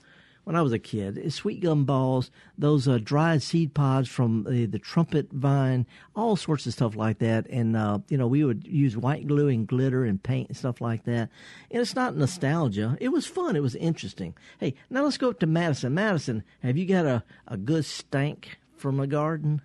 when 0.43 0.55
I 0.55 0.61
was 0.61 0.73
a 0.73 0.79
kid. 0.79 1.31
Sweet 1.31 1.61
gum 1.61 1.85
balls, 1.85 2.31
those 2.57 2.87
uh, 2.87 2.97
dried 2.97 3.41
seed 3.41 3.73
pods 3.73 4.09
from 4.09 4.43
the, 4.43 4.65
the 4.65 4.79
trumpet 4.79 5.31
vine, 5.31 5.85
all 6.15 6.35
sorts 6.35 6.65
of 6.65 6.73
stuff 6.73 6.95
like 6.95 7.19
that. 7.19 7.47
And, 7.49 7.75
uh, 7.75 7.99
you 8.09 8.17
know, 8.17 8.27
we 8.27 8.43
would 8.43 8.67
use 8.67 8.97
white 8.97 9.27
glue 9.27 9.47
and 9.47 9.67
glitter 9.67 10.03
and 10.03 10.21
paint 10.21 10.49
and 10.49 10.57
stuff 10.57 10.81
like 10.81 11.05
that. 11.05 11.29
And 11.69 11.81
it's 11.81 11.95
not 11.95 12.15
nostalgia. 12.15 12.97
It 12.99 13.09
was 13.09 13.25
fun. 13.25 13.55
It 13.55 13.63
was 13.63 13.75
interesting. 13.75 14.35
Hey, 14.59 14.75
now 14.89 15.03
let's 15.03 15.17
go 15.17 15.29
up 15.29 15.39
to 15.39 15.47
Madison. 15.47 15.93
Madison, 15.93 16.43
have 16.61 16.77
you 16.77 16.85
got 16.85 17.05
a, 17.05 17.23
a 17.47 17.57
good 17.57 17.85
stank 17.85 18.59
from 18.75 18.99
a 18.99 19.07
garden? 19.07 19.61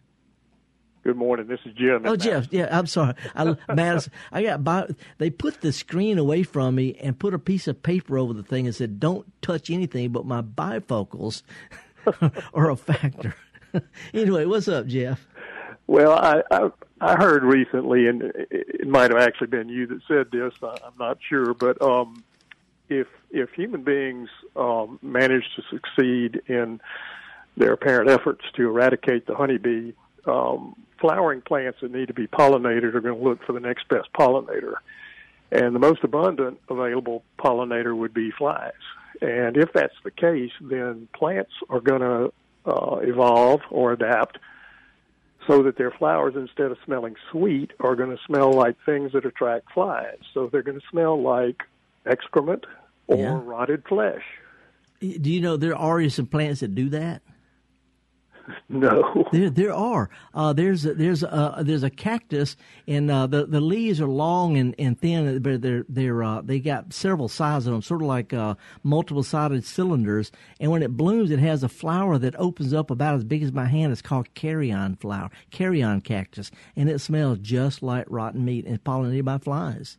Good 1.06 1.16
morning. 1.16 1.46
This 1.46 1.60
is 1.64 1.72
Jim. 1.74 2.02
Oh, 2.04 2.16
Jeff. 2.16 2.48
Yeah, 2.50 2.66
I'm 2.68 2.88
sorry. 2.88 3.14
I, 3.36 3.54
Madison, 3.72 4.12
I 4.32 4.42
got 4.42 4.64
by, 4.64 4.88
they 5.18 5.30
put 5.30 5.60
the 5.60 5.70
screen 5.70 6.18
away 6.18 6.42
from 6.42 6.74
me 6.74 6.96
and 7.00 7.16
put 7.16 7.32
a 7.32 7.38
piece 7.38 7.68
of 7.68 7.80
paper 7.80 8.18
over 8.18 8.32
the 8.32 8.42
thing 8.42 8.66
and 8.66 8.74
said, 8.74 8.98
"Don't 8.98 9.24
touch 9.40 9.70
anything 9.70 10.10
but 10.10 10.26
my 10.26 10.42
bifocals 10.42 11.42
are 12.52 12.70
a 12.70 12.76
factor." 12.76 13.36
anyway, 14.14 14.46
what's 14.46 14.66
up, 14.66 14.88
Jeff? 14.88 15.28
Well, 15.86 16.10
I, 16.10 16.42
I 16.50 16.70
I 17.00 17.14
heard 17.14 17.44
recently, 17.44 18.08
and 18.08 18.22
it 18.50 18.88
might 18.88 19.12
have 19.12 19.20
actually 19.20 19.46
been 19.46 19.68
you 19.68 19.86
that 19.86 20.00
said 20.08 20.32
this. 20.32 20.54
I'm 20.60 20.98
not 20.98 21.18
sure, 21.28 21.54
but 21.54 21.80
um, 21.80 22.24
if 22.88 23.06
if 23.30 23.50
human 23.50 23.84
beings 23.84 24.28
um, 24.56 24.98
manage 25.02 25.44
to 25.54 25.62
succeed 25.70 26.42
in 26.48 26.80
their 27.56 27.74
apparent 27.74 28.10
efforts 28.10 28.44
to 28.56 28.68
eradicate 28.68 29.28
the 29.28 29.36
honeybee, 29.36 29.92
um, 30.26 30.74
flowering 31.00 31.40
plants 31.40 31.78
that 31.82 31.92
need 31.92 32.08
to 32.08 32.14
be 32.14 32.26
pollinated 32.26 32.94
are 32.94 33.00
going 33.00 33.16
to 33.16 33.24
look 33.24 33.44
for 33.44 33.52
the 33.52 33.60
next 33.60 33.88
best 33.88 34.08
pollinator. 34.12 34.74
And 35.52 35.74
the 35.74 35.78
most 35.78 36.02
abundant 36.02 36.60
available 36.68 37.22
pollinator 37.38 37.96
would 37.96 38.12
be 38.12 38.30
flies. 38.30 38.72
And 39.20 39.56
if 39.56 39.72
that's 39.72 39.94
the 40.04 40.10
case, 40.10 40.52
then 40.60 41.08
plants 41.14 41.52
are 41.68 41.80
going 41.80 42.00
to 42.00 42.32
uh, 42.66 42.96
evolve 42.96 43.60
or 43.70 43.92
adapt 43.92 44.38
so 45.46 45.62
that 45.62 45.78
their 45.78 45.92
flowers, 45.92 46.34
instead 46.34 46.72
of 46.72 46.78
smelling 46.84 47.14
sweet, 47.30 47.72
are 47.80 47.94
going 47.94 48.10
to 48.10 48.22
smell 48.26 48.52
like 48.52 48.76
things 48.84 49.12
that 49.12 49.24
attract 49.24 49.72
flies. 49.72 50.18
So 50.34 50.48
they're 50.48 50.62
going 50.62 50.80
to 50.80 50.86
smell 50.90 51.22
like 51.22 51.62
excrement 52.04 52.66
or 53.06 53.16
yeah. 53.16 53.40
rotted 53.42 53.84
flesh. 53.88 54.24
Do 55.00 55.30
you 55.30 55.40
know 55.40 55.56
there 55.56 55.76
are 55.76 56.08
some 56.08 56.26
plants 56.26 56.60
that 56.60 56.74
do 56.74 56.88
that? 56.88 57.22
No, 58.76 59.24
there 59.30 59.48
there 59.48 59.72
are. 59.72 60.10
Uh, 60.34 60.52
there's 60.52 60.84
a, 60.84 60.94
there's 60.94 61.22
a 61.22 61.62
there's 61.64 61.84
a 61.84 61.90
cactus, 61.90 62.56
and 62.88 63.08
uh, 63.08 63.28
the 63.28 63.46
the 63.46 63.60
leaves 63.60 64.00
are 64.00 64.08
long 64.08 64.56
and, 64.56 64.74
and 64.76 65.00
thin, 65.00 65.40
but 65.40 65.62
they're 65.62 65.84
they're 65.88 66.22
uh, 66.24 66.40
they 66.42 66.58
got 66.58 66.92
several 66.92 67.28
sizes 67.28 67.68
of 67.68 67.74
them, 67.74 67.82
sort 67.82 68.02
of 68.02 68.08
like 68.08 68.32
uh, 68.32 68.56
multiple 68.82 69.22
sided 69.22 69.64
cylinders. 69.64 70.32
And 70.58 70.72
when 70.72 70.82
it 70.82 70.96
blooms, 70.96 71.30
it 71.30 71.38
has 71.38 71.62
a 71.62 71.68
flower 71.68 72.18
that 72.18 72.34
opens 72.40 72.74
up 72.74 72.90
about 72.90 73.14
as 73.14 73.22
big 73.24 73.44
as 73.44 73.52
my 73.52 73.66
hand. 73.66 73.92
It's 73.92 74.02
called 74.02 74.34
carrion 74.34 74.96
flower, 74.96 75.30
carrion 75.52 76.00
cactus, 76.00 76.50
and 76.74 76.90
it 76.90 76.98
smells 77.00 77.38
just 77.38 77.84
like 77.84 78.06
rotten 78.08 78.44
meat 78.44 78.66
and 78.66 78.82
pollinated 78.82 79.24
by 79.26 79.38
flies. 79.38 79.96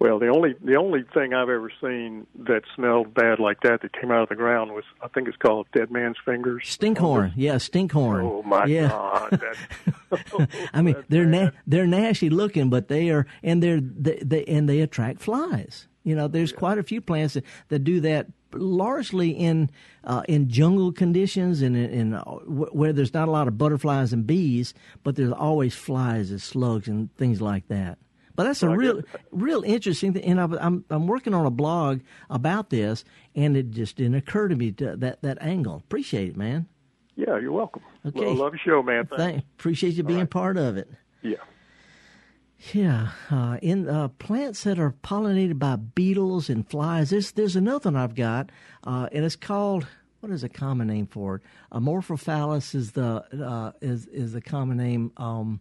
Well, 0.00 0.20
the 0.20 0.28
only 0.28 0.54
the 0.62 0.76
only 0.76 1.02
thing 1.12 1.34
I've 1.34 1.48
ever 1.48 1.72
seen 1.80 2.26
that 2.46 2.62
smelled 2.76 3.14
bad 3.14 3.40
like 3.40 3.60
that 3.62 3.82
that 3.82 3.92
came 3.92 4.12
out 4.12 4.22
of 4.22 4.28
the 4.28 4.36
ground 4.36 4.72
was 4.72 4.84
I 5.02 5.08
think 5.08 5.26
it's 5.26 5.36
called 5.36 5.66
dead 5.74 5.90
man's 5.90 6.16
fingers. 6.24 6.62
Stinkhorn, 6.64 7.32
yeah, 7.34 7.56
stinkhorn. 7.56 8.22
Oh 8.22 8.42
my 8.44 8.66
yeah. 8.66 8.88
God! 8.88 9.42
That, 10.10 10.48
I 10.72 10.82
mean, 10.82 10.96
they're 11.08 11.26
na- 11.26 11.50
they're 11.66 11.86
nasty 11.86 12.30
looking, 12.30 12.70
but 12.70 12.86
they 12.86 13.10
are, 13.10 13.26
and 13.42 13.60
they're 13.60 13.80
they, 13.80 14.20
they 14.24 14.44
and 14.44 14.68
they 14.68 14.80
attract 14.80 15.20
flies. 15.20 15.88
You 16.04 16.14
know, 16.14 16.28
there's 16.28 16.52
quite 16.52 16.78
a 16.78 16.82
few 16.82 17.00
plants 17.00 17.34
that, 17.34 17.44
that 17.68 17.80
do 17.80 18.00
that 18.00 18.28
largely 18.52 19.30
in 19.30 19.68
uh, 20.04 20.22
in 20.28 20.48
jungle 20.48 20.92
conditions 20.92 21.60
and 21.60 21.76
in, 21.76 21.90
in 21.90 22.14
uh, 22.14 22.22
wh- 22.22 22.74
where 22.74 22.92
there's 22.92 23.12
not 23.12 23.26
a 23.26 23.32
lot 23.32 23.48
of 23.48 23.58
butterflies 23.58 24.12
and 24.12 24.26
bees, 24.26 24.74
but 25.02 25.16
there's 25.16 25.32
always 25.32 25.74
flies 25.74 26.30
and 26.30 26.40
slugs 26.40 26.86
and 26.86 27.14
things 27.16 27.40
like 27.42 27.66
that. 27.66 27.98
But 28.38 28.44
that's 28.44 28.62
a 28.62 28.68
real, 28.68 29.02
real 29.32 29.64
interesting 29.64 30.12
thing. 30.12 30.22
And 30.22 30.40
I, 30.40 30.44
I'm 30.60 30.84
I'm 30.90 31.08
working 31.08 31.34
on 31.34 31.44
a 31.44 31.50
blog 31.50 32.02
about 32.30 32.70
this, 32.70 33.04
and 33.34 33.56
it 33.56 33.72
just 33.72 33.96
didn't 33.96 34.14
occur 34.14 34.46
to 34.46 34.54
me 34.54 34.70
to, 34.70 34.94
that 34.98 35.22
that 35.22 35.38
angle. 35.40 35.74
Appreciate 35.74 36.28
it, 36.28 36.36
man. 36.36 36.68
Yeah, 37.16 37.36
you're 37.40 37.50
welcome. 37.50 37.82
Okay. 38.06 38.20
Well, 38.20 38.36
love 38.36 38.52
your 38.52 38.60
show, 38.76 38.82
man. 38.84 39.06
Thanks. 39.06 39.24
Thank, 39.24 39.44
appreciate 39.58 39.94
you 39.94 40.04
being 40.04 40.28
part 40.28 40.56
of 40.56 40.76
it. 40.76 40.88
Yeah. 41.20 41.38
Yeah, 42.72 43.08
uh, 43.28 43.58
in 43.60 43.88
uh, 43.88 44.06
plants 44.06 44.62
that 44.62 44.78
are 44.78 44.94
pollinated 45.02 45.58
by 45.58 45.74
beetles 45.74 46.48
and 46.48 46.64
flies. 46.70 47.10
There's 47.10 47.32
there's 47.32 47.56
another 47.56 47.90
one 47.90 47.96
I've 47.96 48.14
got, 48.14 48.50
uh, 48.84 49.08
and 49.10 49.24
it's 49.24 49.34
called 49.34 49.88
what 50.20 50.30
is 50.30 50.44
a 50.44 50.48
common 50.48 50.86
name 50.86 51.08
for 51.08 51.36
it? 51.36 51.42
Amorphophallus 51.72 52.76
is 52.76 52.92
the 52.92 53.24
uh, 53.44 53.72
is 53.80 54.06
is 54.06 54.32
the 54.32 54.40
common 54.40 54.76
name. 54.76 55.10
Um, 55.16 55.60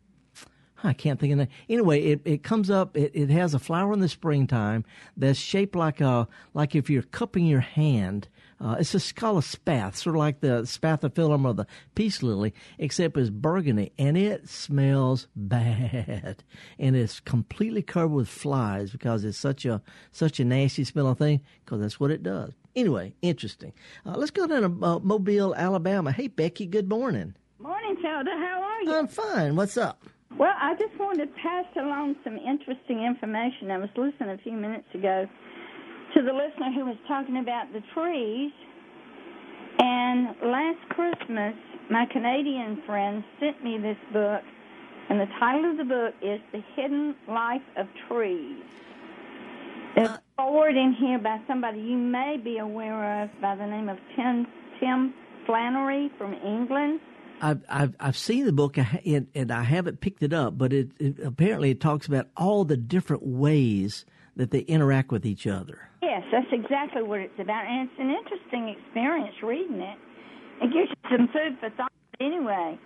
I 0.84 0.94
can't 0.94 1.20
think 1.20 1.34
of 1.34 1.40
that. 1.40 1.50
Anyway, 1.70 2.02
it, 2.04 2.22
it 2.24 2.44
comes 2.44 2.70
up. 2.70 2.96
It, 2.96 3.12
it 3.16 3.30
has 3.30 3.54
a 3.54 3.60
flower 3.60 3.94
in 3.94 4.00
the 4.00 4.10
springtime 4.10 4.86
that's 5.16 5.40
shaped 5.40 5.76
like 5.76 6.02
a 6.02 6.28
like 6.54 6.76
if 6.76 6.90
you're 6.90 7.04
cupping 7.04 7.46
your 7.46 7.62
hand. 7.62 8.28
Uh, 8.60 8.76
it's 8.80 8.96
a 8.96 9.14
called 9.14 9.44
a 9.44 9.46
spathe, 9.46 9.94
sort 9.94 10.16
of 10.16 10.20
like 10.20 10.40
the 10.40 10.64
spathiphyllum 10.64 11.48
of 11.48 11.58
the 11.58 11.68
peace 11.94 12.24
lily, 12.24 12.56
except 12.80 13.16
it's 13.16 13.30
burgundy, 13.30 13.92
and 14.00 14.18
it 14.18 14.50
smells 14.50 15.28
bad, 15.36 16.44
and 16.80 16.96
it's 16.96 17.20
completely 17.20 17.84
covered 17.84 18.08
with 18.16 18.28
flies 18.28 18.92
because 18.92 19.24
it's 19.24 19.38
such 19.38 19.64
a 19.66 19.82
such 20.12 20.40
a 20.40 20.46
nasty 20.46 20.84
smelling 20.84 21.16
thing. 21.16 21.42
Because 21.64 21.82
that's 21.82 22.00
what 22.00 22.10
it 22.10 22.24
does. 22.24 22.54
Anyway, 22.76 23.14
interesting. 23.22 23.74
Uh, 24.06 24.16
let's 24.18 24.32
go 24.32 24.48
down 24.48 24.62
to 24.62 24.86
uh, 24.86 25.00
Mobile, 25.00 25.54
Alabama. 25.56 26.12
Hey, 26.12 26.28
Becky. 26.28 26.66
Good 26.66 26.90
morning. 26.90 27.36
Morning, 27.60 27.96
Felder. 27.98 28.38
How 28.38 28.62
are 28.62 28.82
you? 28.84 28.96
I'm 28.96 29.08
fine. 29.08 29.56
What's 29.56 29.78
up? 29.78 30.04
Well, 30.38 30.54
I 30.60 30.76
just 30.76 30.98
wanted 31.00 31.26
to 31.26 31.42
pass 31.42 31.66
along 31.76 32.16
some 32.24 32.38
interesting 32.38 33.04
information. 33.04 33.72
I 33.72 33.78
was 33.78 33.90
listening 33.98 34.30
a 34.30 34.38
few 34.38 34.54
minutes 34.54 34.88
ago 34.94 35.28
to 36.14 36.22
the 36.22 36.32
listener 36.32 36.72
who 36.74 36.86
was 36.86 36.98
talking 37.08 37.38
about 37.38 37.74
the 37.74 37.82
trees. 37.94 38.52
And 39.80 40.36
last 40.44 40.80
Christmas, 40.90 41.56
my 41.90 42.06
Canadian 42.12 42.82
friend 42.86 43.24
sent 43.40 43.64
me 43.64 43.78
this 43.78 43.98
book, 44.14 44.42
and 45.10 45.20
the 45.20 45.28
title 45.40 45.72
of 45.72 45.78
the 45.78 45.86
book 45.86 46.14
is 46.22 46.40
The 46.52 46.62
Hidden 46.76 47.16
Life 47.28 47.62
of 47.76 47.88
Trees. 48.08 48.64
There's 49.96 50.10
a 50.10 50.14
uh, 50.14 50.18
forward 50.36 50.76
in 50.76 50.94
here 50.94 51.18
by 51.18 51.40
somebody 51.48 51.80
you 51.80 51.98
may 51.98 52.38
be 52.38 52.60
aware 52.60 53.24
of 53.24 53.30
by 53.42 53.56
the 53.56 53.66
name 53.66 53.90
of 53.90 53.98
Tim, 54.16 54.46
Tim 54.80 55.14
Flannery 55.48 56.12
from 56.18 56.34
England. 56.34 57.00
I've 57.42 57.62
I've 57.70 57.96
I've 58.00 58.18
seen 58.18 58.46
the 58.46 58.54
book 58.54 58.78
and, 58.78 59.28
and 59.34 59.52
I 59.52 59.64
haven't 59.64 60.02
picked 60.02 60.24
it 60.24 60.34
up, 60.34 60.58
but 60.58 60.74
it, 60.74 60.90
it 61.00 61.20
apparently 61.20 61.72
it 61.72 61.80
talks 61.80 62.08
about 62.08 62.28
all 62.36 62.66
the 62.66 62.78
different 62.78 63.26
ways 63.26 64.06
that 64.36 64.52
they 64.52 64.60
interact 64.60 65.12
with 65.12 65.26
each 65.26 65.48
other. 65.48 65.90
Yes, 66.02 66.24
that's 66.32 66.48
exactly 66.52 67.04
what 67.04 67.20
it's 67.20 67.40
about, 67.40 67.66
and 67.66 67.90
it's 67.90 68.00
an 68.00 68.12
interesting 68.12 68.70
experience 68.70 69.36
reading 69.44 69.82
it. 69.82 69.98
It 70.62 70.74
gives 70.74 70.90
you 70.90 71.18
some 71.18 71.28
food 71.28 71.58
for 71.60 71.70
thought 71.72 71.92
anyway. 72.20 72.80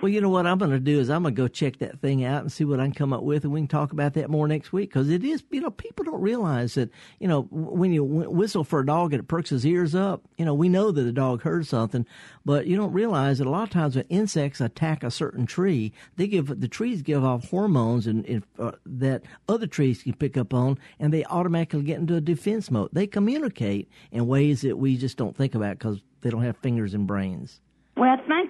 Well, 0.00 0.08
you 0.08 0.20
know 0.20 0.28
what 0.28 0.46
I'm 0.46 0.58
going 0.58 0.70
to 0.70 0.78
do 0.78 1.00
is 1.00 1.10
I'm 1.10 1.22
going 1.22 1.34
to 1.34 1.42
go 1.42 1.48
check 1.48 1.78
that 1.78 2.00
thing 2.00 2.24
out 2.24 2.42
and 2.42 2.52
see 2.52 2.64
what 2.64 2.78
I 2.78 2.84
can 2.84 2.94
come 2.94 3.12
up 3.12 3.24
with, 3.24 3.42
and 3.42 3.52
we 3.52 3.58
can 3.58 3.66
talk 3.66 3.90
about 3.90 4.14
that 4.14 4.30
more 4.30 4.46
next 4.46 4.72
week 4.72 4.90
because 4.90 5.10
it 5.10 5.24
is, 5.24 5.42
you 5.50 5.60
know, 5.60 5.72
people 5.72 6.04
don't 6.04 6.20
realize 6.20 6.74
that, 6.74 6.90
you 7.18 7.26
know, 7.26 7.48
when 7.50 7.92
you 7.92 8.04
whistle 8.04 8.62
for 8.62 8.78
a 8.78 8.86
dog 8.86 9.12
and 9.12 9.20
it 9.20 9.26
perks 9.26 9.50
his 9.50 9.66
ears 9.66 9.96
up, 9.96 10.22
you 10.36 10.44
know, 10.44 10.54
we 10.54 10.68
know 10.68 10.92
that 10.92 11.02
the 11.02 11.10
dog 11.10 11.42
heard 11.42 11.66
something, 11.66 12.06
but 12.44 12.68
you 12.68 12.76
don't 12.76 12.92
realize 12.92 13.38
that 13.38 13.48
a 13.48 13.50
lot 13.50 13.64
of 13.64 13.70
times 13.70 13.96
when 13.96 14.04
insects 14.08 14.60
attack 14.60 15.02
a 15.02 15.10
certain 15.10 15.46
tree, 15.46 15.92
they 16.14 16.28
give 16.28 16.60
the 16.60 16.68
trees 16.68 17.02
give 17.02 17.24
off 17.24 17.50
hormones 17.50 18.06
and, 18.06 18.44
uh, 18.56 18.70
that 18.86 19.24
other 19.48 19.66
trees 19.66 20.04
can 20.04 20.14
pick 20.14 20.36
up 20.36 20.54
on, 20.54 20.78
and 21.00 21.12
they 21.12 21.24
automatically 21.24 21.82
get 21.82 21.98
into 21.98 22.14
a 22.14 22.20
defense 22.20 22.70
mode. 22.70 22.90
They 22.92 23.08
communicate 23.08 23.88
in 24.12 24.28
ways 24.28 24.60
that 24.60 24.78
we 24.78 24.96
just 24.96 25.16
don't 25.16 25.36
think 25.36 25.56
about 25.56 25.76
because 25.76 26.00
they 26.20 26.30
don't 26.30 26.44
have 26.44 26.56
fingers 26.58 26.94
and 26.94 27.04
brains. 27.04 27.60
Well, 27.96 28.16
thank 28.28 28.47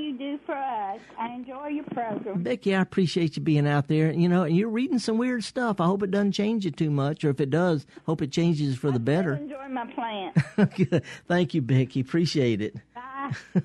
you 0.00 0.16
for 0.16 0.18
all 0.18 0.28
you 0.30 0.36
do 0.36 0.38
for 0.46 0.54
us. 0.54 1.00
I 1.18 1.34
enjoy 1.34 1.66
your 1.68 1.84
program. 1.84 2.42
Becky, 2.42 2.74
I 2.74 2.80
appreciate 2.80 3.36
you 3.36 3.42
being 3.42 3.66
out 3.66 3.88
there. 3.88 4.12
You 4.12 4.28
know, 4.28 4.42
and 4.44 4.56
you're 4.56 4.68
reading 4.68 4.98
some 4.98 5.18
weird 5.18 5.44
stuff. 5.44 5.80
I 5.80 5.86
hope 5.86 6.02
it 6.02 6.10
doesn't 6.10 6.32
change 6.32 6.64
you 6.64 6.70
too 6.70 6.90
much, 6.90 7.24
or 7.24 7.30
if 7.30 7.40
it 7.40 7.50
does, 7.50 7.86
hope 8.06 8.22
it 8.22 8.32
changes 8.32 8.76
for 8.76 8.90
the 8.90 9.00
better. 9.00 9.34
enjoy 9.34 9.68
my 9.68 9.86
plant. 9.92 10.36
Thank 11.28 11.54
you, 11.54 11.62
Becky. 11.62 12.00
Appreciate 12.00 12.60
it. 12.60 12.76
Bye. 12.94 13.32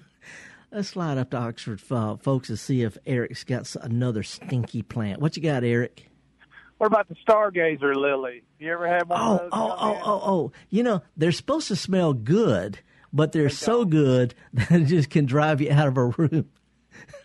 Let's 0.71 0.89
slide 0.89 1.17
up 1.17 1.29
to 1.31 1.37
Oxford, 1.37 1.81
uh, 1.89 2.17
folks, 2.17 2.49
and 2.49 2.59
see 2.59 2.81
if 2.81 2.97
Eric's 3.05 3.43
got 3.45 3.73
another 3.81 4.23
stinky 4.23 4.81
plant. 4.81 5.21
What 5.21 5.37
you 5.37 5.43
got, 5.43 5.63
Eric? 5.63 6.09
What 6.77 6.87
about 6.87 7.07
the 7.07 7.15
stargazer 7.25 7.95
lily? 7.95 8.43
You 8.59 8.73
ever 8.73 8.85
had 8.85 9.07
one 9.07 9.17
Oh, 9.21 9.33
of 9.35 9.39
those? 9.39 9.49
oh, 9.53 9.75
oh, 9.79 10.01
oh, 10.03 10.21
oh. 10.25 10.51
You 10.69 10.83
know, 10.83 11.01
they're 11.15 11.31
supposed 11.31 11.69
to 11.69 11.77
smell 11.77 12.13
good, 12.13 12.79
but 13.15 13.31
they're 13.31 13.49
so 13.49 13.85
good 13.85 14.35
that 14.53 14.71
it 14.81 14.85
just 14.85 15.09
can 15.09 15.25
drive 15.25 15.61
you 15.61 15.71
out 15.71 15.87
of 15.87 15.97
a 15.97 16.05
room. 16.05 16.47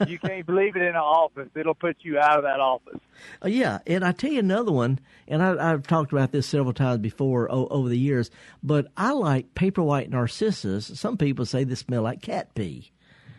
you 0.06 0.18
can't 0.18 0.46
believe 0.46 0.74
it 0.76 0.82
in 0.82 0.88
an 0.88 0.96
office. 0.96 1.48
It'll 1.54 1.74
put 1.74 1.96
you 2.00 2.18
out 2.18 2.38
of 2.38 2.44
that 2.44 2.58
office. 2.60 2.98
Oh, 3.42 3.48
yeah, 3.48 3.78
and 3.86 4.04
I 4.04 4.12
tell 4.12 4.32
you 4.32 4.38
another 4.40 4.72
one, 4.72 4.98
and 5.28 5.42
I, 5.42 5.72
I've 5.72 5.86
talked 5.86 6.12
about 6.12 6.32
this 6.32 6.46
several 6.46 6.72
times 6.72 7.00
before 7.00 7.50
o- 7.52 7.68
over 7.68 7.88
the 7.88 7.98
years, 7.98 8.30
but 8.62 8.86
I 8.96 9.12
like 9.12 9.54
paper 9.54 9.82
white 9.82 10.10
narcissus. 10.10 10.90
Some 10.98 11.16
people 11.18 11.44
say 11.44 11.64
they 11.64 11.74
smell 11.74 12.02
like 12.02 12.22
cat 12.22 12.54
pee. 12.54 12.90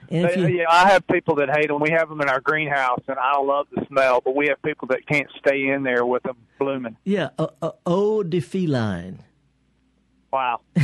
And 0.09 0.29
They- 0.29 0.39
you, 0.39 0.47
yeah, 0.59 0.65
I 0.69 0.89
have 0.91 1.05
people 1.07 1.35
that 1.35 1.49
hate 1.49 1.67
them. 1.69 1.79
We 1.81 1.91
have 1.91 2.09
them 2.09 2.21
in 2.21 2.29
our 2.29 2.41
greenhouse, 2.41 3.01
and 3.07 3.17
I 3.17 3.39
love 3.39 3.67
the 3.75 3.85
smell. 3.87 4.21
But 4.23 4.35
we 4.35 4.47
have 4.49 4.61
people 4.61 4.87
that 4.89 5.05
can't 5.07 5.27
stay 5.39 5.67
in 5.69 5.83
there 5.83 6.05
with 6.05 6.23
them 6.23 6.35
blooming. 6.59 6.95
yeah, 7.05 7.29
uh, 7.39 7.47
uh, 7.61 7.71
eau 7.85 8.23
de 8.23 8.39
feline. 8.39 9.19
Wow. 10.31 10.61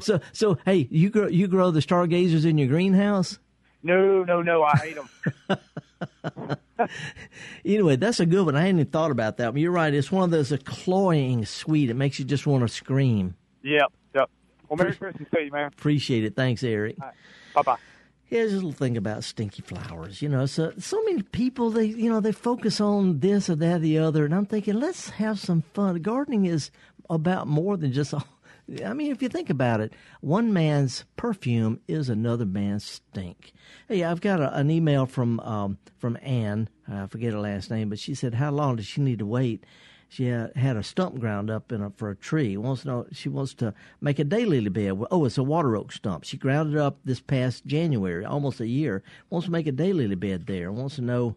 So, 0.00 0.20
so 0.32 0.58
hey, 0.64 0.88
you 0.90 1.10
grow 1.10 1.26
you 1.26 1.48
grow 1.48 1.70
the 1.70 1.82
stargazers 1.82 2.44
in 2.44 2.56
your 2.56 2.68
greenhouse. 2.68 3.38
No, 3.82 4.22
no, 4.24 4.40
no. 4.40 4.62
I 4.62 4.76
hate 4.76 4.96
them. 4.96 6.56
Anyway, 7.64 7.96
that's 7.96 8.18
a 8.20 8.26
good 8.26 8.44
one. 8.46 8.56
I 8.56 8.62
hadn't 8.62 8.80
even 8.80 8.90
thought 8.90 9.10
about 9.10 9.36
that. 9.36 9.52
But 9.52 9.60
you're 9.60 9.70
right. 9.70 9.92
It's 9.94 10.10
one 10.10 10.24
of 10.24 10.30
those 10.30 10.52
cloying 10.64 11.44
sweet. 11.44 11.90
It 11.90 11.94
makes 11.94 12.18
you 12.18 12.24
just 12.24 12.46
want 12.46 12.62
to 12.62 12.68
scream. 12.68 13.36
yep, 13.62 13.92
yep. 14.14 14.28
Well, 14.68 14.78
Merry 14.78 14.94
Christmas 14.96 15.28
to 15.32 15.44
you, 15.44 15.52
man. 15.52 15.68
Appreciate 15.68 16.24
it. 16.24 16.34
Thanks, 16.34 16.64
Eric. 16.64 16.96
Bye 16.98 17.62
bye. 17.62 17.76
Here's 18.24 18.52
a 18.52 18.56
little 18.56 18.72
thing 18.72 18.96
about 18.96 19.24
stinky 19.24 19.62
flowers. 19.62 20.22
You 20.22 20.28
know, 20.28 20.46
so 20.46 20.72
so 20.78 21.02
many 21.04 21.22
people 21.22 21.70
they 21.70 21.84
you 21.84 22.08
know 22.10 22.20
they 22.20 22.32
focus 22.32 22.80
on 22.80 23.20
this 23.20 23.50
or 23.50 23.56
that 23.56 23.76
or 23.76 23.78
the 23.80 23.98
other, 23.98 24.24
and 24.24 24.34
I'm 24.34 24.46
thinking 24.46 24.74
let's 24.74 25.10
have 25.10 25.38
some 25.38 25.62
fun. 25.74 26.00
Gardening 26.02 26.46
is 26.46 26.70
about 27.10 27.46
more 27.46 27.76
than 27.76 27.92
just. 27.92 28.14
I 28.84 28.92
mean, 28.92 29.10
if 29.10 29.22
you 29.22 29.28
think 29.28 29.50
about 29.50 29.80
it, 29.80 29.92
one 30.20 30.52
man's 30.52 31.04
perfume 31.16 31.80
is 31.88 32.08
another 32.08 32.46
man's 32.46 32.84
stink. 32.84 33.52
Hey, 33.88 34.04
I've 34.04 34.20
got 34.20 34.40
a, 34.40 34.54
an 34.56 34.70
email 34.70 35.06
from 35.06 35.40
um, 35.40 35.78
from 35.98 36.16
Ann. 36.22 36.68
I 36.88 37.06
forget 37.06 37.32
her 37.32 37.40
last 37.40 37.70
name, 37.70 37.88
but 37.88 37.98
she 37.98 38.14
said, 38.14 38.34
"How 38.34 38.50
long 38.50 38.76
does 38.76 38.86
she 38.86 39.00
need 39.00 39.18
to 39.18 39.26
wait?" 39.26 39.64
She 40.08 40.26
had, 40.26 40.54
had 40.56 40.76
a 40.76 40.82
stump 40.82 41.18
ground 41.20 41.48
up 41.48 41.72
in 41.72 41.80
a, 41.80 41.88
for 41.88 42.10
a 42.10 42.16
tree. 42.16 42.58
Wants 42.58 42.82
to 42.82 42.88
know 42.88 43.06
she 43.12 43.30
wants 43.30 43.54
to 43.54 43.72
make 43.98 44.18
a 44.18 44.24
daylily 44.26 44.70
bed. 44.70 45.02
Oh, 45.10 45.24
it's 45.24 45.38
a 45.38 45.42
water 45.42 45.74
oak 45.74 45.90
stump. 45.90 46.24
She 46.24 46.36
ground 46.36 46.74
it 46.74 46.78
up 46.78 46.98
this 47.02 47.20
past 47.20 47.64
January, 47.64 48.22
almost 48.22 48.60
a 48.60 48.66
year. 48.66 49.02
Wants 49.30 49.46
to 49.46 49.50
make 49.50 49.66
a 49.66 49.72
daylily 49.72 50.18
bed 50.20 50.46
there. 50.46 50.70
Wants 50.70 50.96
to 50.96 51.02
know 51.02 51.36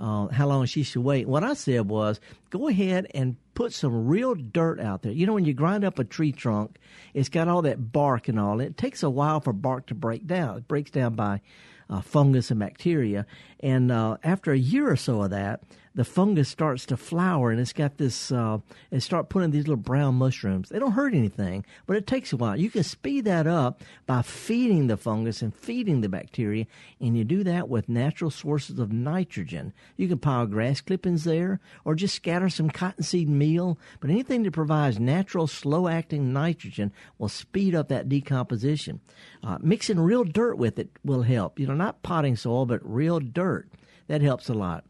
uh, 0.00 0.28
how 0.28 0.46
long 0.46 0.64
she 0.64 0.82
should 0.82 1.02
wait. 1.02 1.28
What 1.28 1.44
I 1.44 1.52
said 1.54 1.88
was, 1.88 2.20
go 2.48 2.68
ahead 2.68 3.06
and 3.14 3.36
put 3.54 3.74
some 3.74 4.06
real 4.06 4.34
dirt 4.34 4.80
out 4.80 5.02
there. 5.02 5.12
You 5.12 5.26
know, 5.26 5.34
when 5.34 5.44
you 5.44 5.52
grind 5.52 5.84
up 5.84 5.98
a 5.98 6.04
tree 6.04 6.32
trunk, 6.32 6.78
it's 7.12 7.28
got 7.28 7.48
all 7.48 7.62
that 7.62 7.92
bark 7.92 8.28
and 8.28 8.40
all. 8.40 8.60
It 8.60 8.78
takes 8.78 9.02
a 9.02 9.10
while 9.10 9.40
for 9.40 9.52
bark 9.52 9.86
to 9.86 9.94
break 9.94 10.26
down. 10.26 10.56
It 10.56 10.68
breaks 10.68 10.90
down 10.90 11.14
by 11.14 11.42
uh, 11.90 12.00
fungus 12.00 12.50
and 12.50 12.60
bacteria. 12.60 13.26
And 13.60 13.92
uh, 13.92 14.16
after 14.24 14.52
a 14.52 14.58
year 14.58 14.90
or 14.90 14.96
so 14.96 15.22
of 15.22 15.30
that, 15.30 15.62
the 15.94 16.04
fungus 16.04 16.48
starts 16.48 16.86
to 16.86 16.96
flower 16.96 17.50
and 17.50 17.60
it's 17.60 17.72
got 17.72 17.98
this 17.98 18.30
uh, 18.30 18.58
and 18.92 19.02
start 19.02 19.28
putting 19.28 19.50
these 19.50 19.66
little 19.66 19.76
brown 19.76 20.14
mushrooms. 20.14 20.68
They 20.68 20.78
don't 20.78 20.92
hurt 20.92 21.14
anything 21.14 21.64
but 21.86 21.96
it 21.96 22.06
takes 22.06 22.32
a 22.32 22.36
while. 22.36 22.58
You 22.58 22.70
can 22.70 22.84
speed 22.84 23.24
that 23.24 23.46
up 23.46 23.82
by 24.06 24.22
feeding 24.22 24.86
the 24.86 24.96
fungus 24.96 25.42
and 25.42 25.54
feeding 25.54 26.00
the 26.00 26.08
bacteria 26.08 26.66
and 27.00 27.16
you 27.16 27.24
do 27.24 27.42
that 27.44 27.68
with 27.68 27.88
natural 27.88 28.30
sources 28.30 28.78
of 28.78 28.92
nitrogen. 28.92 29.72
You 29.96 30.06
can 30.06 30.18
pile 30.18 30.46
grass 30.46 30.80
clippings 30.80 31.24
there 31.24 31.58
or 31.84 31.96
just 31.96 32.14
scatter 32.14 32.48
some 32.48 32.70
cottonseed 32.70 33.28
meal 33.28 33.76
but 33.98 34.10
anything 34.10 34.44
that 34.44 34.52
provides 34.52 35.00
natural 35.00 35.48
slow 35.48 35.88
acting 35.88 36.32
nitrogen 36.32 36.92
will 37.18 37.28
speed 37.28 37.74
up 37.74 37.88
that 37.88 38.08
decomposition. 38.08 39.00
Uh, 39.42 39.58
mixing 39.60 39.98
real 39.98 40.22
dirt 40.22 40.56
with 40.56 40.78
it 40.78 40.90
will 41.04 41.22
help. 41.22 41.58
You 41.58 41.66
know 41.66 41.74
not 41.74 42.02
potting 42.02 42.36
soil 42.36 42.64
but 42.64 42.80
real 42.88 43.18
dirt 43.18 43.49
that 44.08 44.22
helps 44.22 44.48
a 44.48 44.54
lot 44.54 44.84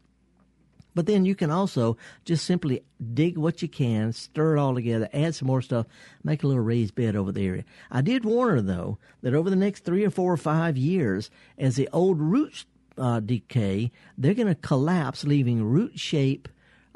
but 0.93 1.05
then 1.05 1.25
you 1.25 1.35
can 1.35 1.51
also 1.51 1.97
just 2.25 2.45
simply 2.45 2.83
dig 3.13 3.37
what 3.37 3.61
you 3.61 3.67
can, 3.67 4.11
stir 4.11 4.57
it 4.57 4.59
all 4.59 4.75
together, 4.75 5.09
add 5.13 5.35
some 5.35 5.47
more 5.47 5.61
stuff, 5.61 5.85
make 6.23 6.43
a 6.43 6.47
little 6.47 6.63
raised 6.63 6.95
bed 6.95 7.15
over 7.15 7.31
the 7.31 7.45
area. 7.45 7.63
I 7.89 8.01
did 8.01 8.25
warn 8.25 8.55
her, 8.55 8.61
though, 8.61 8.97
that 9.21 9.33
over 9.33 9.49
the 9.49 9.55
next 9.55 9.85
three 9.85 10.05
or 10.05 10.09
four 10.09 10.31
or 10.31 10.37
five 10.37 10.77
years, 10.77 11.29
as 11.57 11.75
the 11.75 11.89
old 11.93 12.19
roots 12.19 12.65
uh, 12.97 13.21
decay, 13.21 13.91
they're 14.17 14.33
going 14.33 14.47
to 14.47 14.55
collapse, 14.55 15.23
leaving 15.23 15.63
root 15.63 15.97
shape 15.97 16.49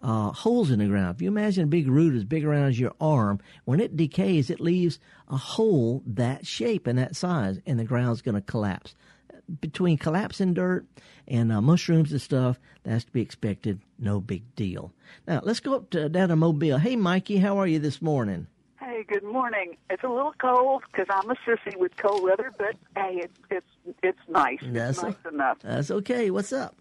uh, 0.03 0.31
holes 0.31 0.69
in 0.69 0.79
the 0.79 0.87
ground. 0.87 1.15
If 1.15 1.21
you 1.21 1.29
imagine 1.29 1.63
a 1.63 1.67
big 1.67 1.87
root 1.87 2.15
as 2.15 2.25
big 2.25 2.45
around 2.45 2.67
as 2.67 2.79
your 2.79 2.93
arm, 2.99 3.39
when 3.63 3.79
it 3.79 3.95
decays, 3.95 4.49
it 4.49 4.59
leaves 4.59 4.99
a 5.29 5.37
hole 5.37 6.03
that 6.05 6.45
shape 6.45 6.85
and 6.85 6.99
that 6.99 7.15
size, 7.15 7.59
and 7.65 7.79
the 7.79 7.85
ground's 7.85 8.21
going 8.21 8.35
to 8.35 8.41
collapse 8.41 8.93
between 9.61 9.97
collapsing 9.97 10.53
dirt 10.53 10.85
and 11.27 11.51
uh, 11.51 11.61
mushrooms 11.61 12.11
and 12.11 12.21
stuff, 12.21 12.59
that's 12.83 13.05
to 13.05 13.11
be 13.11 13.21
expected. 13.21 13.79
No 13.99 14.19
big 14.19 14.43
deal. 14.55 14.91
Now 15.27 15.41
let's 15.43 15.59
go 15.59 15.75
up 15.75 15.89
to 15.91 16.09
down 16.09 16.29
to 16.29 16.35
Mobile. 16.35 16.77
Hey, 16.77 16.95
Mikey, 16.95 17.37
how 17.37 17.57
are 17.57 17.67
you 17.67 17.79
this 17.79 18.01
morning? 18.01 18.47
Hey, 18.79 19.03
good 19.07 19.23
morning. 19.23 19.77
It's 19.89 20.03
a 20.03 20.07
little 20.09 20.33
cold 20.39 20.83
because 20.91 21.07
I'm 21.09 21.29
a 21.29 21.35
sissy 21.47 21.75
with 21.77 21.95
cold 21.97 22.23
weather, 22.23 22.51
but 22.57 22.75
hey, 22.95 23.21
it, 23.23 23.31
it's 23.49 23.95
it's 24.03 24.19
nice. 24.29 24.59
That's 24.61 24.97
it's 24.97 25.03
nice 25.03 25.15
a, 25.25 25.29
enough. 25.29 25.57
That's 25.61 25.91
okay. 25.91 26.29
What's 26.31 26.53
up? 26.53 26.75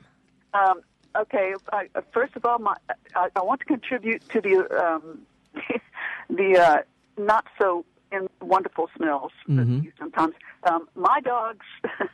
Um, 0.53 0.81
okay, 1.17 1.55
I, 1.73 1.89
uh, 1.95 2.03
first 2.13 2.37
of 2.37 2.45
all, 2.45 2.59
my 2.59 2.77
I, 3.17 3.29
I 3.35 3.43
want 3.43 3.61
to 3.61 3.67
contribute 3.67 4.29
to 4.31 4.41
the 4.41 4.85
um, 4.85 5.21
the 6.31 6.59
uh, 6.59 6.79
not 7.23 7.47
so 7.59 7.85
in 8.13 8.29
wonderful 8.41 8.89
smells 8.97 9.33
Mhm. 9.49 9.91
sometimes. 9.99 10.35
Um, 10.71 10.89
my 10.95 11.21
dogs 11.21 11.67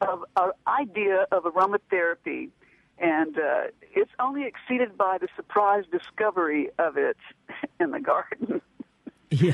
of 0.00 0.24
uh, 0.36 0.48
idea 0.66 1.26
of 1.32 1.44
aromatherapy, 1.44 2.50
and 2.98 3.38
uh, 3.38 3.64
it's 3.94 4.10
only 4.18 4.44
exceeded 4.46 4.96
by 4.96 5.18
the 5.18 5.28
surprise 5.36 5.84
discovery 5.90 6.70
of 6.78 6.96
it 6.96 7.16
in 7.80 7.90
the 7.90 8.00
garden. 8.00 8.60
Yeah. 9.30 9.52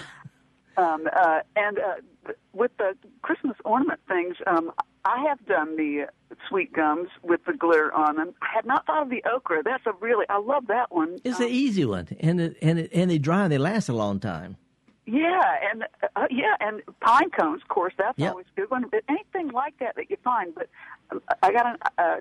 Um, 0.77 1.09
uh, 1.13 1.41
and 1.57 1.81
uh, 1.81 2.33
with 2.53 2.71
the 2.79 2.97
Christmas 3.23 3.57
ornament 3.65 3.99
things, 4.07 4.37
um, 4.47 4.71
I 5.05 5.25
have 5.29 5.45
done 5.47 5.77
the 5.77 6.07
sweet 6.49 6.73
gums 6.73 7.09
with 7.23 7.45
the 7.45 7.53
glitter 7.53 7.93
on 7.93 8.17
them. 8.17 8.35
I 8.41 8.47
had 8.55 8.65
not 8.65 8.87
thought 8.87 9.03
of 9.03 9.11
the 9.11 9.23
okra. 9.25 9.63
That's 9.65 9.85
a 9.87 9.93
really 10.01 10.27
I 10.29 10.39
love 10.39 10.69
that 10.69 10.93
one. 10.93 11.19
It's 11.25 11.41
an 11.41 11.49
easy 11.49 11.85
one, 11.85 12.09
and 12.21 12.41
it, 12.41 12.57
and 12.63 12.79
it, 12.79 12.91
and 12.93 13.11
they 13.11 13.19
dry 13.19 13.45
and 13.45 13.53
they 13.53 13.59
last 13.59 13.89
a 13.89 13.93
long 13.93 14.21
time. 14.21 14.57
Yeah, 15.07 15.43
and 15.71 15.85
uh, 16.17 16.27
yeah, 16.31 16.57
and 16.61 16.83
pine 17.01 17.31
cones, 17.31 17.61
of 17.63 17.69
course, 17.69 17.93
that's 17.99 18.19
Yep. 18.19 18.31
always 18.31 18.47
a 18.57 18.61
good 18.61 18.71
one. 18.71 18.87
But 18.91 19.05
anything 19.09 19.49
like 19.49 19.79
that 19.79 19.97
that 19.97 20.11
you 20.11 20.17
find. 20.25 20.55
But 20.55 20.69
um, 21.11 21.21
I 21.43 21.53
got 21.53 21.67
an. 21.67 21.77
Uh, 21.99 22.21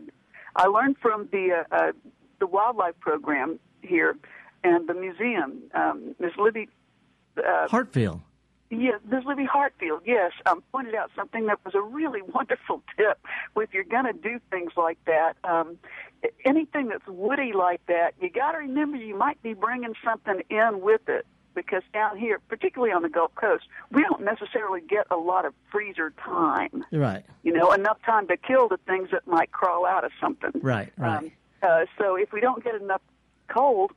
I 0.56 0.68
learned 0.68 0.98
from 1.02 1.30
the 1.32 1.64
uh, 1.72 1.76
uh, 1.76 1.92
the 2.40 2.48
wildlife 2.48 3.00
program 3.00 3.60
here 3.82 4.18
and 4.64 4.88
the 4.88 4.94
museum. 4.94 5.62
Um, 5.74 6.16
Ms. 6.20 6.34
Libby. 6.38 6.68
Uh, 7.38 7.68
Hartfield. 7.70 8.22
Yes, 8.70 9.00
Ms. 9.10 9.24
Libby 9.26 9.46
Hartfield, 9.46 10.02
yes, 10.04 10.32
um, 10.48 10.64
pointed 10.72 10.96
out 10.96 11.12
something 11.16 11.46
that 11.46 11.60
was 11.64 11.76
a 11.76 11.82
really 11.82 12.22
wonderful 12.34 12.82
tip. 12.98 13.20
If 13.56 13.74
you're 13.74 13.84
going 13.84 14.06
to 14.06 14.14
do 14.14 14.40
things 14.50 14.72
like 14.76 14.98
that, 15.06 15.38
um, 15.44 15.78
anything 16.44 16.88
that's 16.88 17.06
woody 17.08 17.54
like 17.54 17.86
that, 17.88 18.16
you 18.20 18.30
got 18.32 18.54
to 18.54 18.60
remember 18.60 18.98
you 18.98 19.16
might 19.16 19.42
be 19.44 19.54
bringing 19.54 19.94
something 20.04 20.42
in 20.50 20.82
with 20.82 21.08
it. 21.08 21.26
Because 21.56 21.84
down 21.94 22.18
here, 22.18 22.40
particularly 22.48 22.94
on 22.94 23.02
the 23.04 23.10
Gulf 23.10 23.34
Coast, 23.36 23.66
we 23.92 24.02
don't 24.02 24.24
necessarily 24.24 24.82
get 24.82 25.06
a 25.12 25.18
lot 25.18 25.46
of 25.46 25.54
freezer 25.72 26.14
time. 26.24 26.84
Right. 26.92 27.24
You 27.44 27.54
know, 27.54 27.72
enough 27.72 27.98
time 28.06 28.28
to 28.28 28.38
kill 28.38 28.68
the 28.68 28.78
things 28.88 29.10
that 29.12 29.28
might 29.28 29.52
crawl 29.52 29.86
out 29.86 30.04
of 30.04 30.12
something. 30.20 30.52
Right. 30.62 30.92
Right. 30.98 31.18
Um, 31.18 31.32
uh, 31.62 31.86
so 31.98 32.16
if 32.16 32.32
we 32.34 32.42
don't 32.42 32.64
get 32.64 32.76
enough 32.76 33.02
cold, 33.48 33.92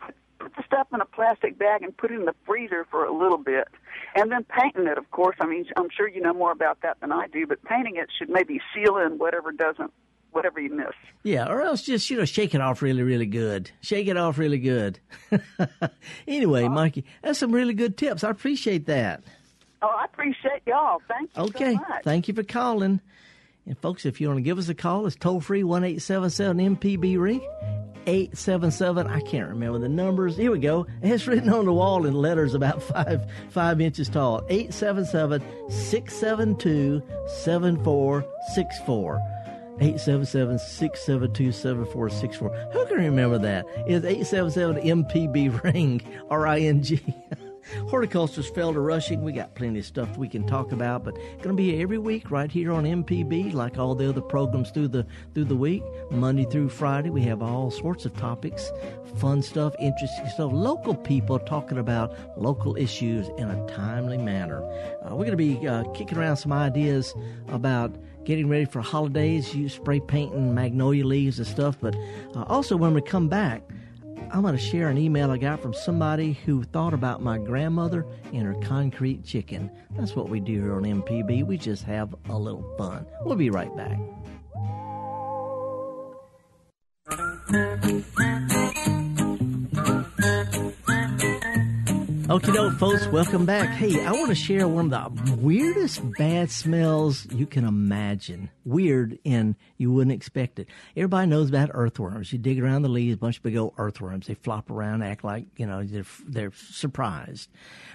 put, 0.00 0.14
put 0.38 0.56
the 0.56 0.62
stuff 0.64 0.88
in 0.92 1.00
a 1.00 1.06
plastic 1.06 1.58
bag 1.58 1.82
and 1.82 1.96
put 1.96 2.10
it 2.10 2.14
in 2.14 2.24
the 2.24 2.34
freezer 2.44 2.86
for 2.90 3.04
a 3.04 3.12
little 3.12 3.38
bit. 3.38 3.68
And 4.14 4.30
then 4.30 4.44
painting 4.44 4.86
it, 4.86 4.98
of 4.98 5.10
course. 5.10 5.36
I 5.40 5.46
mean, 5.46 5.66
I'm 5.76 5.88
sure 5.90 6.08
you 6.08 6.20
know 6.20 6.34
more 6.34 6.52
about 6.52 6.82
that 6.82 7.00
than 7.00 7.12
I 7.12 7.28
do, 7.28 7.46
but 7.46 7.62
painting 7.64 7.96
it 7.96 8.08
should 8.18 8.28
maybe 8.28 8.60
seal 8.74 8.96
in 8.96 9.18
whatever 9.18 9.52
doesn't, 9.52 9.92
whatever 10.38 10.60
you 10.60 10.70
miss. 10.70 10.86
Yeah, 11.22 11.48
or 11.48 11.60
else 11.62 11.82
just 11.82 12.08
you 12.10 12.16
know 12.16 12.24
shake 12.24 12.54
it 12.54 12.60
off 12.60 12.80
really, 12.80 13.02
really 13.02 13.26
good. 13.26 13.70
Shake 13.80 14.06
it 14.08 14.16
off 14.16 14.38
really 14.38 14.58
good. 14.58 14.98
anyway, 16.28 16.68
Mikey, 16.68 17.04
that's 17.22 17.38
some 17.38 17.52
really 17.52 17.74
good 17.74 17.96
tips. 17.96 18.24
I 18.24 18.30
appreciate 18.30 18.86
that. 18.86 19.22
Oh, 19.82 19.88
I 19.88 20.06
appreciate 20.06 20.62
y'all. 20.66 21.00
Thank 21.08 21.30
you 21.36 21.42
Okay, 21.44 21.74
so 21.74 21.80
much. 21.88 22.04
thank 22.04 22.28
you 22.28 22.34
for 22.34 22.42
calling. 22.42 23.00
And 23.66 23.78
folks, 23.78 24.06
if 24.06 24.20
you 24.20 24.28
want 24.28 24.38
to 24.38 24.42
give 24.42 24.58
us 24.58 24.68
a 24.70 24.74
call, 24.74 25.06
it's 25.06 25.14
toll 25.16 25.40
free 25.40 25.62
one 25.62 25.84
eight 25.84 26.00
seven 26.02 26.30
seven 26.30 26.76
MPB 26.76 27.18
ring. 27.18 27.46
877 28.06 29.06
I 29.06 29.20
can't 29.20 29.50
remember 29.50 29.78
the 29.80 29.88
numbers. 29.90 30.34
Here 30.34 30.50
we 30.50 30.60
go. 30.60 30.86
It's 31.02 31.26
written 31.26 31.50
on 31.50 31.66
the 31.66 31.72
wall 31.74 32.06
in 32.06 32.14
letters 32.14 32.54
about 32.54 32.82
five 32.82 33.26
five 33.50 33.82
inches 33.82 34.08
tall. 34.08 34.42
877 34.48 35.42
672 35.70 37.02
7464. 37.26 39.20
877 39.80 40.58
672 40.58 41.52
7464. 41.52 42.50
Who 42.72 42.86
can 42.86 42.96
remember 42.96 43.38
that? 43.38 43.66
It's 43.86 44.04
877 44.04 45.04
MPB 45.04 45.62
ring, 45.74 46.02
R 46.30 46.46
I 46.46 46.60
N 46.60 46.82
G. 46.82 47.00
Horticulture's 47.88 48.50
Felder 48.50 48.84
Rushing. 48.84 49.22
We 49.22 49.32
got 49.32 49.54
plenty 49.54 49.80
of 49.80 49.84
stuff 49.84 50.16
we 50.16 50.28
can 50.28 50.46
talk 50.46 50.72
about, 50.72 51.04
but 51.04 51.14
going 51.14 51.50
to 51.50 51.54
be 51.54 51.80
every 51.82 51.98
week 51.98 52.30
right 52.30 52.50
here 52.50 52.72
on 52.72 52.84
MPB, 52.84 53.52
like 53.52 53.78
all 53.78 53.94
the 53.94 54.08
other 54.08 54.20
programs 54.20 54.70
through 54.70 54.88
the 54.88 55.06
through 55.34 55.44
the 55.44 55.56
week, 55.56 55.82
Monday 56.10 56.44
through 56.44 56.70
Friday. 56.70 57.10
We 57.10 57.22
have 57.22 57.42
all 57.42 57.70
sorts 57.70 58.06
of 58.06 58.16
topics, 58.16 58.70
fun 59.16 59.42
stuff, 59.42 59.74
interesting 59.78 60.28
stuff, 60.28 60.52
local 60.52 60.94
people 60.94 61.38
talking 61.38 61.78
about 61.78 62.16
local 62.38 62.76
issues 62.76 63.28
in 63.36 63.50
a 63.50 63.66
timely 63.66 64.18
manner. 64.18 64.62
Uh, 65.02 65.14
we're 65.14 65.26
going 65.26 65.30
to 65.30 65.36
be 65.36 65.66
uh, 65.66 65.84
kicking 65.92 66.18
around 66.18 66.36
some 66.36 66.52
ideas 66.52 67.14
about 67.48 67.94
getting 68.28 68.46
ready 68.46 68.66
for 68.66 68.82
holidays. 68.82 69.54
You 69.54 69.70
spray 69.70 70.00
painting 70.00 70.54
magnolia 70.54 71.06
leaves 71.06 71.38
and 71.38 71.48
stuff, 71.48 71.78
but 71.80 71.96
uh, 72.36 72.42
also 72.42 72.76
when 72.76 72.92
we 72.92 73.00
come 73.00 73.28
back. 73.28 73.62
I'm 74.30 74.42
going 74.42 74.54
to 74.54 74.60
share 74.60 74.90
an 74.90 74.98
email 74.98 75.30
I 75.30 75.38
got 75.38 75.62
from 75.62 75.72
somebody 75.72 76.34
who 76.44 76.62
thought 76.62 76.92
about 76.92 77.22
my 77.22 77.38
grandmother 77.38 78.04
and 78.34 78.42
her 78.42 78.52
concrete 78.56 79.24
chicken. 79.24 79.70
That's 79.92 80.14
what 80.14 80.28
we 80.28 80.38
do 80.38 80.60
here 80.60 80.74
on 80.74 80.82
MPB. 80.82 81.46
We 81.46 81.56
just 81.56 81.84
have 81.84 82.14
a 82.28 82.36
little 82.36 82.62
fun. 82.76 83.06
We'll 83.24 83.36
be 83.36 83.48
right 83.48 83.74
back. 83.74 83.98
Okay, 92.30 92.52
doke, 92.52 92.74
folks, 92.74 93.06
welcome 93.06 93.46
back. 93.46 93.70
Hey, 93.70 94.04
I 94.04 94.12
want 94.12 94.28
to 94.28 94.34
share 94.34 94.68
one 94.68 94.92
of 94.92 95.26
the 95.26 95.34
weirdest 95.36 96.02
bad 96.18 96.50
smells 96.50 97.26
you 97.32 97.46
can 97.46 97.64
imagine. 97.64 98.50
Weird, 98.66 99.18
and 99.24 99.54
you 99.78 99.90
wouldn't 99.90 100.14
expect 100.14 100.58
it. 100.58 100.68
Everybody 100.94 101.26
knows 101.26 101.48
about 101.48 101.70
earthworms. 101.72 102.30
You 102.30 102.38
dig 102.38 102.60
around 102.62 102.82
the 102.82 102.90
leaves, 102.90 103.14
a 103.14 103.16
bunch 103.16 103.38
of 103.38 103.44
big 103.44 103.56
old 103.56 103.72
earthworms. 103.78 104.26
They 104.26 104.34
flop 104.34 104.70
around, 104.70 105.02
act 105.04 105.24
like 105.24 105.46
you 105.56 105.64
know 105.64 105.82
they're 105.82 106.04
they're 106.26 106.52
surprised. 106.52 107.48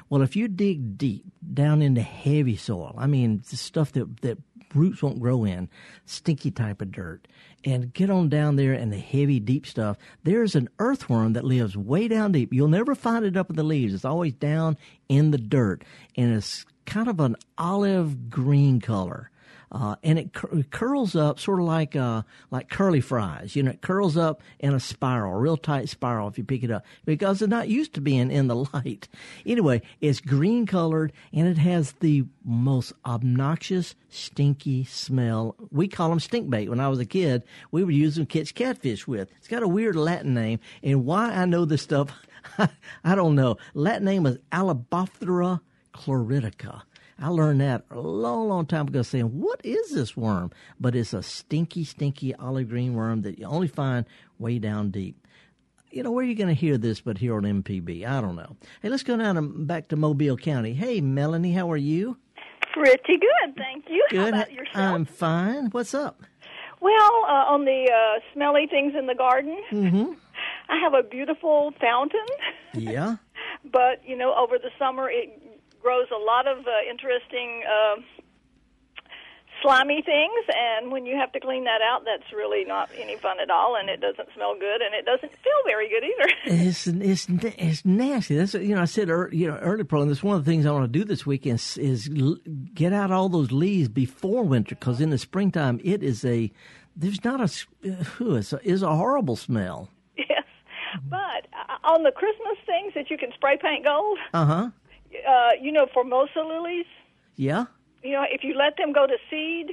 Well, 0.10 0.24
if 0.24 0.36
you 0.36 0.48
dig 0.48 0.98
deep 0.98 1.26
down 1.54 1.84
into 1.84 2.02
heavy 2.02 2.58
soil, 2.58 2.96
I 2.98 3.06
mean 3.06 3.44
the 3.52 3.56
stuff 3.56 3.92
that 3.92 4.22
that 4.22 4.40
roots 4.76 5.02
won't 5.02 5.20
grow 5.20 5.44
in, 5.46 5.70
stinky 6.06 6.52
type 6.52 6.82
of 6.82 6.92
dirt, 6.92 7.28
and 7.66 7.94
get 7.94 8.10
on 8.10 8.30
down 8.30 8.56
there 8.56 8.74
in 8.74 8.90
the 8.90 8.98
heavy, 8.98 9.40
deep 9.40 9.66
stuff, 9.66 9.98
there's 10.24 10.56
an 10.56 10.70
earthworm 10.80 11.34
that 11.34 11.46
lives 11.46 11.78
way 11.78 12.08
down 12.08 12.32
deep. 12.32 12.54
You'll 12.54 12.68
never 12.68 12.96
find 12.96 13.26
it 13.26 13.38
up 13.38 13.50
in 13.50 13.56
the 13.56 13.64
leaves. 13.64 13.94
It's 13.94 14.06
always 14.06 14.34
down 14.34 14.78
in 15.10 15.32
the 15.32 15.38
dirt, 15.38 15.84
and 16.18 16.34
it's 16.34 16.66
kind 16.86 17.08
of 17.08 17.20
an 17.20 17.36
olive 17.58 18.30
green 18.30 18.82
color. 18.82 19.30
Uh, 19.74 19.96
and 20.04 20.20
it, 20.20 20.34
cur- 20.34 20.60
it 20.60 20.70
curls 20.70 21.16
up 21.16 21.40
sort 21.40 21.60
of 21.60 21.66
like 21.66 21.96
uh, 21.96 22.22
like 22.52 22.70
curly 22.70 23.02
fries. 23.02 23.56
You 23.56 23.64
know, 23.64 23.72
it 23.72 23.82
curls 23.82 24.16
up 24.16 24.42
in 24.60 24.74
a 24.74 24.80
spiral, 24.80 25.36
a 25.36 25.40
real 25.40 25.58
tight 25.58 25.90
spiral 25.90 26.28
if 26.28 26.38
you 26.38 26.44
pick 26.44 26.64
it 26.64 26.70
up 26.70 26.86
because 27.06 27.42
it's 27.42 27.50
not 27.50 27.70
used 27.70 27.96
to 27.96 28.02
being 28.02 28.30
in 28.30 28.48
the 28.48 28.56
light. 28.74 29.08
Anyway, 29.46 29.82
it's 30.00 30.22
green 30.22 30.68
colored 30.68 31.12
and 31.34 31.48
it 31.48 31.58
has 31.58 31.94
the 31.94 32.24
most 32.46 32.94
obnoxious, 33.06 33.96
stinky 34.10 34.84
smell. 34.84 35.56
We 35.72 35.88
call 35.88 36.10
them 36.10 36.20
stink 36.20 36.50
bait. 36.50 36.70
When 36.70 36.80
I 36.80 36.88
was 36.88 37.00
a 37.00 37.06
kid, 37.06 37.44
we 37.72 37.84
would 37.84 37.96
use 37.96 38.16
them 38.16 38.28
to 38.28 38.40
catch 38.40 38.54
catfish 38.54 39.08
with. 39.08 39.32
It's 39.38 39.48
got 39.48 39.64
a 39.64 39.68
weird 39.68 39.96
Latin 39.96 40.34
name, 40.36 40.60
and 40.84 41.06
why 41.06 41.32
I 41.32 41.46
know 41.46 41.66
this 41.66 41.82
stuff, 41.82 42.12
I 43.04 43.16
don't 43.16 43.36
know. 43.36 43.58
Latin 43.74 44.06
name 44.06 44.26
is 44.28 44.38
Allolobophora 44.52 45.62
chlorotica. 45.94 46.84
I 47.24 47.28
learned 47.30 47.62
that 47.62 47.86
a 47.90 48.00
long, 48.00 48.50
long 48.50 48.66
time 48.66 48.88
ago 48.90 49.02
saying, 49.02 49.26
what 49.40 49.62
is 49.64 49.92
this 49.92 50.18
worm? 50.18 50.52
But 50.80 50.94
it's 50.96 51.14
a 51.14 51.24
stinky, 51.24 51.86
stinky 51.86 52.36
olive 52.36 52.68
green 52.70 52.94
worm 52.96 53.22
that 53.22 53.40
you 53.40 53.46
only 53.46 53.68
find 53.70 54.06
way 54.40 54.60
down 54.60 54.92
deep. 54.92 55.26
You 55.90 56.04
know, 56.04 56.12
where 56.12 56.26
are 56.26 56.28
you 56.28 56.36
going 56.36 56.50
to 56.54 56.60
hear 56.60 56.78
this 56.78 57.00
but 57.02 57.20
here 57.20 57.36
on 57.38 57.44
MPB? 57.44 58.06
I 58.06 58.20
don't 58.20 58.36
know. 58.36 58.58
Hey, 58.82 58.90
let's 58.90 59.04
go 59.04 59.16
down 59.16 59.36
to, 59.36 59.42
back 59.42 59.88
to 59.90 59.96
Mobile 59.96 60.36
County. 60.36 60.74
Hey, 60.74 61.00
Melanie, 61.02 61.54
how 61.54 61.72
are 61.72 61.78
you? 61.78 62.18
Pretty 62.74 63.18
good, 63.20 63.56
thank 63.56 63.86
you. 63.88 64.04
How 64.10 64.18
Good. 64.18 64.34
about 64.34 64.52
yourself? 64.52 64.76
I'm 64.96 65.06
fine. 65.06 65.68
What's 65.68 65.94
up? 65.94 66.22
well, 66.82 67.12
uh, 67.30 67.46
on 67.54 67.64
the 67.64 67.90
uh, 67.90 68.20
smelly 68.34 68.68
things 68.70 68.94
in 68.98 69.08
the 69.08 69.16
garden, 69.16 69.58
Mm-hmm. 69.72 70.14
I 70.70 70.80
have 70.80 70.94
a 70.94 71.04
beautiful 71.04 71.74
fountain, 71.80 72.26
Yeah. 72.74 73.18
but 73.72 74.02
you 74.06 74.18
know, 74.18 74.34
over 74.36 74.58
the 74.58 74.70
summer 74.80 75.10
it 75.10 75.30
grows 75.84 76.08
a 76.16 76.18
lot 76.24 76.48
of 76.48 76.60
uh, 76.66 76.72
interesting 76.90 77.62
uh, 77.68 78.02
slimy 79.62 80.02
things, 80.02 80.44
and 80.56 80.92
when 80.92 81.06
you 81.06 81.16
have 81.16 81.32
to 81.32 81.40
clean 81.40 81.64
that 81.66 81.82
out, 81.82 82.04
that's 82.06 82.32
really 82.34 82.66
not 82.66 82.90
any 82.98 83.16
fun 83.16 83.40
at 83.40 83.50
all, 83.50 83.76
and 83.80 83.90
it 83.90 84.02
doesn't 84.02 84.28
smell 84.36 84.56
good, 84.60 84.82
and 84.82 84.94
it 84.94 85.06
doesn't 85.06 85.32
feel 85.32 85.62
very 85.66 85.88
good 85.90 86.04
either. 86.04 86.34
It's 86.68 86.88
it's 86.88 87.28
it's 87.30 87.86
nasty. 87.86 88.36
That's 88.36 88.54
you 88.56 88.76
know 88.76 88.82
I 88.82 88.86
said 88.86 89.10
ear- 89.10 89.30
you 89.32 89.48
know 89.48 89.58
early 89.58 89.84
program. 89.84 90.10
That's 90.10 90.24
one 90.24 90.36
of 90.38 90.44
the 90.44 90.52
things 90.52 90.66
I 90.66 90.72
want 90.72 90.92
to 90.92 91.00
do 91.00 91.06
this 91.06 91.26
weekend 91.26 91.60
is, 91.60 91.78
is 91.78 92.10
l- 92.18 92.38
get 92.74 92.92
out 92.94 93.12
all 93.12 93.30
those 93.30 93.52
leaves 93.52 93.88
before 93.90 94.44
winter 94.44 94.76
because 94.76 95.00
in 95.00 95.10
the 95.10 95.18
springtime 95.18 95.80
it 95.84 96.04
is 96.04 96.26
a 96.26 96.52
there's 96.96 97.24
not 97.24 97.40
a 97.40 97.44
s- 97.44 97.66
it's 97.82 98.54
a, 98.54 98.60
it's 98.64 98.82
a 98.82 98.96
horrible 98.96 99.36
smell. 99.36 99.90
yes, 100.18 100.44
but 101.10 101.48
uh, 101.54 101.88
on 101.94 102.04
the 102.04 102.12
Christmas 102.12 102.58
things 102.66 102.94
that 102.96 103.10
you 103.10 103.18
can 103.18 103.32
spray 103.34 103.58
paint 103.58 103.86
gold, 103.86 104.18
Uh 104.34 104.46
huh. 104.46 104.70
Uh, 105.28 105.50
you 105.62 105.72
know, 105.72 105.88
Formosa 105.94 106.40
lilies. 106.42 106.86
Yeah. 107.36 107.66
You 108.04 108.12
know, 108.14 108.26
if 108.30 108.44
you 108.44 108.56
let 108.56 108.78
them 108.78 108.92
go 108.94 109.08
to 109.08 109.18
seed, 109.30 109.72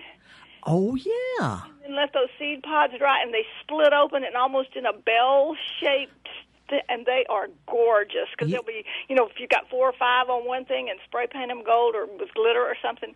Oh 0.65 0.95
yeah. 0.95 1.63
and 1.85 1.95
let 1.97 2.13
those 2.13 2.29
seed 2.39 2.63
pods 2.63 2.93
dry, 2.99 3.23
and 3.23 3.33
they 3.33 3.45
split 3.63 3.93
open 3.93 4.25
and 4.25 4.37
almost 4.37 4.71
in 4.77 4.85
a 4.87 4.93
bell 4.93 5.57
shaped, 5.81 6.29
and 6.89 7.07
they 7.07 7.25
are 7.29 7.49
gorgeous 7.67 8.29
because 8.31 8.53
they'll 8.53 8.63
be, 8.63 8.85
you 9.09 9.17
know, 9.17 9.27
if 9.27 9.41
you 9.41 9.49
got 9.49 9.69
four 9.69 9.89
or 9.89 9.93
five 9.99 10.29
on 10.29 10.47
one 10.47 10.65
thing 10.65 10.89
and 10.91 10.99
spray 11.05 11.27
paint 11.27 11.49
them 11.49 11.63
gold 11.65 11.95
or 11.95 12.07
with 12.07 12.33
glitter 12.35 12.61
or 12.63 12.77
something, 12.83 13.15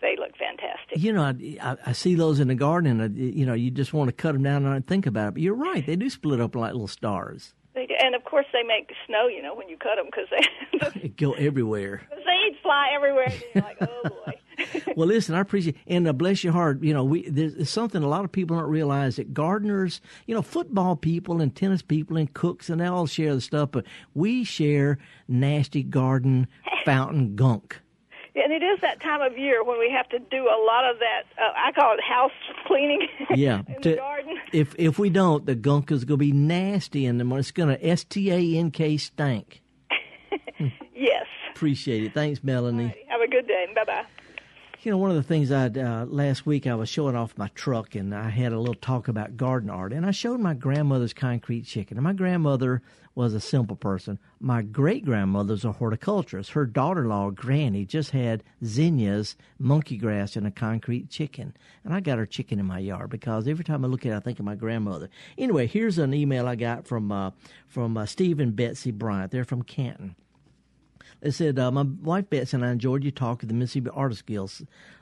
they 0.00 0.16
look 0.16 0.36
fantastic. 0.36 0.96
You 0.98 1.12
know, 1.12 1.22
I, 1.22 1.58
I, 1.60 1.76
I 1.86 1.92
see 1.92 2.14
those 2.14 2.38
in 2.40 2.48
the 2.48 2.54
garden, 2.54 3.00
and 3.00 3.02
I, 3.02 3.20
you 3.20 3.44
know, 3.46 3.54
you 3.54 3.70
just 3.70 3.92
want 3.92 4.08
to 4.08 4.12
cut 4.12 4.32
them 4.32 4.42
down 4.42 4.64
and 4.64 4.86
think 4.86 5.06
about 5.06 5.28
it. 5.28 5.34
But 5.34 5.42
you're 5.42 5.54
right; 5.54 5.84
they 5.84 5.96
do 5.96 6.08
split 6.08 6.40
up 6.40 6.54
like 6.54 6.72
little 6.72 6.88
stars. 6.88 7.52
They 7.76 7.84
do. 7.84 7.94
And 8.02 8.14
of 8.14 8.24
course, 8.24 8.46
they 8.54 8.62
make 8.62 8.90
snow, 9.06 9.28
you 9.28 9.42
know, 9.42 9.54
when 9.54 9.68
you 9.68 9.76
cut 9.76 9.96
them 9.96 10.06
because 10.06 10.28
they 10.30 11.00
They 11.02 11.08
go 11.08 11.34
everywhere. 11.34 12.02
the 12.10 12.16
seeds 12.16 12.58
fly 12.62 12.88
everywhere. 12.94 13.26
And 13.26 13.42
you're 13.54 13.64
like, 13.64 13.76
oh 13.82 14.08
boy. 14.08 14.94
well, 14.96 15.06
listen, 15.06 15.34
I 15.34 15.40
appreciate 15.40 15.76
and 15.86 16.08
uh, 16.08 16.14
bless 16.14 16.42
your 16.42 16.54
heart. 16.54 16.82
You 16.82 16.94
know, 16.94 17.04
we 17.04 17.28
there's 17.28 17.54
there's 17.54 17.68
something 17.68 18.02
a 18.02 18.08
lot 18.08 18.24
of 18.24 18.32
people 18.32 18.56
don't 18.56 18.70
realize 18.70 19.16
that 19.16 19.34
gardeners, 19.34 20.00
you 20.26 20.34
know, 20.34 20.40
football 20.40 20.96
people 20.96 21.42
and 21.42 21.54
tennis 21.54 21.82
people 21.82 22.16
and 22.16 22.32
cooks 22.32 22.70
and 22.70 22.80
they 22.80 22.86
all 22.86 23.06
share 23.06 23.34
the 23.34 23.42
stuff, 23.42 23.70
but 23.72 23.84
we 24.14 24.42
share 24.42 24.96
nasty 25.28 25.82
garden 25.82 26.48
fountain 26.86 27.36
gunk. 27.36 27.82
And 28.36 28.52
it 28.52 28.62
is 28.62 28.80
that 28.82 29.00
time 29.00 29.22
of 29.22 29.38
year 29.38 29.64
when 29.64 29.78
we 29.78 29.90
have 29.90 30.08
to 30.10 30.18
do 30.18 30.42
a 30.44 30.58
lot 30.66 30.88
of 30.90 30.98
that. 30.98 31.22
Uh, 31.38 31.52
I 31.56 31.72
call 31.72 31.94
it 31.94 32.00
house 32.02 32.30
cleaning. 32.66 33.08
Yeah, 33.34 33.62
in 33.68 33.80
to- 33.82 33.90
the 33.90 33.96
garden. 33.96 34.36
if 34.52 34.74
if 34.78 34.98
we 34.98 35.08
don't, 35.10 35.46
the 35.46 35.54
gunk 35.54 35.90
is 35.90 36.04
going 36.04 36.18
to 36.18 36.24
be 36.24 36.32
nasty 36.32 37.06
in 37.06 37.16
the 37.18 37.24
morning. 37.24 37.40
it's 37.40 37.50
going 37.50 37.70
to 37.70 37.86
S 37.86 38.04
T 38.04 38.30
A 38.30 38.58
N 38.58 38.70
K 38.70 38.96
stank. 38.96 39.62
Yes. 40.94 41.26
Appreciate 41.50 42.04
it. 42.04 42.14
Thanks, 42.14 42.42
Melanie. 42.42 42.94
Have 43.08 43.20
a 43.20 43.28
good 43.28 43.46
day. 43.46 43.66
Bye 43.74 43.84
bye. 43.84 44.04
You 44.82 44.90
know, 44.92 44.98
one 44.98 45.10
of 45.10 45.16
the 45.16 45.22
things 45.22 45.50
I 45.52 45.66
uh, 45.66 46.06
last 46.06 46.46
week 46.46 46.66
I 46.66 46.74
was 46.74 46.88
showing 46.88 47.14
off 47.16 47.36
my 47.36 47.48
truck, 47.48 47.94
and 47.94 48.14
I 48.14 48.30
had 48.30 48.52
a 48.52 48.58
little 48.58 48.74
talk 48.74 49.08
about 49.08 49.36
garden 49.36 49.68
art, 49.68 49.92
and 49.92 50.06
I 50.06 50.10
showed 50.12 50.40
my 50.40 50.54
grandmother's 50.54 51.12
concrete 51.12 51.62
chicken. 51.66 51.98
And 51.98 52.04
my 52.04 52.12
grandmother 52.14 52.80
was 53.16 53.34
a 53.34 53.40
simple 53.40 53.74
person. 53.74 54.18
My 54.38 54.62
great 54.62 55.04
grandmother's 55.04 55.64
a 55.64 55.72
horticulturist. 55.72 56.50
Her 56.50 56.66
daughter-in-law, 56.66 57.30
Granny, 57.30 57.86
just 57.86 58.10
had 58.10 58.44
zinnias, 58.62 59.36
monkey 59.58 59.96
grass, 59.96 60.36
and 60.36 60.46
a 60.46 60.50
concrete 60.50 61.08
chicken. 61.08 61.56
And 61.82 61.94
I 61.94 62.00
got 62.00 62.18
her 62.18 62.26
chicken 62.26 62.60
in 62.60 62.66
my 62.66 62.78
yard 62.78 63.10
because 63.10 63.48
every 63.48 63.64
time 63.64 63.84
I 63.84 63.88
look 63.88 64.04
at 64.04 64.12
it, 64.12 64.16
I 64.16 64.20
think 64.20 64.38
of 64.38 64.44
my 64.44 64.54
grandmother. 64.54 65.08
Anyway, 65.38 65.66
here's 65.66 65.96
an 65.98 66.12
email 66.12 66.46
I 66.46 66.56
got 66.56 66.86
from 66.86 67.10
uh, 67.10 67.30
from 67.66 67.96
uh, 67.96 68.04
Steve 68.04 68.38
and 68.38 68.54
Betsy 68.54 68.90
Bryant. 68.90 69.32
They're 69.32 69.44
from 69.44 69.62
Canton. 69.62 70.14
They 71.20 71.30
said, 71.30 71.58
uh, 71.58 71.70
My 71.70 71.82
wife 71.82 72.30
Betsy 72.30 72.56
and 72.56 72.64
I 72.64 72.70
enjoyed 72.72 73.04
your 73.04 73.12
talk 73.12 73.42
at 73.42 73.48
the 73.48 73.54
Mississippi 73.54 73.90
Artists 73.92 74.22
Guild 74.22 74.52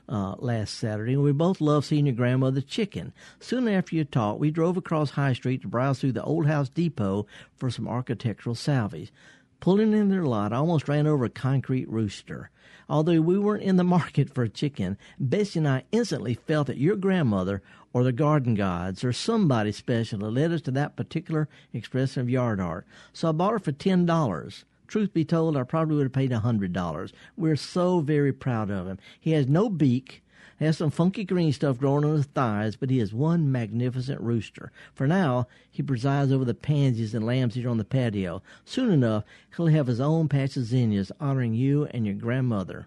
uh, 0.09 0.35
last 0.39 0.75
Saturday, 0.75 1.15
and 1.15 1.23
we 1.23 1.33
both 1.33 1.61
loved 1.61 1.87
seeing 1.87 2.07
your 2.07 2.15
grandmother's 2.15 2.65
chicken. 2.65 3.13
Soon 3.41 3.69
after 3.69 3.97
your 3.97 4.05
talk, 4.05 4.39
we 4.39 4.51
drove 4.51 4.77
across 4.77 5.11
High 5.11 5.33
Street 5.33 5.63
to 5.63 5.69
browse 5.69 6.01
through 6.01 6.13
the 6.13 6.23
Old 6.23 6.47
House 6.47 6.69
Depot 6.69 7.27
for 7.57 7.71
some 7.71 7.89
architectural 7.89 8.55
salvage. 8.55 9.13
Pulling 9.61 9.93
in 9.93 10.11
their 10.11 10.25
lot, 10.25 10.53
I 10.53 10.57
almost 10.57 10.89
ran 10.89 11.07
over 11.07 11.25
a 11.25 11.31
concrete 11.31 11.89
rooster. 11.89 12.51
Although 12.89 13.23
we 13.23 13.39
weren't 13.39 13.63
in 13.63 13.77
the 13.77 13.85
market 13.99 14.33
for 14.33 14.43
a 14.43 14.49
chicken, 14.49 14.99
Betsy 15.19 15.59
and 15.59 15.69
I 15.69 15.85
instantly 15.91 16.35
felt 16.35 16.67
that 16.67 16.77
your 16.77 16.97
grandmother 16.97 17.63
or 17.95 18.05
the 18.05 18.13
garden 18.13 18.55
gods 18.55 19.05
or 19.05 19.13
somebody 19.13 19.73
special 19.73 20.21
had 20.21 20.33
led 20.33 20.53
us 20.53 20.61
to 20.63 20.71
that 20.73 20.97
particular 20.97 21.49
expression 21.73 22.21
of 22.21 22.29
yard 22.29 22.61
art. 22.61 22.87
So 23.13 23.29
I 23.29 23.33
bought 23.33 23.53
her 23.53 23.59
for 23.59 23.73
ten 23.73 24.05
dollars. 24.05 24.65
Truth 24.87 25.13
be 25.13 25.25
told, 25.25 25.57
I 25.57 25.63
probably 25.63 25.97
would 25.97 26.05
have 26.05 26.13
paid 26.13 26.33
a 26.33 26.41
hundred 26.41 26.73
dollars. 26.73 27.13
We're 27.37 27.57
so 27.57 28.01
very 28.01 28.33
proud 28.33 28.71
of 28.71 28.87
him. 28.87 28.99
He 29.19 29.33
has 29.33 29.49
no 29.49 29.69
beak, 29.69 30.23
has 30.61 30.79
some 30.79 30.91
funky 30.91 31.25
green 31.25 31.53
stuff 31.53 31.79
growing 31.79 32.05
on 32.05 32.17
his 32.17 32.27
thighs, 32.27 32.77
but 32.77 32.91
he 32.91 33.01
is 33.01 33.13
one 33.13 33.51
magnificent 33.51 34.21
rooster. 34.21 34.71
For 34.95 35.07
now, 35.07 35.47
he 35.71 35.83
presides 35.83 36.31
over 36.31 36.45
the 36.45 36.55
pansies 36.55 37.15
and 37.15 37.27
lambs 37.27 37.55
here 37.55 37.69
on 37.69 37.79
the 37.79 37.85
patio. 37.85 38.43
Soon 38.65 38.93
enough, 38.93 39.25
he'll 39.57 39.67
have 39.67 39.87
his 39.87 40.01
own 40.01 40.29
patch 40.29 40.57
of 40.57 40.65
zinnias 40.65 41.11
honoring 41.19 41.55
you 41.55 41.87
and 41.87 42.07
your 42.07 42.15
grandmother. 42.15 42.87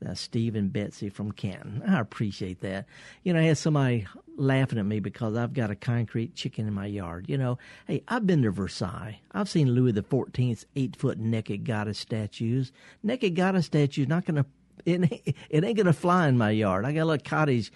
That's 0.00 0.20
Steve 0.20 0.54
and 0.54 0.72
Betsy 0.72 1.08
from 1.08 1.32
Canton. 1.32 1.82
I 1.86 2.00
appreciate 2.00 2.60
that. 2.60 2.86
You 3.22 3.32
know, 3.32 3.40
I 3.40 3.44
had 3.44 3.58
somebody 3.58 4.06
laughing 4.36 4.78
at 4.78 4.84
me 4.84 5.00
because 5.00 5.36
I've 5.36 5.54
got 5.54 5.70
a 5.70 5.74
concrete 5.74 6.34
chicken 6.34 6.68
in 6.68 6.74
my 6.74 6.86
yard. 6.86 7.26
You 7.28 7.38
know, 7.38 7.58
hey, 7.86 8.02
I've 8.08 8.26
been 8.26 8.42
to 8.42 8.50
Versailles. 8.50 9.20
I've 9.32 9.48
seen 9.48 9.70
Louis 9.70 9.98
Fourteenth's 10.02 10.66
eight 10.76 10.96
foot 10.96 11.18
naked 11.18 11.64
goddess 11.64 11.98
statues. 11.98 12.72
Naked 13.02 13.34
goddess 13.34 13.66
statues 13.66 14.08
not 14.08 14.26
going 14.26 14.36
to 14.42 14.46
it 14.84 15.12
ain't, 15.12 15.36
it 15.50 15.64
ain't 15.64 15.76
gonna 15.76 15.92
fly 15.92 16.28
in 16.28 16.38
my 16.38 16.50
yard. 16.50 16.84
I 16.84 16.92
got 16.92 17.02
a 17.02 17.06
little 17.06 17.24
cottage 17.24 17.72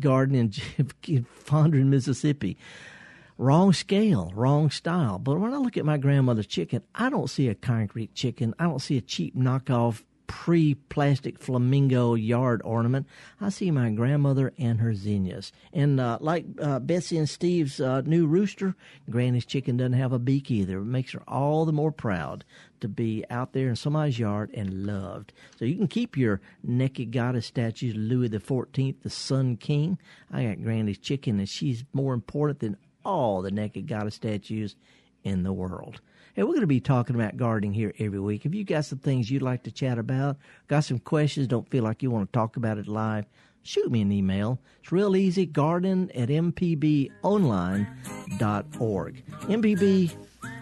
garden 0.00 0.34
in, 0.34 0.52
in 1.06 1.26
Fondren, 1.44 1.86
Mississippi. 1.86 2.56
Wrong 3.36 3.72
scale, 3.72 4.32
wrong 4.34 4.70
style. 4.70 5.18
But 5.18 5.38
when 5.38 5.54
I 5.54 5.58
look 5.58 5.76
at 5.76 5.84
my 5.84 5.96
grandmother's 5.98 6.48
chicken, 6.48 6.82
I 6.94 7.08
don't 7.10 7.30
see 7.30 7.48
a 7.48 7.54
concrete 7.54 8.14
chicken. 8.14 8.54
I 8.58 8.64
don't 8.64 8.80
see 8.80 8.96
a 8.96 9.00
cheap 9.00 9.36
knockoff 9.36 10.02
pre-plastic 10.28 11.38
flamingo 11.40 12.14
yard 12.14 12.60
ornament. 12.64 13.06
I 13.40 13.48
see 13.48 13.72
my 13.72 13.90
grandmother 13.90 14.52
and 14.58 14.78
her 14.78 14.94
zinnias. 14.94 15.50
And 15.72 15.98
uh, 15.98 16.18
like 16.20 16.44
uh, 16.60 16.78
Betsy 16.78 17.18
and 17.18 17.28
Steve's 17.28 17.80
uh, 17.80 18.02
new 18.02 18.26
rooster, 18.26 18.76
Granny's 19.10 19.46
chicken 19.46 19.78
doesn't 19.78 19.94
have 19.94 20.12
a 20.12 20.18
beak 20.20 20.50
either. 20.50 20.78
It 20.78 20.84
makes 20.84 21.12
her 21.12 21.22
all 21.26 21.64
the 21.64 21.72
more 21.72 21.90
proud 21.90 22.44
to 22.80 22.88
be 22.88 23.24
out 23.30 23.54
there 23.54 23.70
in 23.70 23.76
somebody's 23.76 24.18
yard 24.18 24.50
and 24.54 24.86
loved. 24.86 25.32
So 25.56 25.64
you 25.64 25.76
can 25.76 25.88
keep 25.88 26.16
your 26.16 26.40
naked 26.62 27.10
goddess 27.10 27.46
statues, 27.46 27.96
Louis 27.96 28.28
the 28.28 28.38
Fourteenth, 28.38 29.02
the 29.02 29.10
Sun 29.10 29.56
King. 29.56 29.98
I 30.30 30.44
got 30.44 30.62
Granny's 30.62 30.98
chicken, 30.98 31.38
and 31.38 31.48
she's 31.48 31.84
more 31.92 32.14
important 32.14 32.60
than 32.60 32.76
all 33.04 33.42
the 33.42 33.50
naked 33.50 33.88
goddess 33.88 34.14
statues 34.14 34.76
in 35.24 35.42
the 35.42 35.52
world. 35.52 36.00
We're 36.38 36.52
going 36.52 36.60
to 36.60 36.68
be 36.68 36.80
talking 36.80 37.16
about 37.16 37.36
gardening 37.36 37.72
here 37.72 37.92
every 37.98 38.20
week. 38.20 38.46
If 38.46 38.54
you 38.54 38.62
got 38.64 38.84
some 38.84 39.00
things 39.00 39.28
you'd 39.28 39.42
like 39.42 39.64
to 39.64 39.72
chat 39.72 39.98
about, 39.98 40.36
got 40.68 40.84
some 40.84 41.00
questions, 41.00 41.48
don't 41.48 41.68
feel 41.68 41.82
like 41.82 42.00
you 42.02 42.12
want 42.12 42.32
to 42.32 42.36
talk 42.36 42.56
about 42.56 42.78
it 42.78 42.86
live, 42.86 43.26
shoot 43.64 43.90
me 43.90 44.02
an 44.02 44.12
email. 44.12 44.60
It's 44.80 44.92
real 44.92 45.16
easy, 45.16 45.46
garden 45.46 46.12
at 46.14 46.28
mpbonline.org. 46.28 47.10
MPB 49.26 50.16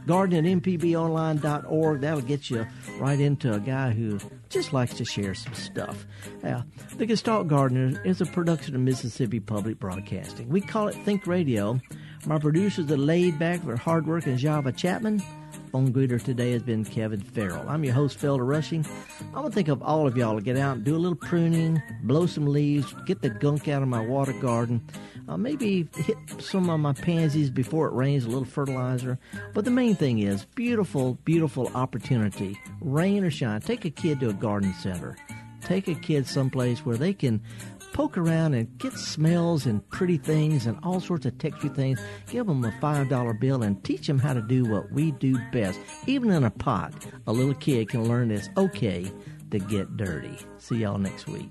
garden 0.06 0.46
at 0.46 0.62
mpbonline.org. 0.62 2.00
That'll 2.00 2.20
get 2.22 2.48
you 2.48 2.66
right 2.98 3.20
into 3.20 3.52
a 3.52 3.60
guy 3.60 3.90
who 3.90 4.18
just 4.48 4.72
likes 4.72 4.94
to 4.94 5.04
share 5.04 5.34
some 5.34 5.52
stuff. 5.54 6.06
Uh, 6.42 6.62
the 6.96 7.04
Gestalt 7.04 7.48
Gardener 7.48 8.00
is 8.04 8.22
a 8.22 8.26
production 8.26 8.74
of 8.74 8.80
Mississippi 8.80 9.40
Public 9.40 9.78
Broadcasting. 9.78 10.48
We 10.48 10.62
call 10.62 10.88
it 10.88 10.94
Think 11.04 11.26
Radio. 11.26 11.80
My 12.24 12.38
producers 12.38 12.90
are 12.90 12.96
laid 12.96 13.38
back, 13.38 13.60
but 13.64 13.78
hardworking 13.78 14.36
Java 14.38 14.72
Chapman. 14.72 15.22
Phone 15.76 15.92
greeter 15.92 16.22
today 16.22 16.52
has 16.52 16.62
been 16.62 16.86
Kevin 16.86 17.20
Farrell. 17.20 17.68
I'm 17.68 17.84
your 17.84 17.92
host, 17.92 18.18
Felder 18.18 18.48
Rushing. 18.48 18.82
I'm 19.20 19.32
going 19.34 19.48
to 19.48 19.54
think 19.54 19.68
of 19.68 19.82
all 19.82 20.06
of 20.06 20.16
y'all 20.16 20.34
to 20.34 20.40
get 20.40 20.56
out 20.56 20.76
and 20.76 20.84
do 20.86 20.96
a 20.96 20.98
little 20.98 21.18
pruning, 21.18 21.82
blow 22.04 22.24
some 22.24 22.46
leaves, 22.46 22.94
get 23.04 23.20
the 23.20 23.28
gunk 23.28 23.68
out 23.68 23.82
of 23.82 23.88
my 23.88 24.00
water 24.00 24.32
garden, 24.32 24.82
uh, 25.28 25.36
maybe 25.36 25.86
hit 25.94 26.16
some 26.38 26.70
of 26.70 26.80
my 26.80 26.94
pansies 26.94 27.50
before 27.50 27.88
it 27.88 27.92
rains, 27.92 28.24
a 28.24 28.28
little 28.28 28.46
fertilizer. 28.46 29.18
But 29.52 29.66
the 29.66 29.70
main 29.70 29.94
thing 29.94 30.20
is 30.20 30.46
beautiful, 30.54 31.18
beautiful 31.26 31.70
opportunity. 31.74 32.58
Rain 32.80 33.22
or 33.22 33.30
shine, 33.30 33.60
take 33.60 33.84
a 33.84 33.90
kid 33.90 34.20
to 34.20 34.30
a 34.30 34.32
garden 34.32 34.72
center. 34.80 35.14
Take 35.60 35.88
a 35.88 35.94
kid 35.94 36.26
someplace 36.26 36.86
where 36.86 36.96
they 36.96 37.12
can 37.12 37.42
poke 37.96 38.18
around 38.18 38.52
and 38.52 38.76
get 38.76 38.92
smells 38.92 39.64
and 39.64 39.88
pretty 39.88 40.18
things 40.18 40.66
and 40.66 40.78
all 40.82 41.00
sorts 41.00 41.24
of 41.24 41.38
texture 41.38 41.70
things. 41.70 41.98
Give 42.26 42.46
them 42.46 42.62
a 42.62 42.70
$5 42.72 43.40
bill 43.40 43.62
and 43.62 43.82
teach 43.82 44.06
them 44.06 44.18
how 44.18 44.34
to 44.34 44.42
do 44.42 44.66
what 44.66 44.92
we 44.92 45.12
do 45.12 45.38
best. 45.50 45.80
Even 46.06 46.30
in 46.30 46.44
a 46.44 46.50
pot, 46.50 46.92
a 47.26 47.32
little 47.32 47.54
kid 47.54 47.88
can 47.88 48.06
learn 48.06 48.30
it's 48.30 48.50
okay 48.58 49.10
to 49.50 49.58
get 49.58 49.96
dirty. 49.96 50.36
See 50.58 50.76
y'all 50.76 50.98
next 50.98 51.26
week. 51.26 51.50